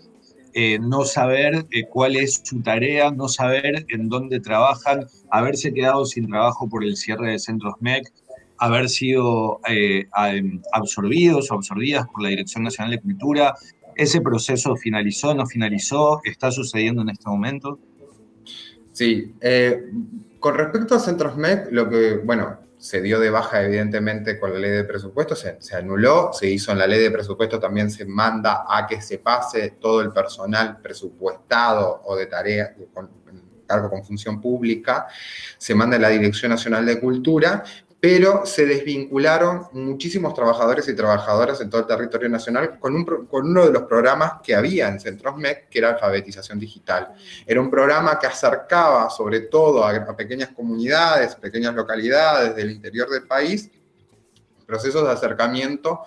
[0.61, 6.03] eh, no saber eh, cuál es su tarea, no saber en dónde trabajan, haberse quedado
[6.03, 8.11] sin trabajo por el cierre de centros MEC,
[8.57, 10.10] haber sido eh,
[10.73, 13.56] absorbidos o absorbidas por la Dirección Nacional de Cultura.
[13.95, 16.19] ¿Ese proceso finalizó, no finalizó?
[16.26, 17.80] ¿Está sucediendo en este momento?
[18.91, 19.31] Sí,
[20.41, 24.60] con respecto a Centros MEC, lo que, bueno, se dio de baja evidentemente con la
[24.60, 28.06] ley de presupuesto, se, se anuló, se hizo en la ley de presupuesto, también se
[28.06, 33.19] manda a que se pase todo el personal presupuestado o de tarea, con
[33.68, 35.07] cargo con función pública,
[35.57, 37.64] se manda a la Dirección Nacional de Cultura,
[37.99, 43.47] pero se desvincularon muchísimos trabajadores y trabajadoras en todo el territorio nacional con, un con
[43.47, 47.13] uno de los programas que había en Centros MEC, que era alfabetización digital.
[47.45, 53.09] Era un programa que acercaba sobre todo a, a pequeñas comunidades, pequeñas localidades del interior
[53.09, 53.69] del país,
[54.65, 56.01] procesos de acercamiento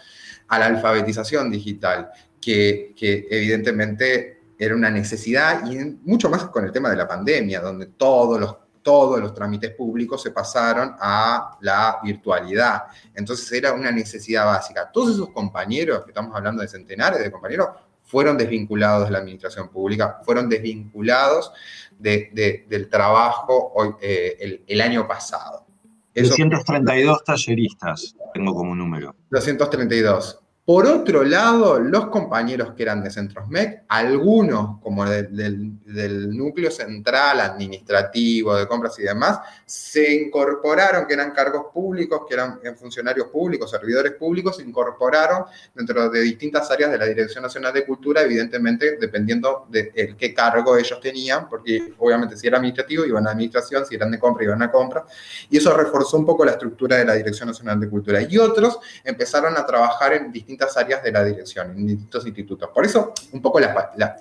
[0.49, 2.11] a la alfabetización digital,
[2.41, 7.61] que, que evidentemente era una necesidad y mucho más con el tema de la pandemia,
[7.61, 12.83] donde todos los todos los trámites públicos se pasaron a la virtualidad.
[13.15, 14.91] Entonces era una necesidad básica.
[14.93, 17.69] Todos esos compañeros, que estamos hablando de centenares de compañeros,
[18.05, 21.53] fueron desvinculados de la administración pública, fueron desvinculados
[21.99, 25.65] de- de- del trabajo hoy, eh, el, el año pasado.
[26.13, 29.15] Eso- 232 talleristas tengo como número.
[29.31, 30.41] 232.
[30.65, 37.41] Por otro lado, los compañeros que eran de Centrosmec, algunos como de- del, núcleo central
[37.41, 43.27] administrativo, de compras y demás, se incorporaron, que eran cargos públicos, que eran eh, funcionarios
[43.27, 48.23] públicos, servidores públicos, se incorporaron dentro de distintas áreas de la Dirección Nacional de Cultura,
[48.23, 53.85] evidentemente dependiendo de qué cargo ellos tenían, porque obviamente si era administrativo iban a administración,
[53.85, 55.05] si eran de compra iban a compra,
[55.51, 58.23] y eso reforzó un poco la estructura de la Dirección Nacional de Cultura.
[58.23, 62.71] Y otros empezaron a trabajar en distintas áreas de la dirección, en distintos institutos.
[62.75, 64.17] Por eso, un poco, la-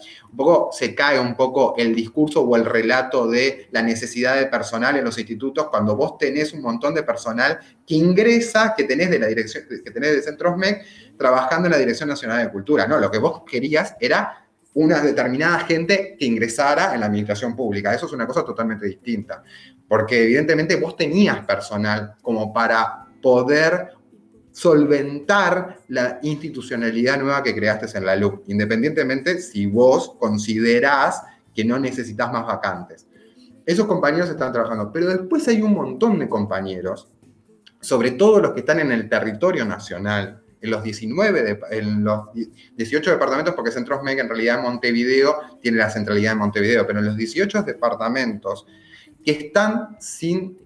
[0.71, 5.03] se cae un poco el discurso o el relato de la necesidad de personal en
[5.03, 9.27] los institutos cuando vos tenés un montón de personal que ingresa, que tenés de la
[9.27, 12.87] dirección, que tenés de Centros MEC, trabajando en la Dirección Nacional de Cultura.
[12.87, 14.37] No, lo que vos querías era
[14.73, 17.93] una determinada gente que ingresara en la administración pública.
[17.93, 19.43] Eso es una cosa totalmente distinta,
[19.87, 23.89] porque evidentemente vos tenías personal como para poder
[24.51, 31.21] solventar la institucionalidad nueva que creaste en la LUC, independientemente si vos considerás
[31.53, 33.07] que no necesitas más vacantes.
[33.65, 37.07] Esos compañeros están trabajando, pero después hay un montón de compañeros,
[37.79, 42.25] sobre todo los que están en el territorio nacional, en los 19, de- en los
[42.75, 47.05] 18 departamentos, porque Centros MEC en realidad Montevideo tiene la centralidad de Montevideo, pero en
[47.05, 48.67] los 18 departamentos
[49.23, 50.57] que están sin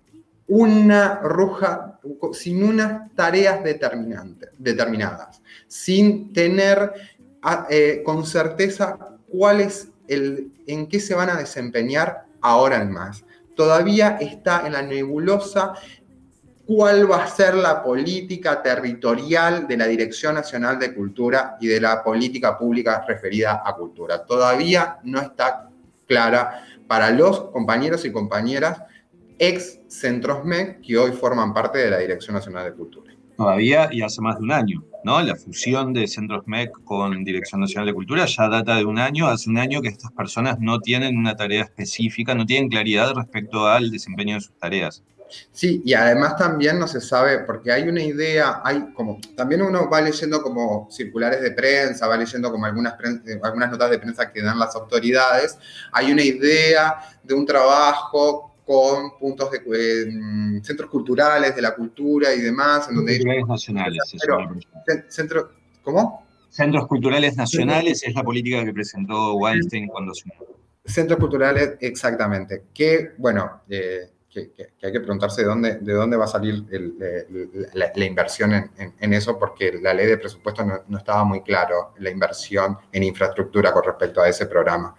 [0.48, 2.00] una roja,
[2.34, 6.94] sin unas tareas determinantes, determinadas, sin tener
[7.42, 8.98] ah, eh, con certeza
[9.28, 13.24] cuál es el, en qué se van a desempeñar ahora en más.
[13.56, 15.74] Todavía está en la nebulosa
[16.68, 21.80] cuál va a ser la política territorial de la Dirección Nacional de Cultura y de
[21.80, 24.26] la política pública referida a cultura.
[24.26, 25.70] Todavía no está
[26.08, 28.82] clara para los compañeros y compañeras
[29.40, 33.14] ex Centros MEC que hoy forman parte de la Dirección Nacional de Cultura.
[33.38, 35.22] Todavía y hace más de un año, ¿no?
[35.22, 39.28] La fusión de Centros MEC con Dirección Nacional de Cultura ya data de un año.
[39.28, 43.68] Hace un año que estas personas no tienen una tarea específica, no tienen claridad respecto
[43.68, 45.04] al desempeño de sus tareas.
[45.52, 49.90] Sí, y además también no se sabe, porque hay una idea, hay como, también uno
[49.90, 52.94] va leyendo como circulares de prensa, va leyendo como algunas,
[53.26, 55.58] eh, algunas notas de prensa que dan las autoridades,
[55.92, 62.34] hay una idea de un trabajo con puntos de eh, centros culturales, de la cultura
[62.34, 63.18] y demás, en donde...
[63.18, 65.52] Culturales nacionales, Pero, centro,
[65.84, 66.26] ¿Cómo?
[66.50, 70.40] Centros culturales nacionales es la política que presentó Weinstein cuando asumió.
[70.84, 72.64] Centros culturales, exactamente.
[72.74, 74.10] Que, bueno, eh,
[74.44, 76.66] que, hay que preguntarse de dónde, de dónde va a salir
[77.74, 82.10] la, inversión en, eso, porque la ley de presupuesto no, no estaba muy claro la
[82.10, 84.96] inversión en infraestructura con respecto a ese programa.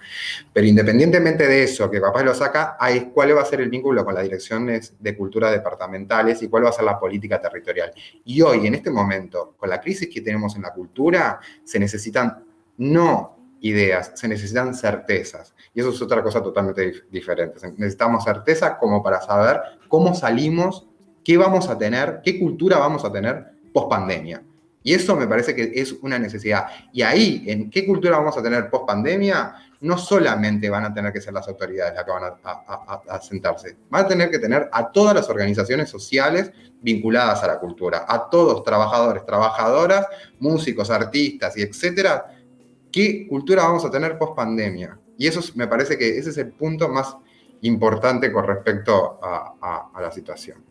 [0.52, 4.04] Pero independientemente de eso, que capaz lo saca, hay cuál va a ser el vínculo
[4.04, 7.92] con las direcciones de cultura departamentales y cuál va a ser la política territorial.
[8.24, 12.44] Y hoy, en este momento, con la crisis que tenemos en la cultura, se necesitan
[12.78, 15.54] no ideas, se necesitan certezas.
[15.74, 17.58] Y eso es otra cosa totalmente dif- diferente.
[17.76, 20.86] Necesitamos certeza como para saber cómo salimos,
[21.24, 24.42] qué vamos a tener, qué cultura vamos a tener post pandemia.
[24.82, 26.66] Y eso me parece que es una necesidad.
[26.92, 31.12] Y ahí, en qué cultura vamos a tener post pandemia, no solamente van a tener
[31.12, 34.30] que ser las autoridades las que van a, a- a- a sentarse, van a tener
[34.30, 40.06] que tener a todas las organizaciones sociales vinculadas a la cultura, a todos trabajadores, trabajadoras,
[40.38, 42.35] músicos, artistas y etcétera,
[42.96, 44.98] qué cultura vamos a tener post pandemia.
[45.18, 47.14] Y eso es- me parece que ese es el punto más
[47.60, 50.64] importante con respecto a, la situación.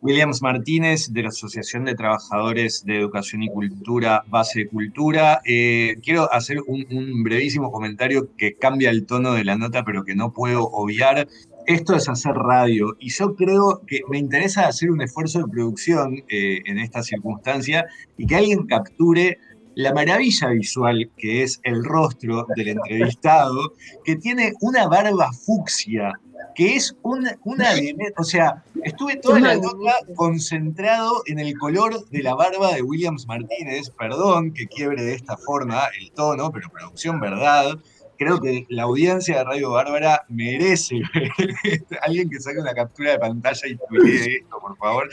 [0.00, 5.40] Williams Martínez, de la Asociación de Trabajadores de Educación y Cultura, Base de Cultura.
[5.44, 10.04] Eh, quiero hacer un, un brevísimo comentario que cambia el tono de la nota, pero
[10.04, 11.28] que no puedo obviar.
[11.66, 16.22] Esto es hacer radio y yo creo que me interesa hacer un esfuerzo de producción
[16.28, 17.86] eh, en esta circunstancia
[18.18, 19.38] y que alguien capture
[19.74, 23.74] la maravilla visual que es el rostro del entrevistado,
[24.04, 26.12] que tiene una barba fucsia,
[26.54, 27.70] que es una, una
[28.16, 33.26] o sea, estuve toda la nota concentrado en el color de la barba de Williams
[33.26, 37.78] Martínez, perdón que quiebre de esta forma el tono, pero producción verdad.
[38.16, 41.02] Creo que la audiencia de Radio Bárbara merece
[42.02, 45.08] alguien que saque una captura de pantalla y tuitee esto, por favor.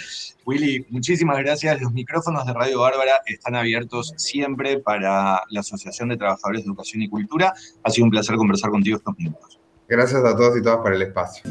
[0.45, 1.81] Willy, muchísimas gracias.
[1.81, 7.01] Los micrófonos de Radio Bárbara están abiertos siempre para la Asociación de Trabajadores de Educación
[7.01, 7.53] y Cultura.
[7.83, 9.59] Ha sido un placer conversar contigo estos minutos.
[9.87, 11.43] Gracias a todos y todas por el espacio.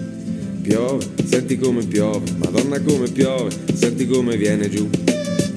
[0.63, 4.89] Piove, senti come piove, Madonna come piove, senti come viene giù.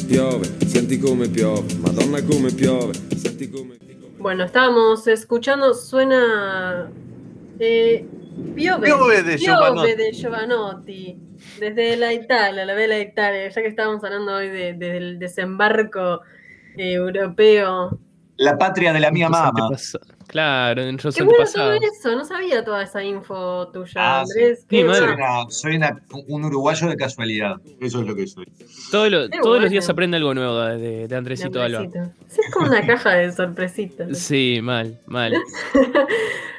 [0.07, 3.82] Piove, senti come piove, Madonna come piove, senti come...
[4.23, 6.89] Bueno, estábamos escuchando, suena.
[7.59, 8.05] Eh,
[8.55, 9.95] Piove, Piove de Piove Giovanotti.
[9.95, 11.19] de Giovanotti.
[11.59, 16.21] Desde la Italia, la vela Italia, ya que estábamos hablando hoy de- del desembarco
[16.77, 17.99] europeo.
[18.37, 19.69] La patria de la mía mamá.
[20.33, 24.39] Claro, en los Qué bueno todo eso, no sabía toda esa info tuya, Ah, sí.
[24.41, 24.65] Andrés.
[24.67, 25.13] Soy, bueno.
[25.13, 27.55] una- soy una- un uruguayo de casualidad.
[27.79, 28.47] Eso es lo que soy.
[28.91, 29.69] Todo lo- Qué todos los bueno.
[29.69, 31.83] días se aprende algo nuevo de, de- de Andresito Alba.
[32.27, 34.07] Sí, es como una caja de sorpresitas.
[34.17, 35.33] Sí, mal, mal.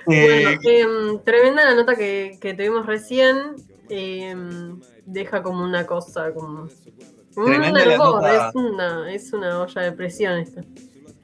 [0.06, 3.56] Bueno, Eh, em, tremenda la nota que, que tuvimos recién.
[3.88, 6.68] em, deja como una cosa, como.
[7.36, 8.48] un la nota.
[8.48, 10.60] Es una, es una olla de presión esta,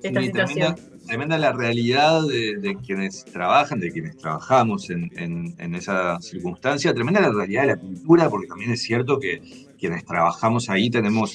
[0.02, 0.76] esta Sí, situación.
[1.06, 7.20] Tremenda, la realidad de, quienes trabajan, de quienes trabajamos en, en- en esa circunstancia, tremenda
[7.20, 9.40] la realidad de la cultura, porque también es cierto que
[9.78, 11.34] quienes trabajamos ahí tenemos,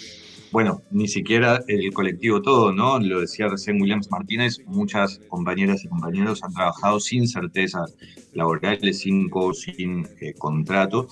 [0.51, 2.99] bueno, ni siquiera el colectivo todo, ¿no?
[2.99, 7.95] Lo decía recién Williams Martínez, muchas compañeras y compañeros han trabajado sin certezas
[8.33, 11.07] laborales, sin, sin eh, contrato.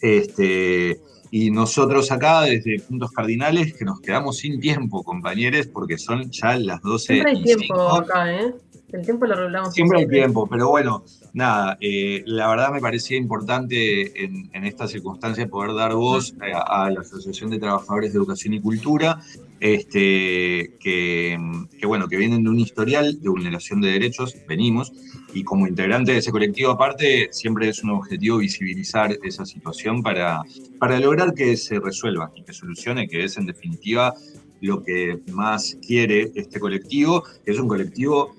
[0.00, 1.00] Este,
[1.34, 6.58] y nosotros acá, desde Puntos Cardinales, que nos quedamos sin tiempo, compañeros, porque son ya
[6.58, 8.54] las 12 Siempre hay tiempo acá, ¿eh?
[8.92, 9.72] El tiempo lo regulamos.
[9.72, 14.86] Siempre hay tiempo, pero bueno, nada, eh, la verdad me parecía importante en, en esta
[14.86, 19.18] circunstancia poder dar voz a, a la Asociación de Trabajadores de Educación y Cultura,
[19.62, 21.38] este, que,
[21.86, 24.92] bueno, que vienen de un historial de vulneración de derechos, venimos,
[25.32, 30.42] y como integrante de ese colectivo aparte, siempre es un objetivo visibilizar esa situación para,
[30.80, 34.12] para lograr que se resuelva y que solucione, que es en definitiva
[34.60, 38.34] lo que más quiere este colectivo, que es un colectivo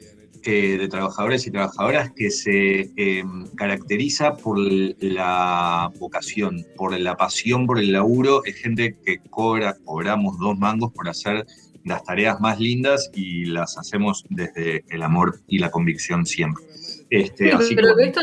[0.46, 3.24] eh, de trabajadores y trabajadoras que se eh,
[3.56, 8.44] caracteriza por la vocación, por la pasión por el laburo.
[8.46, 11.46] Es gente que cobra, cobramos dos mangos por hacer
[11.86, 16.64] las tareas más lindas y las hacemos desde el amor y la convicción siempre.
[17.10, 18.22] Este, Sí, así pero que- que esto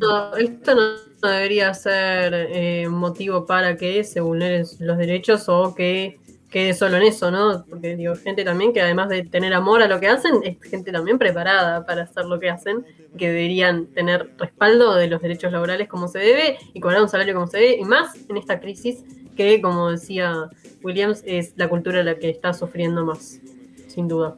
[0.00, 6.19] no, esto no debería ser eh, motivo para que se vulneren los derechos o que
[6.50, 7.64] quede solo en eso, ¿no?
[7.68, 10.90] Porque digo, gente también que además de tener amor a lo que hacen, es gente
[10.92, 12.84] también preparada para hacer lo que hacen,
[13.16, 17.34] que deberían tener respaldo de los derechos laborales como se debe y cobrar un salario
[17.34, 19.04] como se debe, y más en esta crisis
[19.36, 20.50] que, como decía
[20.82, 23.40] Williams, es la cultura la que está sufriendo más,
[23.86, 24.36] sin duda.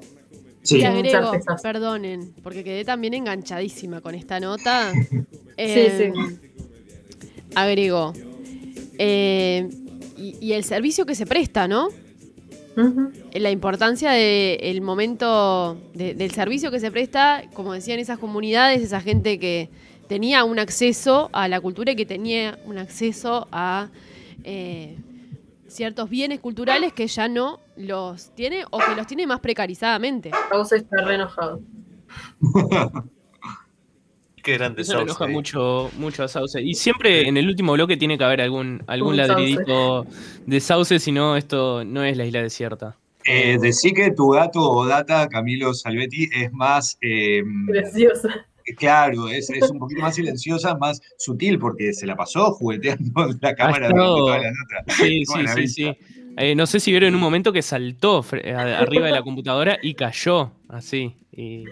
[0.64, 4.92] Y Sin agrego, perdonen, porque quedé también enganchadísima con esta nota.
[5.58, 6.12] Sí, sí.
[7.54, 8.14] Agrego.
[8.98, 9.68] eh,
[10.16, 11.88] y, y el servicio que se presta, ¿no?
[13.34, 19.00] La importancia del momento de- del servicio que se presta, como decían esas comunidades, esa
[19.00, 19.68] gente que
[20.08, 23.88] tenía un acceso a la cultura y que tenía un acceso a
[24.44, 24.96] eh,
[25.68, 30.30] ciertos bienes culturales que ya no los tiene o que los tiene más precarizadamente.
[30.76, 31.60] Está re enojado.
[34.42, 36.60] Qué grande Eso Sauce, enoja mucho, mucho a Sauce.
[36.60, 40.06] Y siempre en el último bloque tiene que haber algún, algún Un ladridito
[40.46, 42.96] de Sauce, si no, esto no es la isla desierta.
[43.24, 46.98] Eh, decí que tu gato o data, Camilo Salvetti, es más.
[47.02, 48.46] eh, Preciosa.
[48.76, 53.38] Claro, es, es un poquito más silenciosa, más sutil, porque se la pasó jugueteando en
[53.42, 54.84] la cámara toda la nota.
[54.94, 55.74] Sí, Qué sí, buena sí, vista.
[55.82, 55.98] sí.
[56.38, 59.94] Eh, no sé si vieron en un momento que saltó arriba de la computadora y
[59.94, 61.14] cayó así.
[61.30, 61.64] Y...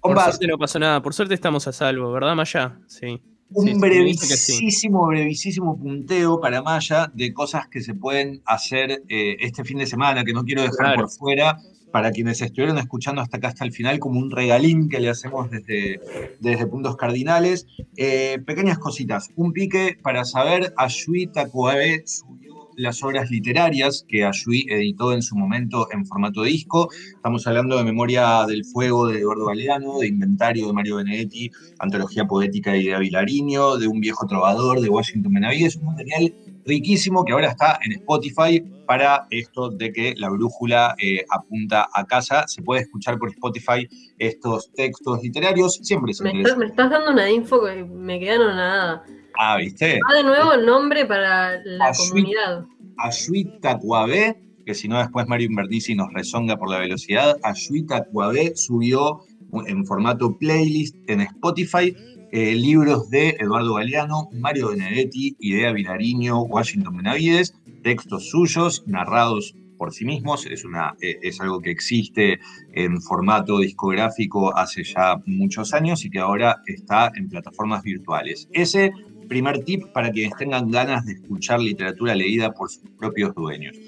[0.00, 0.24] Por Bombas.
[0.26, 1.02] suerte no pasó nada.
[1.02, 2.78] Por suerte estamos a salvo, ¿verdad, Maya?
[2.86, 3.20] Sí.
[3.52, 9.64] Un Sí, brevísimo, brevísimo punteo para Maya de cosas que se pueden hacer eh, este
[9.64, 11.00] fin de semana, que no quiero dejar Claro.
[11.02, 11.58] por fuera,
[11.92, 15.50] para quienes estuvieron escuchando hasta acá, hasta el final, como un regalín que le hacemos
[15.50, 16.00] desde,
[16.38, 17.66] desde Puntos Cardinales.
[17.96, 19.30] Eh, pequeñas cositas.
[19.34, 22.49] Un pique para saber, Ayui Takuabe subió
[22.80, 26.88] las obras literarias que Ayui editó en su momento en formato disco.
[27.14, 32.24] Estamos hablando de Memoria del Fuego de Eduardo Galeano, de Inventario de Mario Benedetti, Antología
[32.24, 36.34] Poética y de Avilariño, de Un Viejo Trovador de Washington Benavides, un material
[36.64, 42.06] riquísimo que ahora está en Spotify para esto de que la brújula eh, apunta a
[42.06, 42.46] casa.
[42.48, 43.86] Se puede escuchar por Spotify
[44.18, 48.56] estos textos literarios, siempre se Me estás, me estás dando una info que me quedaron
[48.56, 49.04] nada.
[49.38, 50.00] Ah, ¿viste?
[50.08, 52.08] Ah, de nuevo el nombre para la Ayui.
[52.08, 52.64] comunidad.
[52.98, 58.52] Ayui Tacuabé, que si no después Mario Invertisi nos rezonga por la velocidad, Ayui Tacuabé
[58.56, 59.20] subió
[59.66, 61.94] en formato playlist en Spotify
[62.32, 69.92] eh, libros de Eduardo Galeano, Mario Benedetti, Idea Vilariño, Washington Benavides, textos suyos narrados por
[69.92, 72.38] sí mismos, es, una, eh, es algo que existe
[72.74, 78.46] en formato discográfico hace ya muchos años y que ahora está en plataformas virtuales.
[78.52, 78.92] Ese
[79.30, 83.78] primer tip para quienes tengan ganas de escuchar literatura leída por sus propios dueños.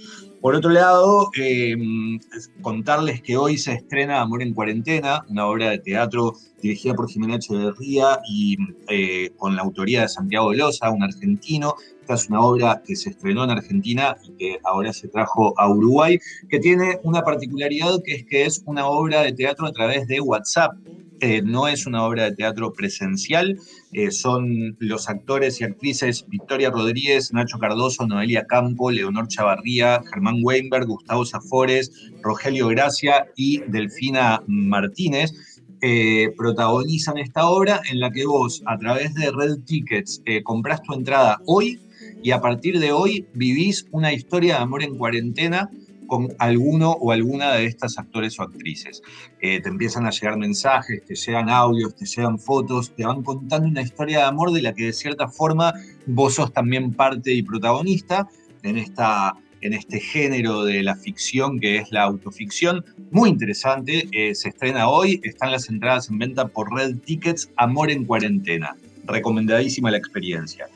[0.40, 1.76] Por otro lado, eh,
[2.62, 7.36] contarles que hoy se estrena Amor en Cuarentena, una obra de teatro dirigida por Jimena
[7.36, 8.56] Echeverría y
[8.88, 11.74] eh, con la autoría de Santiago Loza, un argentino.
[12.00, 15.68] Esta es una obra que se estrenó en Argentina y que ahora se trajo a
[15.68, 20.06] Uruguay, que tiene una particularidad que es que es una obra de teatro a través
[20.06, 20.72] de WhatsApp.
[21.24, 23.56] Eh, no es una obra de teatro presencial,
[23.92, 30.40] eh, son los actores y actrices Victoria Rodríguez, Nacho Cardoso, Noelia Campo, Leonor Chavarría, Germán
[30.42, 31.92] Weinberg, Gustavo Zafores,
[32.22, 35.30] Rogelio Gracia y Delfina Martínez.
[35.84, 40.94] eh, protagonizan esta obra en la que vos a través de Red Tickets comprás tu
[40.94, 41.80] entrada hoy
[42.20, 45.68] y a partir de hoy vivís una historia de amor en cuarentena
[46.12, 49.00] con alguno o alguna de estas actores o actrices.
[49.40, 53.66] Eh, te empiezan a llegar mensajes, te llegan audios, te llegan fotos, te van contando
[53.66, 55.72] una historia de amor de la que de cierta forma
[56.04, 58.28] vos sos también parte y protagonista
[58.62, 62.84] en, esta, en este género de la ficción que es la autoficción.
[63.10, 67.90] Muy interesante, eh, se estrena hoy, están las entradas en venta por Red Tickets, Amor
[67.90, 68.76] en Cuarentena.
[69.06, 70.66] Recomendadísima la experiencia.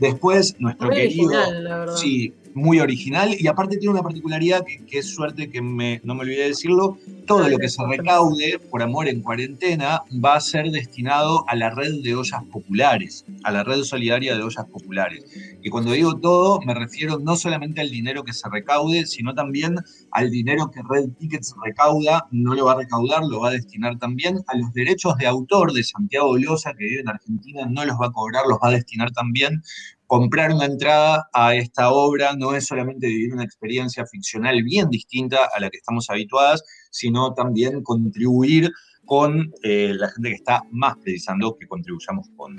[0.00, 1.28] Después, nuestro Muy querido...
[1.28, 1.96] original, la verdad.
[1.96, 6.22] Sí, muy original y aparte tiene una particularidad que, es suerte que me- no me
[6.22, 10.70] olvidé de decirlo, todo lo que se recaude por amor en cuarentena va a ser
[10.70, 15.24] destinado a la red de ollas populares, a la red solidaria de ollas populares.
[15.62, 19.76] Y cuando digo todo, me refiero no solamente al dinero que se recaude, sino también
[20.10, 23.98] al dinero que Red Tickets recauda, no lo va a recaudar, lo va a destinar
[23.98, 27.96] también a los derechos de autor de Santiago Loza, que vive en Argentina, no los
[28.00, 29.62] va a cobrar, los va a destinar también
[30.06, 35.48] comprar una entrada a esta obra no es solamente vivir una experiencia ficcional bien distinta
[35.54, 38.70] a la que estamos habituadas, sino también contribuir
[39.04, 42.56] con eh, la gente que está más precisando que contribuyamos con.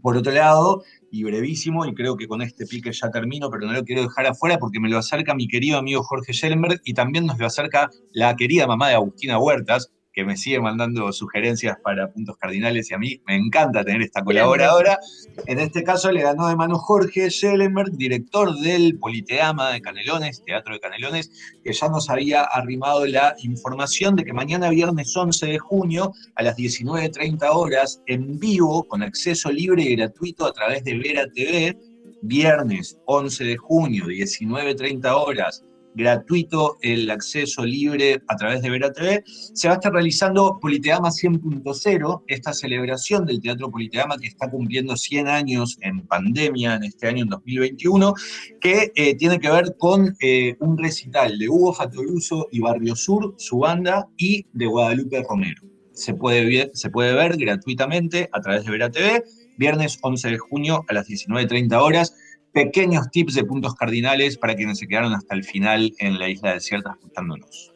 [0.00, 3.72] Por otro lado, y brevísimo, y creo que con este pique ya termino, pero no
[3.72, 7.26] lo quiero dejar afuera porque me lo acerca mi querido amigo Jorge Schellenberg y también
[7.26, 12.12] nos lo acerca la querida mamá de Agustina Huertas, que me sigue mandando sugerencias para
[12.12, 14.98] puntos cardinales y a mí me encanta tener esta colaboradora.
[15.46, 20.74] En este caso le ganó de mano Jorge Schellenberg, director del Politeama de Canelones, Teatro
[20.74, 21.30] de Canelones,
[21.64, 26.42] que ya nos había arrimado la información de que mañana viernes 11 de junio a
[26.42, 31.78] las 19.30 horas en vivo, con acceso libre y gratuito a través de Vera TV,
[32.22, 39.22] viernes 11 de junio, 19.30 horas, gratuito el acceso libre a través de Vera TV,
[39.26, 44.96] se va a estar realizando Politeama 100.0, esta celebración del Teatro Politeama que está cumpliendo
[44.96, 48.14] 100 años en pandemia, en este año, en 2021,
[48.60, 53.34] que eh, tiene que ver con eh, un recital de Hugo Fatoruso y Barrio Sur,
[53.38, 55.62] su banda, y de Guadalupe Romero.
[55.92, 59.24] Se puede, ver, gratuitamente a través de Vera TV,
[59.58, 62.14] viernes 11 de junio a las 19.30 horas
[62.52, 66.54] pequeños tips de puntos cardinales para quienes se quedaron hasta el final en la isla
[66.54, 67.72] desierta escuchándonos.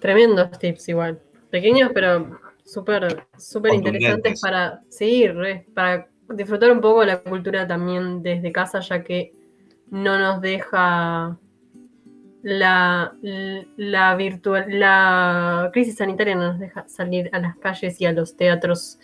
[0.00, 1.20] Tremendos tips igual.
[1.50, 8.22] Pequeños, pero súper súper interesantes para, sí, re, para disfrutar un poco la cultura también
[8.22, 9.32] desde casa, ya que
[9.90, 11.38] no nos deja
[12.42, 13.14] la,
[13.76, 18.36] la virtual, la crisis sanitaria no nos deja salir a las calles y a los
[18.36, 18.98] teatros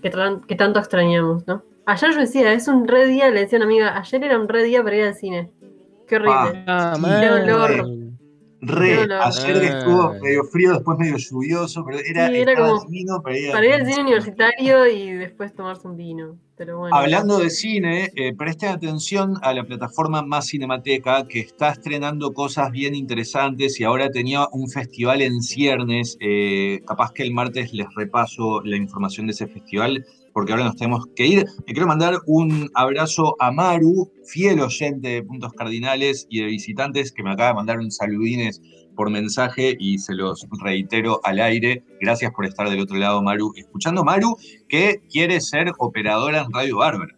[0.00, 1.62] que tanto extrañamos, ¿no?
[1.84, 4.48] Ayer yo decía, es un re día, le decía a una amiga, ayer era un
[4.48, 5.50] re día para ir al cine.
[6.06, 6.64] Qué horrible.
[6.66, 7.50] Ah, Qué mal.
[7.50, 7.88] olor.
[8.64, 12.84] Re, ayer que estuvo medio frío, después medio lluvioso, pero era, Sí, era estaba como
[12.84, 16.36] divino para ir a- Para ir al cine universitario y después tomarse un vino.
[16.56, 16.94] Pero bueno.
[16.94, 22.70] Hablando de cine, eh, presten atención a la plataforma Más Cinemateca, que está estrenando cosas
[22.70, 26.16] bien interesantes y ahora tenía un festival en ciernes.
[26.20, 30.76] eh, capaz que el martes les repaso la información de ese festival, porque ahora nos
[30.76, 31.46] tenemos que ir.
[31.66, 37.12] Le quiero mandar un abrazo a Maru, fiel oyente de Puntos Cardinales y de visitantes,
[37.12, 38.60] que me acaba de mandar un saludines
[38.94, 41.84] por mensaje y se los reitero al aire.
[42.00, 43.52] Gracias por estar del otro lado, Maru.
[43.56, 44.36] Escuchando Maru,
[44.68, 47.16] que quiere ser operadora en Radio Bárbara.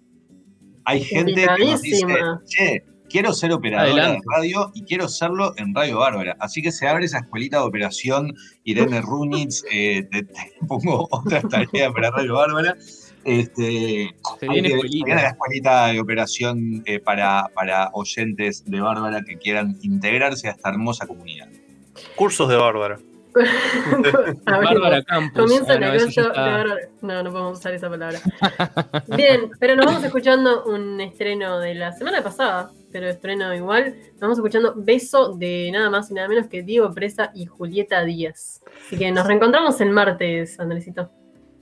[0.84, 2.06] Hay gente que nos dice,
[2.46, 4.20] che, quiero ser operadora Adelante.
[4.26, 6.36] de radio y quiero serlo en Radio Bárbara.
[6.40, 8.34] Así que se abre esa escuelita de operación,
[8.64, 12.76] Irene Runitz, eh, te, te pongo otra tarea para Radio Bárbara.
[13.24, 15.14] Este, Se viene que- escuelita.
[15.14, 20.68] la escuelita de operación eh, para, para oyentes de Bárbara que quieran integrarse a esta
[20.70, 21.48] hermosa comunidad.
[22.16, 22.98] Cursos de Bárbara.
[24.44, 25.42] Bárbara Campos.
[25.42, 26.28] Comienza Ah, el no, eso ya negocio de.
[26.50, 26.76] Bárbara.
[27.02, 28.18] No, no podemos usar esa palabra.
[29.16, 33.94] Bien, pero nos vamos escuchando un estreno de la semana pasada, pero estreno igual.
[34.12, 38.04] Nos vamos escuchando Beso de nada más y nada menos que Diego Presa y Julieta
[38.04, 38.62] Díaz.
[38.86, 41.10] Así que nos reencontramos el martes, Andresito.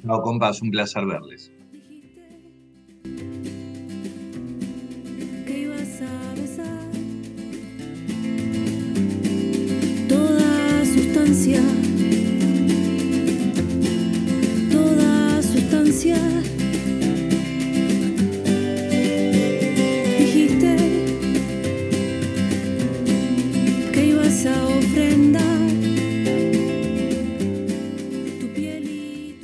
[0.01, 1.52] No, compas, un placer verles.
[11.27, 11.61] Sustancia,
[14.71, 16.17] toda sustancia.
[20.19, 20.77] Dijiste
[23.93, 25.43] que ibas a ofrendar
[28.41, 29.39] tu piel y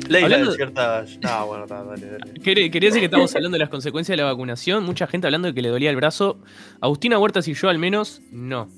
[0.00, 1.18] tu Leila Hablando- de ciertas.
[1.22, 2.32] No, bueno, está, dale, dale.
[2.42, 4.84] Quería quería decir que estamos hablando de las consecuencias de la vacunación.
[4.84, 6.40] Mucha gente hablando de que le dolía el brazo.
[6.80, 8.68] Agustina Huertas y yo, al menos, no.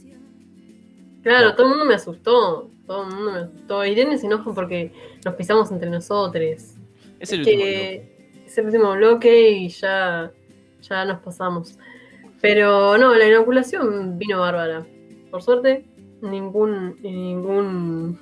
[1.22, 1.54] Claro, No.
[1.54, 2.70] todo el mundo me asustó.
[2.86, 3.84] Todo el mundo me asustó.
[3.84, 4.92] Irene se enoja porque
[5.24, 6.42] nos pisamos entre nosotros.
[6.44, 6.78] Es el
[7.20, 7.62] Es último.
[7.62, 10.32] que es el último bloque y ya,
[10.82, 11.78] ya nos pasamos.
[12.40, 14.84] Pero no, la inoculación vino bárbara.
[15.30, 15.84] Por suerte,
[16.20, 18.18] ningún, ningún,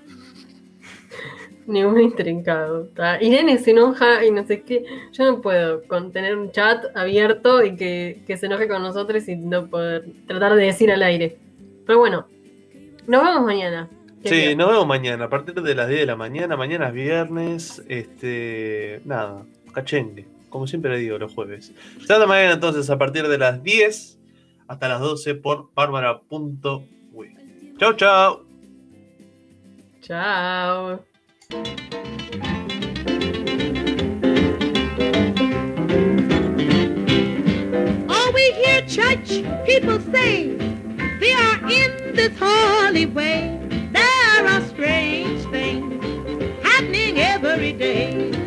[1.67, 2.85] ningún intrincado.
[2.95, 3.21] ¿tá?
[3.23, 4.85] Irene se enoja y no sé qué.
[5.13, 9.27] Yo no puedo con tener un chat abierto y que, que se enoje con nosotros
[9.29, 11.39] y no poder tratar de decir al aire.
[11.87, 12.27] Pero bueno,
[13.11, 13.89] nos vemos mañana.
[14.25, 16.57] Sí, nos vemos mañana, a partir de las 10 de la mañana.
[16.57, 17.83] Mañana es viernes.
[17.89, 19.01] Este.
[19.05, 19.43] Nada,
[19.73, 20.29] cachengue.
[20.49, 21.73] Como siempre digo, los jueves.
[22.01, 24.19] Hasta mañana entonces, a partir de las 10
[24.69, 27.37] hasta las 12 por bárbara.wi.
[27.79, 28.45] Chau, chau.
[30.01, 31.01] Chao.
[38.09, 40.57] All we hear church people say,
[41.21, 43.59] We are in this holy way.
[43.93, 46.03] There are strange things
[46.65, 48.40] happening every day.